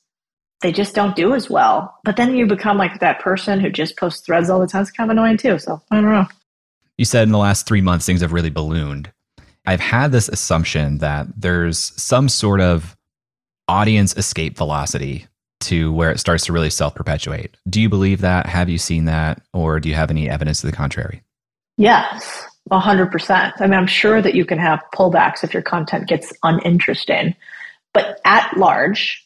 they 0.62 0.72
just 0.72 0.96
don't 0.96 1.16
do 1.16 1.34
as 1.34 1.50
well. 1.50 1.96
But 2.04 2.16
then 2.16 2.36
you 2.36 2.48
become 2.48 2.78
like 2.78 3.00
that 3.00 3.20
person 3.20 3.60
who 3.60 3.70
just 3.70 3.98
posts 3.98 4.26
threads 4.26 4.50
all 4.50 4.60
the 4.60 4.68
time. 4.68 4.82
It's 4.82 4.92
kind 4.92 5.10
of 5.10 5.16
annoying 5.16 5.38
too. 5.38 5.60
So 5.60 5.82
I 5.92 6.02
don't 6.02 6.12
know. 6.12 6.28
You 6.98 7.06
said 7.06 7.24
in 7.24 7.32
the 7.32 7.38
last 7.38 7.68
three 7.68 7.82
months 7.82 8.06
things 8.06 8.22
have 8.22 8.34
really 8.34 8.50
ballooned. 8.50 9.12
I've 9.66 9.82
had 9.82 10.12
this 10.12 10.30
assumption 10.30 10.98
that 11.00 11.28
there's 11.36 11.78
some 12.02 12.30
sort 12.30 12.62
of 12.62 12.97
audience 13.68 14.16
escape 14.18 14.58
velocity 14.58 15.28
to 15.60 15.92
where 15.92 16.12
it 16.12 16.20
starts 16.20 16.46
to 16.46 16.54
really 16.54 16.70
self 16.70 16.96
perpetuate. 16.96 17.56
Do 17.70 17.82
you 17.82 17.90
believe 17.90 18.22
that? 18.22 18.46
Have 18.46 18.70
you 18.70 18.78
seen 18.78 19.06
that? 19.06 19.42
Or 19.54 19.80
do 19.80 19.90
you 19.90 19.96
have 19.96 20.12
any 20.12 20.30
evidence 20.30 20.62
to 20.62 20.68
the 20.68 20.74
contrary? 20.74 21.24
Yes, 21.78 22.46
100%. 22.72 23.54
I 23.60 23.68
mean, 23.68 23.74
I'm 23.74 23.88
sure 23.88 24.22
that 24.22 24.36
you 24.36 24.46
can 24.46 24.60
have 24.60 24.84
pullbacks 24.94 25.44
if 25.44 25.54
your 25.54 25.64
content 25.64 26.08
gets 26.08 26.34
uninteresting. 26.44 27.36
But 27.94 28.20
at 28.26 28.56
large, 28.58 29.26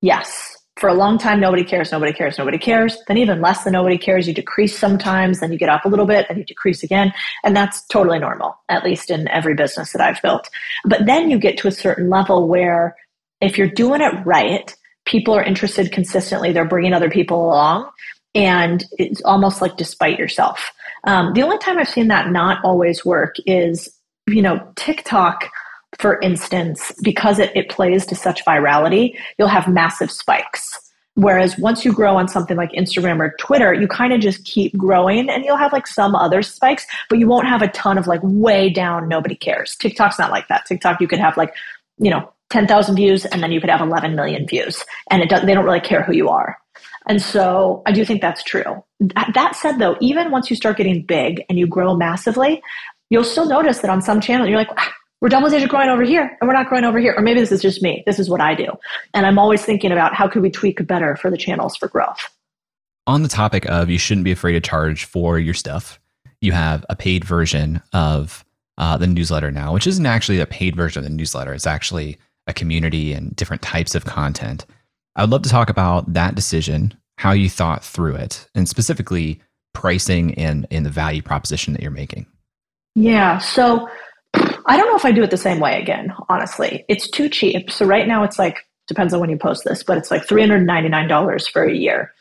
yes, 0.00 0.56
for 0.76 0.88
a 0.88 0.94
long 0.94 1.18
time, 1.18 1.40
nobody 1.40 1.64
cares, 1.64 1.90
nobody 1.90 2.12
cares, 2.12 2.38
nobody 2.38 2.58
cares. 2.58 2.96
Then 3.08 3.16
even 3.16 3.40
less 3.40 3.64
than 3.64 3.72
nobody 3.72 3.98
cares, 3.98 4.28
you 4.28 4.34
decrease 4.34 4.78
sometimes, 4.78 5.40
then 5.40 5.52
you 5.52 5.58
get 5.58 5.68
up 5.68 5.84
a 5.84 5.88
little 5.88 6.06
bit, 6.06 6.26
then 6.28 6.38
you 6.38 6.44
decrease 6.44 6.82
again. 6.82 7.12
And 7.44 7.56
that's 7.56 7.84
totally 7.86 8.18
normal, 8.18 8.56
at 8.68 8.84
least 8.84 9.10
in 9.10 9.26
every 9.28 9.54
business 9.54 9.92
that 9.92 10.00
I've 10.00 10.22
built. 10.22 10.48
But 10.84 11.06
then 11.06 11.30
you 11.30 11.38
get 11.38 11.58
to 11.58 11.68
a 11.68 11.72
certain 11.72 12.08
level 12.08 12.46
where 12.46 12.96
if 13.40 13.58
you're 13.58 13.70
doing 13.70 14.00
it 14.00 14.14
right, 14.24 14.74
people 15.04 15.34
are 15.34 15.42
interested 15.42 15.92
consistently, 15.92 16.52
they're 16.52 16.68
bringing 16.68 16.92
other 16.92 17.10
people 17.10 17.44
along. 17.44 17.88
And 18.34 18.84
it's 18.98 19.22
almost 19.22 19.62
like 19.62 19.76
despite 19.76 20.18
yourself. 20.18 20.70
Um, 21.04 21.32
the 21.32 21.42
only 21.42 21.58
time 21.58 21.78
I've 21.78 21.88
seen 21.88 22.08
that 22.08 22.30
not 22.30 22.62
always 22.64 23.04
work 23.04 23.36
is, 23.46 23.88
you 24.28 24.42
know, 24.42 24.60
TikTok 24.76 25.50
for 25.98 26.20
instance, 26.20 26.92
because 27.02 27.38
it, 27.38 27.50
it 27.56 27.68
plays 27.68 28.06
to 28.06 28.14
such 28.14 28.44
virality, 28.44 29.16
you'll 29.38 29.48
have 29.48 29.66
massive 29.68 30.10
spikes. 30.10 30.78
Whereas 31.14 31.58
once 31.58 31.84
you 31.84 31.92
grow 31.92 32.16
on 32.16 32.28
something 32.28 32.56
like 32.56 32.70
Instagram 32.72 33.18
or 33.18 33.34
Twitter, 33.40 33.74
you 33.74 33.88
kind 33.88 34.12
of 34.12 34.20
just 34.20 34.44
keep 34.44 34.76
growing 34.76 35.28
and 35.28 35.44
you'll 35.44 35.56
have 35.56 35.72
like 35.72 35.88
some 35.88 36.14
other 36.14 36.42
spikes, 36.42 36.86
but 37.10 37.18
you 37.18 37.26
won't 37.26 37.48
have 37.48 37.60
a 37.60 37.68
ton 37.68 37.98
of 37.98 38.06
like 38.06 38.20
way 38.22 38.70
down, 38.70 39.08
nobody 39.08 39.34
cares. 39.34 39.74
TikTok's 39.76 40.18
not 40.18 40.30
like 40.30 40.46
that. 40.46 40.64
TikTok, 40.66 41.00
you 41.00 41.08
could 41.08 41.18
have 41.18 41.36
like, 41.36 41.52
you 41.98 42.10
know, 42.10 42.32
10,000 42.50 42.96
views 42.96 43.24
and 43.26 43.42
then 43.42 43.52
you 43.52 43.60
could 43.60 43.70
have 43.70 43.80
11 43.80 44.14
million 44.14 44.46
views 44.46 44.84
and 45.10 45.22
it 45.22 45.28
does, 45.28 45.44
they 45.44 45.54
don't 45.54 45.64
really 45.64 45.80
care 45.80 46.02
who 46.02 46.14
you 46.14 46.28
are. 46.28 46.56
And 47.06 47.22
so 47.22 47.82
I 47.86 47.92
do 47.92 48.04
think 48.04 48.20
that's 48.20 48.42
true. 48.42 48.84
That 49.34 49.56
said, 49.56 49.78
though, 49.78 49.96
even 50.00 50.30
once 50.30 50.50
you 50.50 50.56
start 50.56 50.76
getting 50.76 51.02
big 51.02 51.42
and 51.48 51.58
you 51.58 51.66
grow 51.66 51.96
massively, 51.96 52.62
you'll 53.10 53.24
still 53.24 53.46
notice 53.46 53.78
that 53.78 53.90
on 53.90 54.02
some 54.02 54.20
channels, 54.20 54.48
you're 54.48 54.58
like, 54.58 54.70
we're 55.20 55.30
double 55.30 55.48
digit 55.48 55.68
growing 55.68 55.88
over 55.88 56.02
here 56.02 56.36
and 56.40 56.46
we're 56.46 56.54
not 56.54 56.68
growing 56.68 56.84
over 56.84 56.98
here. 56.98 57.14
Or 57.16 57.22
maybe 57.22 57.40
this 57.40 57.50
is 57.50 57.62
just 57.62 57.82
me. 57.82 58.02
This 58.06 58.18
is 58.18 58.30
what 58.30 58.40
I 58.40 58.54
do. 58.54 58.68
And 59.14 59.26
I'm 59.26 59.38
always 59.38 59.64
thinking 59.64 59.90
about 59.90 60.14
how 60.14 60.28
could 60.28 60.42
we 60.42 60.50
tweak 60.50 60.86
better 60.86 61.16
for 61.16 61.30
the 61.30 61.36
channels 61.36 61.76
for 61.76 61.88
growth. 61.88 62.20
On 63.06 63.22
the 63.22 63.28
topic 63.28 63.64
of 63.66 63.88
you 63.88 63.98
shouldn't 63.98 64.24
be 64.24 64.32
afraid 64.32 64.52
to 64.52 64.60
charge 64.60 65.06
for 65.06 65.38
your 65.38 65.54
stuff, 65.54 65.98
you 66.40 66.52
have 66.52 66.84
a 66.88 66.94
paid 66.94 67.24
version 67.24 67.82
of 67.92 68.44
uh, 68.76 68.96
the 68.96 69.06
newsletter 69.06 69.50
now, 69.50 69.72
which 69.72 69.86
isn't 69.86 70.06
actually 70.06 70.38
a 70.38 70.46
paid 70.46 70.76
version 70.76 71.00
of 71.00 71.04
the 71.04 71.16
newsletter. 71.16 71.52
It's 71.52 71.66
actually 71.66 72.18
a 72.48 72.52
community 72.52 73.12
and 73.12 73.36
different 73.36 73.62
types 73.62 73.94
of 73.94 74.04
content. 74.04 74.66
I 75.14 75.22
would 75.22 75.30
love 75.30 75.42
to 75.42 75.48
talk 75.48 75.70
about 75.70 76.12
that 76.14 76.34
decision, 76.34 76.94
how 77.18 77.32
you 77.32 77.48
thought 77.48 77.84
through 77.84 78.16
it, 78.16 78.48
and 78.54 78.68
specifically 78.68 79.40
pricing 79.74 80.34
and, 80.34 80.66
and 80.70 80.84
the 80.84 80.90
value 80.90 81.22
proposition 81.22 81.72
that 81.74 81.82
you're 81.82 81.90
making. 81.90 82.26
Yeah. 82.94 83.38
So 83.38 83.88
I 84.34 84.76
don't 84.76 84.88
know 84.88 84.96
if 84.96 85.04
I 85.04 85.12
do 85.12 85.22
it 85.22 85.30
the 85.30 85.36
same 85.36 85.60
way 85.60 85.80
again, 85.80 86.12
honestly. 86.28 86.84
It's 86.88 87.08
too 87.08 87.28
cheap. 87.28 87.70
So 87.70 87.86
right 87.86 88.08
now 88.08 88.24
it's 88.24 88.38
like, 88.38 88.64
depends 88.86 89.12
on 89.14 89.20
when 89.20 89.30
you 89.30 89.36
post 89.36 89.64
this, 89.64 89.82
but 89.82 89.98
it's 89.98 90.10
like 90.10 90.26
$399 90.26 91.50
for 91.50 91.62
a 91.62 91.74
year. 91.74 92.12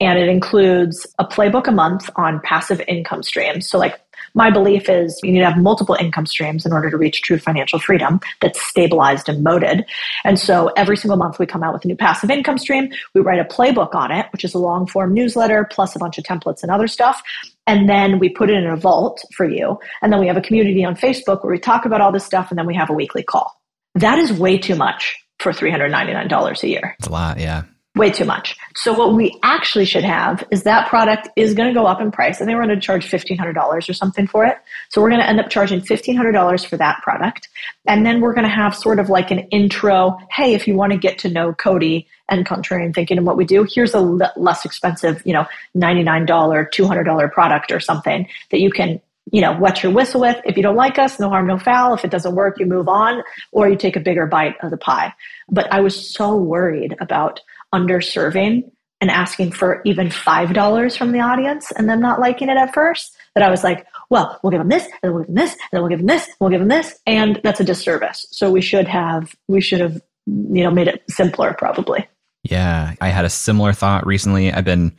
And 0.00 0.18
it 0.18 0.28
includes 0.28 1.06
a 1.18 1.24
playbook 1.24 1.68
a 1.68 1.72
month 1.72 2.10
on 2.16 2.40
passive 2.40 2.82
income 2.86 3.22
streams. 3.22 3.68
So 3.68 3.78
like 3.78 3.98
my 4.36 4.50
belief 4.50 4.88
is 4.88 5.18
you 5.22 5.32
need 5.32 5.40
to 5.40 5.46
have 5.46 5.56
multiple 5.56 5.96
income 5.98 6.26
streams 6.26 6.66
in 6.66 6.72
order 6.72 6.90
to 6.90 6.96
reach 6.96 7.22
true 7.22 7.38
financial 7.38 7.78
freedom 7.78 8.20
that's 8.40 8.60
stabilized 8.60 9.28
and 9.28 9.42
moated. 9.42 9.84
And 10.24 10.38
so 10.38 10.68
every 10.76 10.96
single 10.96 11.16
month 11.16 11.38
we 11.38 11.46
come 11.46 11.62
out 11.62 11.72
with 11.72 11.84
a 11.84 11.88
new 11.88 11.96
passive 11.96 12.30
income 12.30 12.58
stream. 12.58 12.90
We 13.14 13.22
write 13.22 13.40
a 13.40 13.44
playbook 13.44 13.94
on 13.94 14.12
it, 14.12 14.26
which 14.32 14.44
is 14.44 14.54
a 14.54 14.58
long 14.58 14.86
form 14.86 15.14
newsletter 15.14 15.66
plus 15.70 15.96
a 15.96 15.98
bunch 15.98 16.18
of 16.18 16.24
templates 16.24 16.62
and 16.62 16.70
other 16.70 16.86
stuff. 16.86 17.22
And 17.66 17.88
then 17.88 18.18
we 18.18 18.28
put 18.28 18.50
it 18.50 18.56
in 18.56 18.66
a 18.66 18.76
vault 18.76 19.24
for 19.34 19.48
you. 19.48 19.78
And 20.02 20.12
then 20.12 20.20
we 20.20 20.26
have 20.28 20.36
a 20.36 20.42
community 20.42 20.84
on 20.84 20.94
Facebook 20.94 21.42
where 21.42 21.52
we 21.52 21.58
talk 21.58 21.86
about 21.86 22.02
all 22.02 22.12
this 22.12 22.24
stuff 22.24 22.50
and 22.50 22.58
then 22.58 22.66
we 22.66 22.74
have 22.74 22.90
a 22.90 22.94
weekly 22.94 23.22
call. 23.22 23.50
That 23.94 24.18
is 24.18 24.32
way 24.32 24.58
too 24.58 24.76
much 24.76 25.16
for 25.38 25.52
$399 25.52 26.62
a 26.62 26.68
year. 26.68 26.94
It's 26.98 27.08
a 27.08 27.10
lot, 27.10 27.40
yeah 27.40 27.64
way 27.96 28.10
too 28.10 28.26
much. 28.26 28.56
So 28.76 28.92
what 28.92 29.14
we 29.14 29.36
actually 29.42 29.86
should 29.86 30.04
have 30.04 30.44
is 30.50 30.62
that 30.64 30.88
product 30.88 31.28
is 31.34 31.54
going 31.54 31.68
to 31.68 31.74
go 31.74 31.86
up 31.86 32.00
in 32.00 32.12
price. 32.12 32.40
and 32.40 32.48
they 32.48 32.54
were 32.54 32.64
going 32.64 32.78
to 32.78 32.80
charge 32.80 33.10
$1,500 33.10 33.88
or 33.88 33.92
something 33.92 34.26
for 34.26 34.44
it. 34.44 34.58
So 34.90 35.00
we're 35.00 35.08
going 35.08 35.22
to 35.22 35.28
end 35.28 35.40
up 35.40 35.48
charging 35.48 35.80
$1,500 35.80 36.66
for 36.66 36.76
that 36.76 37.02
product. 37.02 37.48
And 37.86 38.04
then 38.04 38.20
we're 38.20 38.34
going 38.34 38.46
to 38.46 38.54
have 38.54 38.76
sort 38.76 39.00
of 39.00 39.08
like 39.08 39.30
an 39.30 39.40
intro. 39.48 40.18
Hey, 40.30 40.54
if 40.54 40.68
you 40.68 40.76
want 40.76 40.92
to 40.92 40.98
get 40.98 41.18
to 41.20 41.30
know 41.30 41.54
Codie 41.54 42.06
and 42.28 42.46
Contrarian 42.46 42.94
Thinking 42.94 43.16
and 43.16 43.26
what 43.26 43.38
we 43.38 43.46
do, 43.46 43.66
here's 43.68 43.94
a 43.94 43.98
l- 43.98 44.32
less 44.36 44.64
expensive, 44.64 45.22
you 45.24 45.32
know, 45.32 45.46
$99, 45.74 46.26
$200 46.26 47.32
product 47.32 47.72
or 47.72 47.80
something 47.80 48.28
that 48.50 48.60
you 48.60 48.70
can 48.70 49.00
you 49.32 49.40
know, 49.40 49.58
wet 49.58 49.82
your 49.82 49.90
whistle 49.90 50.20
with. 50.20 50.40
If 50.44 50.56
you 50.56 50.62
don't 50.62 50.76
like 50.76 50.98
us, 50.98 51.18
no 51.18 51.28
harm, 51.28 51.48
no 51.48 51.58
foul. 51.58 51.94
If 51.94 52.04
it 52.04 52.12
doesn't 52.12 52.36
work, 52.36 52.60
you 52.60 52.66
move 52.66 52.88
on 52.88 53.22
or 53.50 53.68
you 53.68 53.76
take 53.76 53.96
a 53.96 54.00
bigger 54.00 54.26
bite 54.26 54.54
of 54.62 54.70
the 54.70 54.76
pie. 54.76 55.12
But 55.48 55.72
I 55.72 55.80
was 55.80 56.14
so 56.14 56.36
worried 56.36 56.96
about 57.00 57.40
underserving 57.74 58.70
and 59.00 59.10
asking 59.10 59.52
for 59.52 59.82
even 59.84 60.08
$5 60.08 60.96
from 60.96 61.12
the 61.12 61.20
audience 61.20 61.70
and 61.72 61.88
them 61.88 62.00
not 62.00 62.20
liking 62.20 62.48
it 62.48 62.56
at 62.56 62.72
first 62.72 63.16
that 63.34 63.42
I 63.42 63.50
was 63.50 63.62
like, 63.62 63.86
well, 64.08 64.40
we'll 64.42 64.50
give 64.50 64.60
them 64.60 64.68
this, 64.68 64.84
and 64.84 64.92
then 65.02 65.12
we'll 65.12 65.24
give 65.24 65.28
them 65.28 65.36
this, 65.36 65.52
and 65.52 65.60
then 65.72 65.80
we'll 65.82 65.90
give 65.90 65.98
them 65.98 66.06
this, 66.06 66.26
and 66.26 66.36
we'll 66.40 66.50
give 66.50 66.60
them 66.60 66.68
this. 66.68 66.98
And 67.06 67.40
that's 67.42 67.60
a 67.60 67.64
disservice. 67.64 68.26
So 68.30 68.50
we 68.50 68.60
should 68.60 68.88
have, 68.88 69.34
we 69.48 69.60
should 69.60 69.80
have, 69.80 70.00
you 70.26 70.64
know, 70.64 70.70
made 70.70 70.88
it 70.88 71.02
simpler 71.10 71.54
probably. 71.58 72.08
Yeah. 72.44 72.94
I 73.00 73.08
had 73.08 73.24
a 73.24 73.30
similar 73.30 73.72
thought 73.72 74.06
recently. 74.06 74.52
I've 74.52 74.64
been 74.64 74.96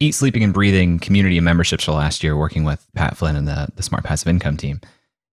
eat, 0.00 0.12
sleeping, 0.12 0.42
and 0.42 0.54
breathing 0.54 0.98
community 0.98 1.38
and 1.38 1.44
memberships 1.44 1.84
for 1.84 1.90
the 1.90 1.96
last 1.96 2.22
year 2.22 2.36
working 2.36 2.64
with 2.64 2.86
Pat 2.94 3.16
Flynn 3.16 3.36
and 3.36 3.46
the, 3.46 3.68
the 3.76 3.82
Smart 3.82 4.04
Passive 4.04 4.28
Income 4.28 4.56
team. 4.56 4.80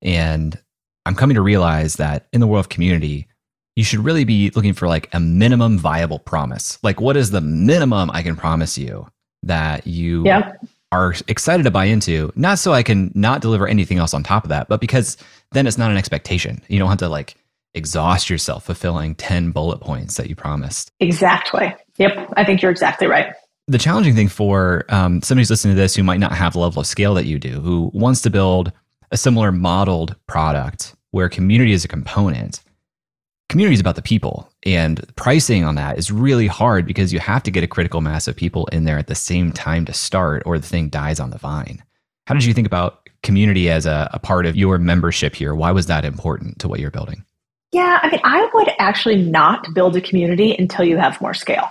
And 0.02 0.60
I'm 1.06 1.16
coming 1.16 1.36
to 1.36 1.42
realize 1.42 1.96
that 1.96 2.28
in 2.34 2.42
the 2.42 2.48
world 2.48 2.66
of 2.66 2.70
community, 2.70 3.28
you 3.76 3.84
should 3.84 4.00
really 4.00 4.24
be 4.24 4.52
looking 4.52 4.74
for 4.74 4.88
like 4.88 5.10
a 5.14 5.20
minimum 5.20 5.78
viable 5.78 6.20
promise. 6.20 6.80
Like, 6.82 7.02
what 7.02 7.18
is 7.18 7.32
the 7.32 7.42
minimum 7.42 8.10
I 8.12 8.24
can 8.24 8.36
promise 8.36 8.78
you 8.78 9.08
that 9.44 9.86
you 9.86 10.26
are 10.92 11.14
excited 11.28 11.64
to 11.64 11.72
buy 11.72 11.86
into? 11.86 12.32
Not 12.36 12.60
so 12.60 12.74
I 12.74 12.84
can 12.84 13.12
not 13.16 13.42
deliver 13.42 13.68
anything 13.68 13.98
else 13.98 14.14
on 14.14 14.24
top 14.24 14.44
of 14.44 14.50
that, 14.50 14.70
but 14.70 14.80
because 14.80 15.18
then 15.52 15.68
it's 15.68 15.78
not 15.78 15.92
an 15.92 15.98
expectation. 15.98 16.62
You 16.68 16.80
don't 16.80 16.90
have 16.90 17.00
to 17.00 17.10
like 17.10 17.36
exhaust 17.74 18.30
yourself 18.30 18.66
fulfilling 18.66 19.16
10 19.16 19.52
bullet 19.52 19.82
points 19.82 20.16
that 20.16 20.30
you 20.30 20.36
promised. 20.36 20.92
Exactly. 21.02 21.76
Yep. 21.98 22.34
I 22.38 22.46
think 22.46 22.62
you're 22.62 22.72
exactly 22.72 23.08
right. 23.08 23.34
The 23.68 23.78
challenging 23.78 24.16
thing 24.16 24.30
for 24.30 24.86
um, 24.90 25.22
somebody 25.22 25.42
who's 25.42 25.50
listening 25.50 25.76
to 25.76 25.82
this 25.82 25.96
who 25.96 26.04
might 26.04 26.20
not 26.20 26.32
have 26.32 26.54
the 26.54 26.60
level 26.60 26.80
of 26.80 26.88
scale 26.88 27.14
that 27.16 27.26
you 27.26 27.40
do, 27.40 27.60
who 27.60 27.92
wants 27.94 28.22
to 28.22 28.30
build 28.30 28.72
a 29.12 29.18
similar 29.18 29.52
modeled 29.52 30.16
product 30.28 30.96
where 31.12 31.28
community 31.30 31.74
is 31.74 31.84
a 31.84 31.88
component, 31.88 32.62
community 33.50 33.76
is 33.76 33.80
about 33.80 33.96
the 33.96 34.02
people. 34.02 34.52
And 34.66 35.06
pricing 35.16 35.64
on 35.64 35.76
that 35.76 35.98
is 35.98 36.12
really 36.12 36.48
hard 36.48 36.86
because 36.86 37.14
you 37.14 37.20
have 37.20 37.44
to 37.44 37.52
get 37.52 37.64
a 37.64 37.68
critical 37.68 38.02
mass 38.02 38.28
of 38.28 38.36
people 38.36 38.68
in 38.68 38.86
there 38.86 38.98
at 38.98 39.08
the 39.08 39.16
same 39.16 39.52
time 39.52 39.86
to 39.86 39.94
start, 39.94 40.44
or 40.46 40.58
the 40.58 40.68
thing 40.68 40.90
dies 40.90 41.20
on 41.20 41.30
the 41.30 41.38
vine. 41.38 41.84
How 42.28 42.34
did 42.34 42.46
you 42.46 42.54
think 42.54 42.68
about 42.68 43.08
community 43.22 43.70
as 43.70 43.86
a, 43.86 44.10
a 44.14 44.20
part 44.20 44.46
of 44.46 44.56
your 44.56 44.78
membership 44.78 45.36
here? 45.36 45.54
Why 45.56 45.72
was 45.72 45.88
that 45.88 46.06
important 46.06 46.60
to 46.60 46.68
what 46.68 46.80
you're 46.80 46.92
building? 46.92 47.24
Yeah, 47.72 48.00
I 48.02 48.10
mean, 48.10 48.22
I 48.24 48.50
would 48.54 48.70
actually 48.80 49.22
not 49.22 49.74
build 49.74 49.96
a 49.96 50.02
community 50.02 50.56
until 50.58 50.86
you 50.86 50.98
have 50.98 51.20
more 51.20 51.34
scale. 51.34 51.70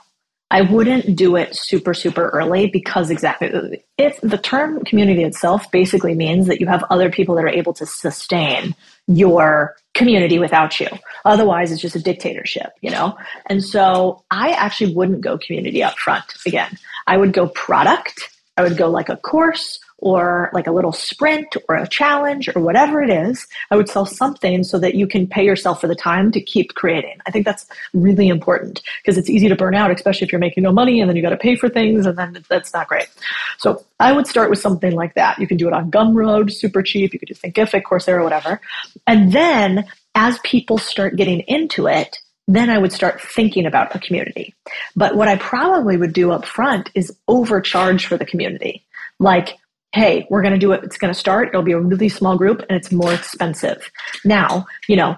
I 0.51 0.61
wouldn't 0.61 1.16
do 1.16 1.35
it 1.37 1.57
super, 1.57 1.95
super 1.95 2.29
early 2.29 2.68
because 2.68 3.11
exactly 3.11 3.83
if 3.99 4.20
the 4.20 4.39
term 4.39 4.85
community 4.85 5.25
itself 5.25 5.70
basically 5.70 6.14
means 6.14 6.47
that 6.47 6.61
you 6.61 6.66
have 6.66 6.85
other 6.91 7.11
people 7.11 7.35
that 7.37 7.45
are 7.45 7.49
able 7.49 7.72
to 7.75 7.87
sustain 7.87 8.75
your 9.07 9.75
community 9.95 10.39
without 10.39 10.79
you. 10.81 10.89
Otherwise, 11.25 11.73
it's 11.73 11.81
just 11.81 11.97
a 11.97 12.01
dictatorship, 12.01 12.73
you 12.81 12.91
know? 12.91 13.17
And 13.47 13.63
so 13.63 14.25
I 14.31 14.51
actually 14.51 14.95
wouldn't 14.95 15.21
go 15.21 15.39
community 15.39 15.83
up 15.83 15.99
front 15.99 16.25
again. 16.47 16.77
I 17.07 17.17
would 17.17 17.33
go 17.33 17.49
product. 17.49 18.31
I 18.57 18.63
would 18.63 18.77
go 18.77 18.91
like 18.91 19.09
a 19.09 19.17
course 19.17 19.79
or 20.05 20.51
like 20.53 20.67
a 20.67 20.71
little 20.71 20.93
sprint 20.93 21.57
or 21.67 21.77
a 21.77 21.89
challenge 21.89 22.55
or 22.55 22.61
whatever 22.61 23.03
it 23.03 23.09
is, 23.09 23.47
I 23.71 23.77
would 23.77 23.89
sell 23.89 24.05
something 24.05 24.63
so 24.63 24.79
that 24.79 24.95
you 24.95 25.07
can 25.07 25.27
pay 25.27 25.43
yourself 25.43 25.81
for 25.81 25.89
the 25.89 25.95
time 25.95 26.31
to 26.33 26.43
keep 26.43 26.75
creating. 26.75 27.17
I 27.27 27.31
think 27.31 27.47
that's 27.47 27.67
really 27.95 28.29
important 28.29 28.83
because 29.03 29.17
it's 29.17 29.31
easy 29.31 29.49
to 29.49 29.57
burn 29.57 29.75
out, 29.75 29.91
especially 29.91 30.27
if 30.27 30.33
you're 30.33 30.41
making 30.41 30.63
no 30.63 30.73
money 30.73 31.01
and 31.01 31.09
then 31.09 31.17
you 31.17 31.23
got 31.23 31.31
to 31.31 31.39
pay 31.39 31.57
for 31.57 31.71
things 31.71 32.05
and 32.05 32.19
then 32.19 32.45
that's 32.51 32.75
not 32.75 32.87
great. 32.87 33.09
So 33.57 33.83
I 33.99 34.13
would 34.13 34.27
start 34.27 34.51
with 34.51 34.59
something 34.59 34.93
like 34.93 35.15
that. 35.15 35.39
You 35.39 35.47
can 35.47 35.57
do 35.57 35.69
it 35.69 35.73
on 35.73 35.91
Gumroad, 35.91 36.53
super 36.53 36.83
cheap. 36.83 37.15
You 37.15 37.19
could 37.19 37.29
do 37.29 37.35
Thinkific, 37.35 37.85
Coursera, 37.85 38.23
whatever. 38.23 38.61
And 39.07 39.33
then 39.33 39.87
as 40.15 40.39
people 40.41 40.77
start 40.77 41.17
getting 41.17 41.41
into 41.49 41.87
it, 41.87 42.19
then 42.47 42.69
I 42.69 42.77
would 42.77 42.93
start 42.93 43.23
thinking 43.23 43.65
about 43.65 43.97
a 43.97 43.99
community. 43.99 44.55
But 44.95 45.17
what 45.17 45.29
I 45.29 45.37
probably 45.37 45.97
would 45.97 46.13
do 46.13 46.31
up 46.31 46.45
front 46.45 46.91
is 46.95 47.17
overcharge 47.27 48.05
for 48.05 48.19
the 48.19 48.27
community. 48.27 48.85
Like 49.19 49.57
hey, 49.95 50.27
we're 50.29 50.43
going 50.43 50.53
to 50.53 50.59
do 50.59 50.73
it. 50.73 50.83
It's 50.83 50.99
going 50.99 51.13
to 51.13 51.19
start. 51.19 51.49
It'll 51.49 51.63
be 51.63 51.73
a 51.73 51.79
really 51.79 52.09
small 52.09 52.37
group 52.37 52.63
and 52.69 52.77
it's 52.77 52.91
more 52.91 53.15
expensive. 53.15 53.89
Now, 54.25 54.67
you 54.89 54.97
know, 54.97 55.17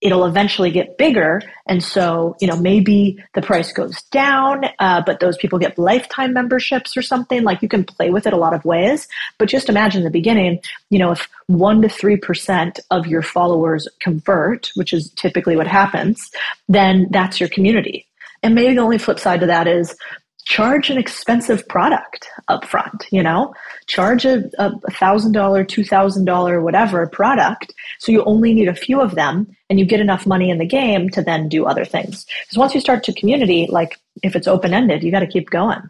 it'll 0.00 0.24
eventually 0.24 0.70
get 0.70 0.96
bigger. 0.96 1.42
And 1.66 1.82
so, 1.82 2.34
you 2.40 2.46
know, 2.46 2.56
maybe 2.56 3.22
the 3.34 3.42
price 3.42 3.70
goes 3.70 4.00
down, 4.04 4.64
uh, 4.78 5.02
but 5.04 5.20
those 5.20 5.36
people 5.36 5.58
get 5.58 5.78
lifetime 5.78 6.32
memberships 6.32 6.96
or 6.96 7.02
something. 7.02 7.42
Like 7.42 7.60
you 7.60 7.68
can 7.68 7.84
play 7.84 8.08
with 8.08 8.26
it 8.26 8.32
a 8.32 8.38
lot 8.38 8.54
of 8.54 8.64
ways. 8.64 9.08
But 9.38 9.48
just 9.48 9.68
imagine 9.68 10.04
the 10.04 10.10
beginning, 10.10 10.60
you 10.88 10.98
know, 10.98 11.12
if 11.12 11.28
one 11.46 11.82
to 11.82 11.88
3% 11.88 12.80
of 12.90 13.06
your 13.06 13.22
followers 13.22 13.86
convert, 14.00 14.70
which 14.74 14.94
is 14.94 15.10
typically 15.16 15.56
what 15.56 15.66
happens, 15.66 16.30
then 16.66 17.08
that's 17.10 17.40
your 17.40 17.50
community. 17.50 18.06
And 18.42 18.54
maybe 18.54 18.74
the 18.74 18.82
only 18.82 18.98
flip 18.98 19.18
side 19.18 19.40
to 19.40 19.46
that 19.46 19.66
is 19.66 19.96
charge 20.44 20.90
an 20.90 20.98
expensive 20.98 21.66
product 21.68 22.28
up 22.48 22.64
front 22.64 23.06
you 23.10 23.22
know? 23.22 23.54
Charge 23.86 24.24
a, 24.24 24.50
a 24.58 24.70
thousand 24.92 25.32
dollar 25.32 25.64
two 25.64 25.84
thousand 25.84 26.24
dollar 26.24 26.60
whatever 26.60 27.06
product 27.06 27.74
so 27.98 28.12
you 28.12 28.24
only 28.24 28.54
need 28.54 28.68
a 28.68 28.74
few 28.74 29.00
of 29.00 29.14
them 29.14 29.46
and 29.70 29.78
you 29.78 29.86
get 29.86 30.00
enough 30.00 30.26
money 30.26 30.50
in 30.50 30.58
the 30.58 30.66
game 30.66 31.08
to 31.10 31.22
then 31.22 31.48
do 31.48 31.64
other 31.64 31.84
things. 31.84 32.26
Because 32.42 32.58
once 32.58 32.74
you 32.74 32.80
start 32.80 33.04
to 33.04 33.12
community 33.12 33.66
like 33.70 33.98
if 34.22 34.36
it's 34.36 34.48
open-ended 34.48 35.02
you 35.02 35.10
got 35.10 35.20
to 35.20 35.26
keep 35.26 35.50
going. 35.50 35.80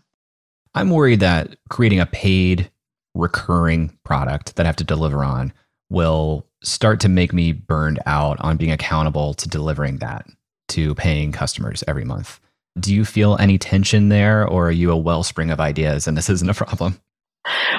I'm 0.74 0.90
worried 0.90 1.20
that 1.20 1.56
creating 1.68 2.00
a 2.00 2.06
paid 2.06 2.70
recurring 3.14 3.96
product 4.04 4.56
that 4.56 4.66
i 4.66 4.68
have 4.68 4.76
to 4.76 4.84
deliver 4.84 5.24
on 5.24 5.52
will 5.88 6.46
start 6.62 7.00
to 7.00 7.08
make 7.08 7.32
me 7.32 7.52
burned 7.52 8.00
out 8.06 8.40
on 8.40 8.56
being 8.56 8.72
accountable 8.72 9.34
to 9.34 9.48
delivering 9.48 9.98
that 9.98 10.26
to 10.68 10.94
paying 10.96 11.30
customers 11.30 11.84
every 11.86 12.04
month 12.04 12.40
do 12.78 12.94
you 12.94 13.04
feel 13.04 13.36
any 13.38 13.58
tension 13.58 14.08
there, 14.08 14.46
or 14.46 14.68
are 14.68 14.72
you 14.72 14.90
a 14.90 14.96
wellspring 14.96 15.50
of 15.50 15.60
ideas 15.60 16.06
and 16.06 16.16
this 16.16 16.28
isn't 16.28 16.50
a 16.50 16.54
problem? 16.54 16.98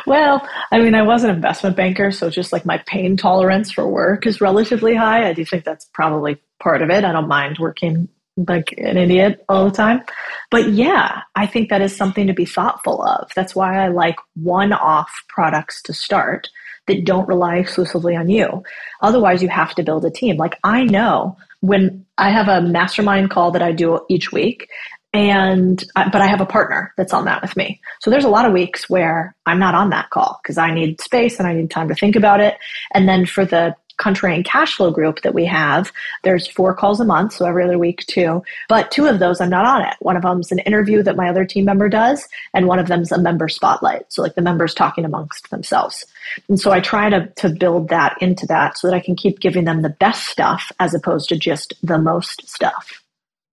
Well, 0.05 0.47
I 0.71 0.79
mean, 0.79 0.93
I 0.93 1.01
was 1.01 1.23
an 1.23 1.31
investment 1.31 1.75
banker, 1.75 2.11
so 2.11 2.29
just 2.29 2.53
like 2.53 2.65
my 2.65 2.77
pain 2.85 3.17
tolerance 3.17 3.71
for 3.71 3.87
work 3.87 4.27
is 4.27 4.41
relatively 4.41 4.95
high. 4.95 5.27
I 5.27 5.33
do 5.33 5.43
think 5.43 5.63
that's 5.63 5.85
probably 5.93 6.37
part 6.59 6.81
of 6.81 6.89
it. 6.89 7.03
I 7.03 7.11
don't 7.11 7.27
mind 7.27 7.57
working 7.59 8.07
like 8.37 8.75
an 8.77 8.97
idiot 8.97 9.43
all 9.49 9.65
the 9.65 9.75
time. 9.75 10.03
But 10.51 10.69
yeah, 10.69 11.21
I 11.35 11.47
think 11.47 11.69
that 11.69 11.81
is 11.81 11.95
something 11.95 12.27
to 12.27 12.33
be 12.33 12.45
thoughtful 12.45 13.01
of. 13.01 13.31
That's 13.35 13.55
why 13.55 13.83
I 13.83 13.87
like 13.87 14.17
one 14.35 14.73
off 14.73 15.23
products 15.29 15.81
to 15.83 15.93
start 15.93 16.49
that 16.87 17.05
don't 17.05 17.27
rely 17.27 17.57
exclusively 17.57 18.15
on 18.15 18.29
you. 18.29 18.63
Otherwise, 19.01 19.41
you 19.41 19.49
have 19.49 19.73
to 19.75 19.83
build 19.83 20.05
a 20.05 20.11
team. 20.11 20.37
Like 20.37 20.59
I 20.63 20.83
know 20.83 21.37
when 21.66 22.05
I 22.18 22.30
have 22.30 22.47
a 22.47 22.61
mastermind 22.61 23.30
call 23.30 23.51
that 23.51 23.61
I 23.61 23.72
do 23.72 24.05
each 24.09 24.32
week, 24.32 24.70
and 25.13 25.82
but 25.95 26.16
I 26.16 26.28
have 26.28 26.41
a 26.41 26.45
partner 26.45 26.93
that's 26.97 27.13
on 27.13 27.24
that 27.26 27.41
with 27.41 27.55
me. 27.55 27.80
So 28.01 28.09
there's 28.09 28.26
a 28.26 28.30
lot 28.30 28.45
of 28.45 28.51
weeks 28.51 28.89
where 28.89 29.34
I'm 29.45 29.59
not 29.59 29.74
on 29.74 29.89
that 29.91 30.09
call 30.09 30.39
because 30.43 30.57
I 30.57 30.74
need 30.74 30.99
space 30.99 31.39
and 31.39 31.47
I 31.47 31.53
need 31.53 31.72
time 31.72 31.88
to 31.88 31.95
think 31.95 32.18
about 32.18 32.41
it. 32.41 32.57
And 32.93 33.07
then 33.07 33.26
for 33.26 33.45
the 33.45 33.76
contrarian 33.97 34.45
cash 34.45 34.75
flow 34.75 34.91
group 34.91 35.21
that 35.21 35.33
we 35.33 35.45
have, 35.45 35.91
there's 36.23 36.47
four 36.47 36.73
calls 36.73 36.99
a 36.99 37.05
month, 37.05 37.33
so 37.33 37.45
every 37.45 37.63
other 37.63 37.77
week 37.77 38.05
too. 38.07 38.43
But 38.69 38.91
two 38.91 39.05
of 39.05 39.19
those 39.19 39.41
I'm 39.41 39.49
not 39.49 39.65
on 39.65 39.81
it. 39.81 39.95
One 39.99 40.15
of 40.15 40.23
them's 40.23 40.51
an 40.51 40.59
interview 40.59 41.03
that 41.03 41.15
my 41.15 41.29
other 41.29 41.45
team 41.45 41.65
member 41.65 41.89
does, 41.89 42.27
and 42.53 42.67
one 42.67 42.79
of 42.79 42.87
them's 42.87 43.11
a 43.11 43.19
member 43.19 43.47
spotlight. 43.47 44.11
So 44.11 44.21
like 44.21 44.35
the 44.35 44.41
members 44.41 44.73
talking 44.73 45.05
amongst 45.05 45.49
themselves. 45.49 46.05
And 46.49 46.59
so 46.59 46.71
I 46.71 46.79
try 46.79 47.09
to 47.09 47.27
to 47.35 47.49
build 47.49 47.89
that 47.89 48.17
into 48.21 48.45
that 48.47 48.77
so 48.77 48.87
that 48.87 48.95
I 48.95 48.99
can 48.99 49.15
keep 49.15 49.39
giving 49.39 49.65
them 49.65 49.81
the 49.81 49.89
best 49.89 50.27
stuff 50.27 50.71
as 50.79 50.93
opposed 50.93 51.29
to 51.29 51.37
just 51.37 51.73
the 51.83 51.97
most 51.97 52.47
stuff. 52.47 53.03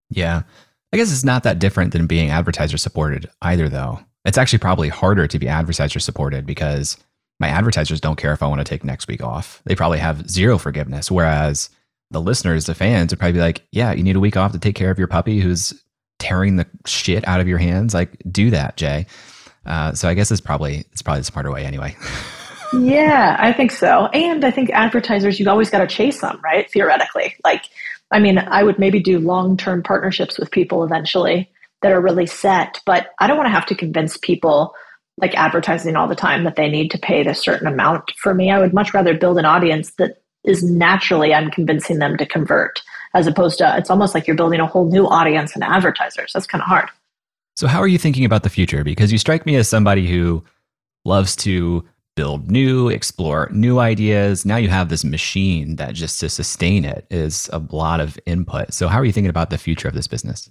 Yeah. 0.09 0.43
I 0.91 0.97
guess 0.97 1.11
it's 1.11 1.23
not 1.23 1.43
that 1.43 1.59
different 1.59 1.91
than 1.91 2.05
being 2.05 2.29
advertiser 2.29 2.77
supported 2.77 3.29
either 3.41 3.67
though. 3.67 3.99
It's 4.25 4.37
actually 4.37 4.59
probably 4.59 4.89
harder 4.89 5.27
to 5.27 5.39
be 5.39 5.47
advertiser 5.47 5.99
supported 5.99 6.45
because 6.45 6.97
my 7.43 7.49
advertisers 7.49 7.99
don't 7.99 8.15
care 8.15 8.31
if 8.31 8.41
I 8.41 8.47
want 8.47 8.59
to 8.59 8.63
take 8.63 8.85
next 8.85 9.09
week 9.09 9.21
off. 9.21 9.61
They 9.65 9.75
probably 9.75 9.97
have 9.99 10.29
zero 10.29 10.57
forgiveness. 10.57 11.11
Whereas 11.11 11.69
the 12.09 12.21
listeners, 12.21 12.67
the 12.67 12.73
fans 12.73 13.11
would 13.11 13.19
probably 13.19 13.33
be 13.33 13.39
like, 13.39 13.63
yeah, 13.73 13.91
you 13.91 14.01
need 14.01 14.15
a 14.15 14.21
week 14.21 14.37
off 14.37 14.53
to 14.53 14.59
take 14.59 14.75
care 14.75 14.89
of 14.89 14.97
your 14.97 15.09
puppy 15.09 15.41
who's 15.41 15.73
tearing 16.19 16.55
the 16.55 16.65
shit 16.85 17.27
out 17.27 17.41
of 17.41 17.47
your 17.49 17.57
hands. 17.57 17.93
Like, 17.93 18.11
do 18.31 18.49
that, 18.51 18.77
Jay. 18.77 19.07
Uh, 19.65 19.91
so 19.91 20.07
I 20.07 20.13
guess 20.13 20.31
it's 20.31 20.39
probably 20.39 20.85
it's 20.93 21.01
probably 21.01 21.19
the 21.19 21.25
smarter 21.25 21.51
way 21.51 21.65
anyway. 21.65 21.97
yeah, 22.79 23.35
I 23.37 23.51
think 23.51 23.71
so. 23.71 24.05
And 24.13 24.45
I 24.45 24.51
think 24.51 24.69
advertisers, 24.69 25.37
you've 25.37 25.49
always 25.49 25.69
got 25.69 25.79
to 25.79 25.87
chase 25.87 26.21
them, 26.21 26.39
right? 26.45 26.71
Theoretically, 26.71 27.35
like, 27.43 27.65
I 28.11 28.19
mean, 28.19 28.37
I 28.37 28.63
would 28.63 28.79
maybe 28.79 29.01
do 29.01 29.19
long 29.19 29.57
term 29.57 29.83
partnerships 29.83 30.39
with 30.39 30.49
people 30.49 30.85
eventually 30.85 31.51
that 31.81 31.91
are 31.91 31.99
really 31.99 32.25
set, 32.25 32.79
but 32.85 33.09
I 33.19 33.27
don't 33.27 33.35
want 33.35 33.47
to 33.47 33.53
have 33.53 33.65
to 33.65 33.75
convince 33.75 34.15
people 34.15 34.73
like 35.17 35.35
advertising 35.35 35.95
all 35.95 36.07
the 36.07 36.15
time 36.15 36.43
that 36.43 36.55
they 36.55 36.69
need 36.69 36.89
to 36.91 36.97
pay 36.97 37.23
this 37.23 37.39
certain 37.39 37.67
amount 37.67 38.11
for 38.17 38.33
me. 38.33 38.51
I 38.51 38.59
would 38.59 38.73
much 38.73 38.93
rather 38.93 39.13
build 39.13 39.37
an 39.37 39.45
audience 39.45 39.91
that 39.93 40.21
is 40.43 40.63
naturally 40.63 41.33
I'm 41.33 41.51
convincing 41.51 41.99
them 41.99 42.17
to 42.17 42.25
convert 42.25 42.81
as 43.13 43.27
opposed 43.27 43.59
to 43.59 43.77
it's 43.77 43.89
almost 43.89 44.15
like 44.15 44.27
you're 44.27 44.35
building 44.35 44.59
a 44.59 44.65
whole 44.65 44.89
new 44.89 45.07
audience 45.07 45.53
and 45.53 45.63
advertisers. 45.63 46.33
That's 46.33 46.47
kind 46.47 46.61
of 46.61 46.67
hard. 46.67 46.89
So 47.55 47.67
how 47.67 47.79
are 47.79 47.87
you 47.87 47.99
thinking 47.99 48.25
about 48.25 48.43
the 48.43 48.49
future? 48.49 48.83
Because 48.83 49.11
you 49.11 49.17
strike 49.17 49.45
me 49.45 49.55
as 49.55 49.67
somebody 49.67 50.07
who 50.07 50.43
loves 51.05 51.35
to 51.37 51.87
build 52.15 52.49
new, 52.49 52.89
explore 52.89 53.49
new 53.51 53.79
ideas. 53.79 54.45
Now 54.45 54.57
you 54.57 54.69
have 54.69 54.89
this 54.89 55.03
machine 55.03 55.75
that 55.75 55.93
just 55.93 56.19
to 56.19 56.29
sustain 56.29 56.85
it 56.85 57.05
is 57.09 57.49
a 57.53 57.59
lot 57.71 57.99
of 57.99 58.17
input. 58.25 58.73
So 58.73 58.87
how 58.87 58.99
are 58.99 59.05
you 59.05 59.11
thinking 59.11 59.29
about 59.29 59.49
the 59.49 59.57
future 59.57 59.87
of 59.87 59.93
this 59.93 60.07
business? 60.07 60.49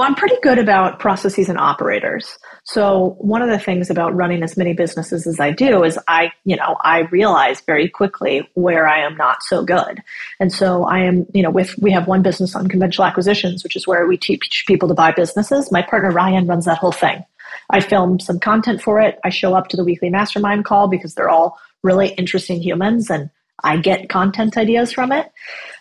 Well, 0.00 0.08
I'm 0.08 0.14
pretty 0.14 0.40
good 0.42 0.58
about 0.58 0.98
processes 0.98 1.50
and 1.50 1.58
operators. 1.58 2.38
So 2.64 3.16
one 3.18 3.42
of 3.42 3.50
the 3.50 3.58
things 3.58 3.90
about 3.90 4.16
running 4.16 4.42
as 4.42 4.56
many 4.56 4.72
businesses 4.72 5.26
as 5.26 5.38
I 5.38 5.50
do 5.50 5.84
is 5.84 5.98
I, 6.08 6.32
you 6.46 6.56
know, 6.56 6.78
I 6.80 7.00
realize 7.10 7.60
very 7.60 7.86
quickly 7.86 8.48
where 8.54 8.88
I 8.88 9.00
am 9.00 9.14
not 9.18 9.42
so 9.42 9.62
good. 9.62 10.02
And 10.40 10.50
so 10.54 10.84
I 10.84 11.00
am, 11.00 11.26
you 11.34 11.42
know, 11.42 11.50
with 11.50 11.76
we 11.76 11.90
have 11.90 12.08
one 12.08 12.22
business 12.22 12.56
Unconventional 12.56 13.04
Acquisitions, 13.04 13.62
which 13.62 13.76
is 13.76 13.86
where 13.86 14.06
we 14.06 14.16
teach 14.16 14.64
people 14.66 14.88
to 14.88 14.94
buy 14.94 15.12
businesses. 15.12 15.70
My 15.70 15.82
partner 15.82 16.10
Ryan 16.10 16.46
runs 16.46 16.64
that 16.64 16.78
whole 16.78 16.92
thing. 16.92 17.22
I 17.68 17.80
film 17.80 18.20
some 18.20 18.40
content 18.40 18.80
for 18.80 19.02
it. 19.02 19.18
I 19.22 19.28
show 19.28 19.52
up 19.52 19.68
to 19.68 19.76
the 19.76 19.84
weekly 19.84 20.08
mastermind 20.08 20.64
call 20.64 20.88
because 20.88 21.14
they're 21.14 21.28
all 21.28 21.58
really 21.82 22.14
interesting 22.14 22.62
humans 22.62 23.10
and 23.10 23.28
I 23.64 23.76
get 23.76 24.08
content 24.08 24.56
ideas 24.56 24.94
from 24.94 25.12
it. 25.12 25.30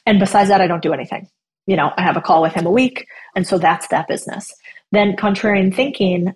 And 0.05 0.19
besides 0.19 0.49
that, 0.49 0.59
I 0.59 0.67
don't 0.67 0.83
do 0.83 0.91
anything 0.91 1.29
you 1.69 1.75
know, 1.75 1.93
I 1.97 2.01
have 2.01 2.17
a 2.17 2.21
call 2.21 2.41
with 2.41 2.53
him 2.53 2.65
a 2.65 2.71
week. 2.71 3.05
And 3.35 3.45
so 3.45 3.59
that's 3.59 3.87
that 3.89 4.07
business. 4.07 4.51
Then 4.91 5.15
contrarian 5.15 5.73
thinking, 5.73 6.33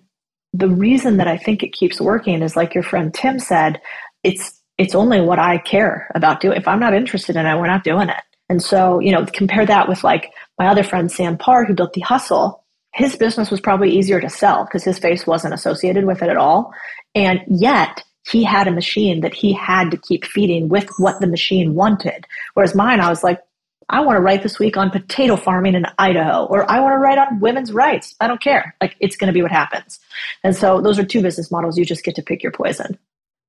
the 0.52 0.68
reason 0.68 1.16
that 1.16 1.26
I 1.26 1.36
think 1.36 1.64
it 1.64 1.72
keeps 1.72 2.00
working 2.00 2.40
is 2.40 2.54
like 2.54 2.72
your 2.72 2.84
friend 2.84 3.12
Tim 3.12 3.40
said, 3.40 3.80
it's 4.22 4.60
it's 4.78 4.94
only 4.94 5.20
what 5.20 5.40
I 5.40 5.58
care 5.58 6.08
about 6.14 6.40
doing. 6.40 6.56
If 6.56 6.68
I'm 6.68 6.78
not 6.78 6.94
interested 6.94 7.34
in 7.34 7.46
it, 7.46 7.56
we're 7.56 7.66
not 7.66 7.82
doing 7.82 8.08
it. 8.08 8.22
And 8.48 8.62
so, 8.62 9.00
you 9.00 9.10
know, 9.10 9.26
compare 9.26 9.66
that 9.66 9.88
with 9.88 10.04
like 10.04 10.30
my 10.56 10.68
other 10.68 10.84
friend, 10.84 11.10
Sam 11.10 11.36
Parr, 11.36 11.64
who 11.64 11.74
built 11.74 11.94
The 11.94 12.00
Hustle. 12.00 12.64
His 12.92 13.16
business 13.16 13.50
was 13.50 13.60
probably 13.60 13.90
easier 13.90 14.20
to 14.20 14.28
sell 14.28 14.64
because 14.64 14.84
his 14.84 15.00
face 15.00 15.26
wasn't 15.26 15.54
associated 15.54 16.04
with 16.04 16.22
it 16.22 16.28
at 16.28 16.36
all. 16.36 16.72
And 17.16 17.40
yet 17.48 18.04
he 18.30 18.44
had 18.44 18.68
a 18.68 18.72
machine 18.72 19.20
that 19.22 19.34
he 19.34 19.52
had 19.52 19.90
to 19.90 19.96
keep 19.96 20.24
feeding 20.24 20.68
with 20.68 20.88
what 20.98 21.20
the 21.20 21.26
machine 21.26 21.74
wanted. 21.74 22.24
Whereas 22.54 22.74
mine, 22.74 23.00
I 23.00 23.08
was 23.08 23.24
like, 23.24 23.40
I 23.88 24.00
want 24.00 24.16
to 24.16 24.20
write 24.20 24.42
this 24.42 24.58
week 24.58 24.76
on 24.76 24.90
potato 24.90 25.36
farming 25.36 25.74
in 25.74 25.86
Idaho, 25.98 26.44
or 26.44 26.70
I 26.70 26.80
want 26.80 26.94
to 26.94 26.98
write 26.98 27.18
on 27.18 27.40
women's 27.40 27.72
rights. 27.72 28.14
I 28.20 28.26
don't 28.26 28.40
care. 28.40 28.74
Like 28.80 28.96
it's 29.00 29.16
going 29.16 29.28
to 29.28 29.32
be 29.32 29.42
what 29.42 29.50
happens. 29.52 30.00
And 30.42 30.54
so 30.54 30.80
those 30.80 30.98
are 30.98 31.04
two 31.04 31.22
business 31.22 31.50
models. 31.50 31.78
You 31.78 31.84
just 31.84 32.04
get 32.04 32.14
to 32.16 32.22
pick 32.22 32.42
your 32.42 32.52
poison. 32.52 32.98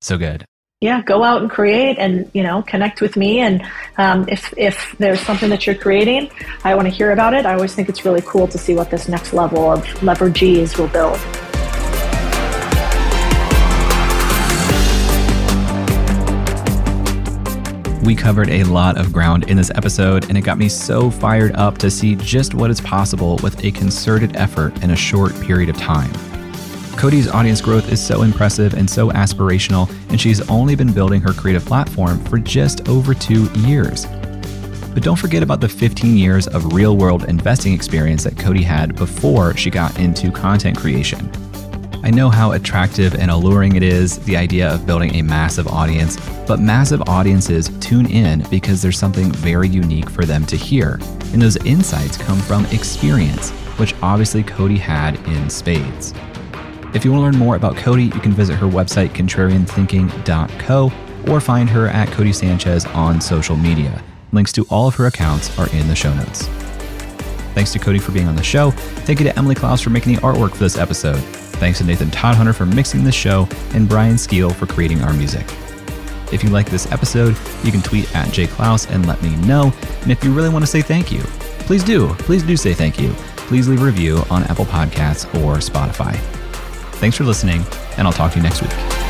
So 0.01 0.17
good 0.17 0.45
yeah, 0.81 1.01
go 1.01 1.23
out 1.23 1.41
and 1.41 1.49
create 1.49 1.97
and, 1.97 2.29
you 2.33 2.43
know, 2.43 2.61
connect 2.61 3.01
with 3.01 3.15
me. 3.15 3.39
And 3.39 3.65
um, 3.97 4.27
if, 4.27 4.53
if 4.57 4.95
there's 4.99 5.21
something 5.21 5.49
that 5.49 5.65
you're 5.65 5.75
creating, 5.75 6.29
I 6.63 6.75
want 6.75 6.87
to 6.87 6.93
hear 6.93 7.11
about 7.11 7.33
it. 7.33 7.45
I 7.45 7.53
always 7.53 7.73
think 7.73 7.89
it's 7.89 8.05
really 8.05 8.21
cool 8.21 8.47
to 8.47 8.57
see 8.57 8.75
what 8.75 8.91
this 8.91 9.07
next 9.07 9.33
level 9.33 9.71
of 9.71 9.83
leveragees 10.01 10.77
will 10.77 10.89
build. 10.89 11.17
We 18.05 18.13
covered 18.13 18.49
a 18.51 18.63
lot 18.65 18.99
of 18.99 19.11
ground 19.11 19.49
in 19.49 19.57
this 19.57 19.71
episode, 19.73 20.29
and 20.29 20.37
it 20.37 20.41
got 20.41 20.59
me 20.59 20.69
so 20.69 21.09
fired 21.09 21.53
up 21.55 21.79
to 21.79 21.89
see 21.89 22.15
just 22.15 22.53
what 22.53 22.69
is 22.69 22.79
possible 22.79 23.39
with 23.41 23.65
a 23.65 23.71
concerted 23.71 24.35
effort 24.35 24.79
in 24.83 24.91
a 24.91 24.95
short 24.95 25.33
period 25.41 25.69
of 25.69 25.77
time. 25.77 26.11
Codie's 26.97 27.27
audience 27.27 27.61
growth 27.61 27.91
is 27.91 28.05
so 28.05 28.21
impressive 28.21 28.75
and 28.75 28.87
so 28.87 29.09
aspirational, 29.09 29.89
and 30.09 30.21
she's 30.21 30.47
only 30.51 30.75
been 30.75 30.93
building 30.93 31.19
her 31.19 31.33
creative 31.33 31.65
platform 31.65 32.23
for 32.25 32.37
just 32.37 32.87
over 32.87 33.15
two 33.15 33.51
years. 33.53 34.05
But 34.93 35.01
don't 35.01 35.17
forget 35.17 35.41
about 35.41 35.59
the 35.59 35.67
15 35.67 36.15
years 36.15 36.45
of 36.47 36.73
real 36.73 36.97
world 36.97 37.23
investing 37.23 37.73
experience 37.73 38.23
that 38.23 38.35
Codie 38.35 38.63
had 38.63 38.95
before 38.95 39.57
she 39.57 39.71
got 39.71 39.97
into 39.97 40.31
content 40.31 40.77
creation. 40.77 41.31
I 42.05 42.11
know 42.11 42.29
how 42.29 42.51
attractive 42.51 43.15
and 43.15 43.31
alluring 43.31 43.75
it 43.75 43.81
is, 43.81 44.19
the 44.19 44.37
idea 44.37 44.71
of 44.71 44.85
building 44.85 45.15
a 45.15 45.23
massive 45.23 45.67
audience, 45.67 46.19
but 46.45 46.59
massive 46.59 47.01
audiences 47.09 47.71
tune 47.79 48.05
in 48.05 48.45
because 48.51 48.79
there's 48.79 48.99
something 48.99 49.31
very 49.31 49.67
unique 49.67 50.11
for 50.11 50.23
them 50.23 50.45
to 50.45 50.55
hear. 50.55 50.99
And 51.33 51.41
those 51.41 51.57
insights 51.65 52.15
come 52.15 52.37
from 52.37 52.67
experience, 52.67 53.49
which 53.79 53.95
obviously 54.03 54.43
Codie 54.43 54.77
had 54.77 55.15
in 55.27 55.49
spades. 55.49 56.13
If 56.93 57.03
you 57.03 57.11
want 57.11 57.21
to 57.21 57.25
learn 57.31 57.37
more 57.37 57.55
about 57.55 57.75
Codie, 57.75 58.13
you 58.13 58.21
can 58.21 58.33
visit 58.33 58.53
her 58.57 58.67
website, 58.67 59.09
contrarianthinking.co, 59.09 60.91
or 61.27 61.41
find 61.41 61.67
her 61.71 61.87
at 61.87 62.09
Codie 62.09 62.35
Sanchez 62.35 62.85
on 62.85 63.19
social 63.19 63.55
media. 63.55 64.03
Links 64.31 64.51
to 64.51 64.67
all 64.69 64.87
of 64.87 64.93
her 64.93 65.07
accounts 65.07 65.57
are 65.57 65.69
in 65.71 65.87
the 65.87 65.95
show 65.95 66.13
notes. 66.13 66.43
Thanks 67.55 67.73
to 67.73 67.79
Codie 67.79 67.99
for 67.99 68.11
being 68.11 68.27
on 68.27 68.35
the 68.35 68.43
show. 68.43 68.69
Thank 68.69 69.19
you 69.19 69.25
to 69.25 69.35
Emily 69.39 69.55
Clouse 69.55 69.81
for 69.81 69.89
making 69.89 70.13
the 70.13 70.21
artwork 70.21 70.51
for 70.51 70.59
this 70.59 70.77
episode. 70.77 71.23
Thanks 71.55 71.79
to 71.79 71.83
Nathan 71.85 72.09
Todhunter 72.09 72.53
for 72.53 72.65
mixing 72.65 73.03
this 73.03 73.15
show, 73.15 73.47
and 73.73 73.87
Brian 73.87 74.17
Skeel 74.17 74.53
for 74.53 74.65
creating 74.65 75.01
our 75.01 75.13
music. 75.13 75.45
If 76.31 76.43
you 76.43 76.49
like 76.49 76.69
this 76.69 76.91
episode, 76.91 77.37
you 77.63 77.71
can 77.71 77.81
tweet 77.81 78.13
at 78.15 78.27
jayclouse 78.29 78.89
and 78.89 79.07
let 79.07 79.21
me 79.21 79.35
know. 79.47 79.73
And 80.01 80.11
if 80.11 80.23
you 80.23 80.33
really 80.33 80.49
want 80.49 80.63
to 80.63 80.67
say 80.67 80.81
thank 80.81 81.11
you, 81.11 81.21
please 81.59 81.83
do. 81.83 82.09
Please 82.19 82.43
do 82.43 82.57
say 82.57 82.73
thank 82.73 82.99
you. 82.99 83.13
Please 83.47 83.67
leave 83.67 83.81
a 83.81 83.85
review 83.85 84.23
on 84.29 84.43
Apple 84.43 84.65
Podcasts 84.65 85.25
or 85.43 85.57
Spotify. 85.57 86.15
Thanks 86.95 87.17
for 87.17 87.23
listening, 87.23 87.63
and 87.97 88.07
I'll 88.07 88.13
talk 88.13 88.31
to 88.33 88.37
you 88.37 88.43
next 88.43 88.61
week. 88.61 89.04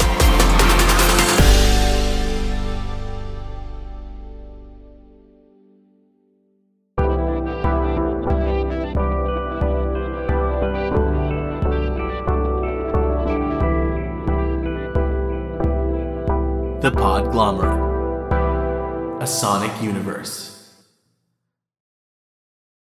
Universe. 19.85 20.44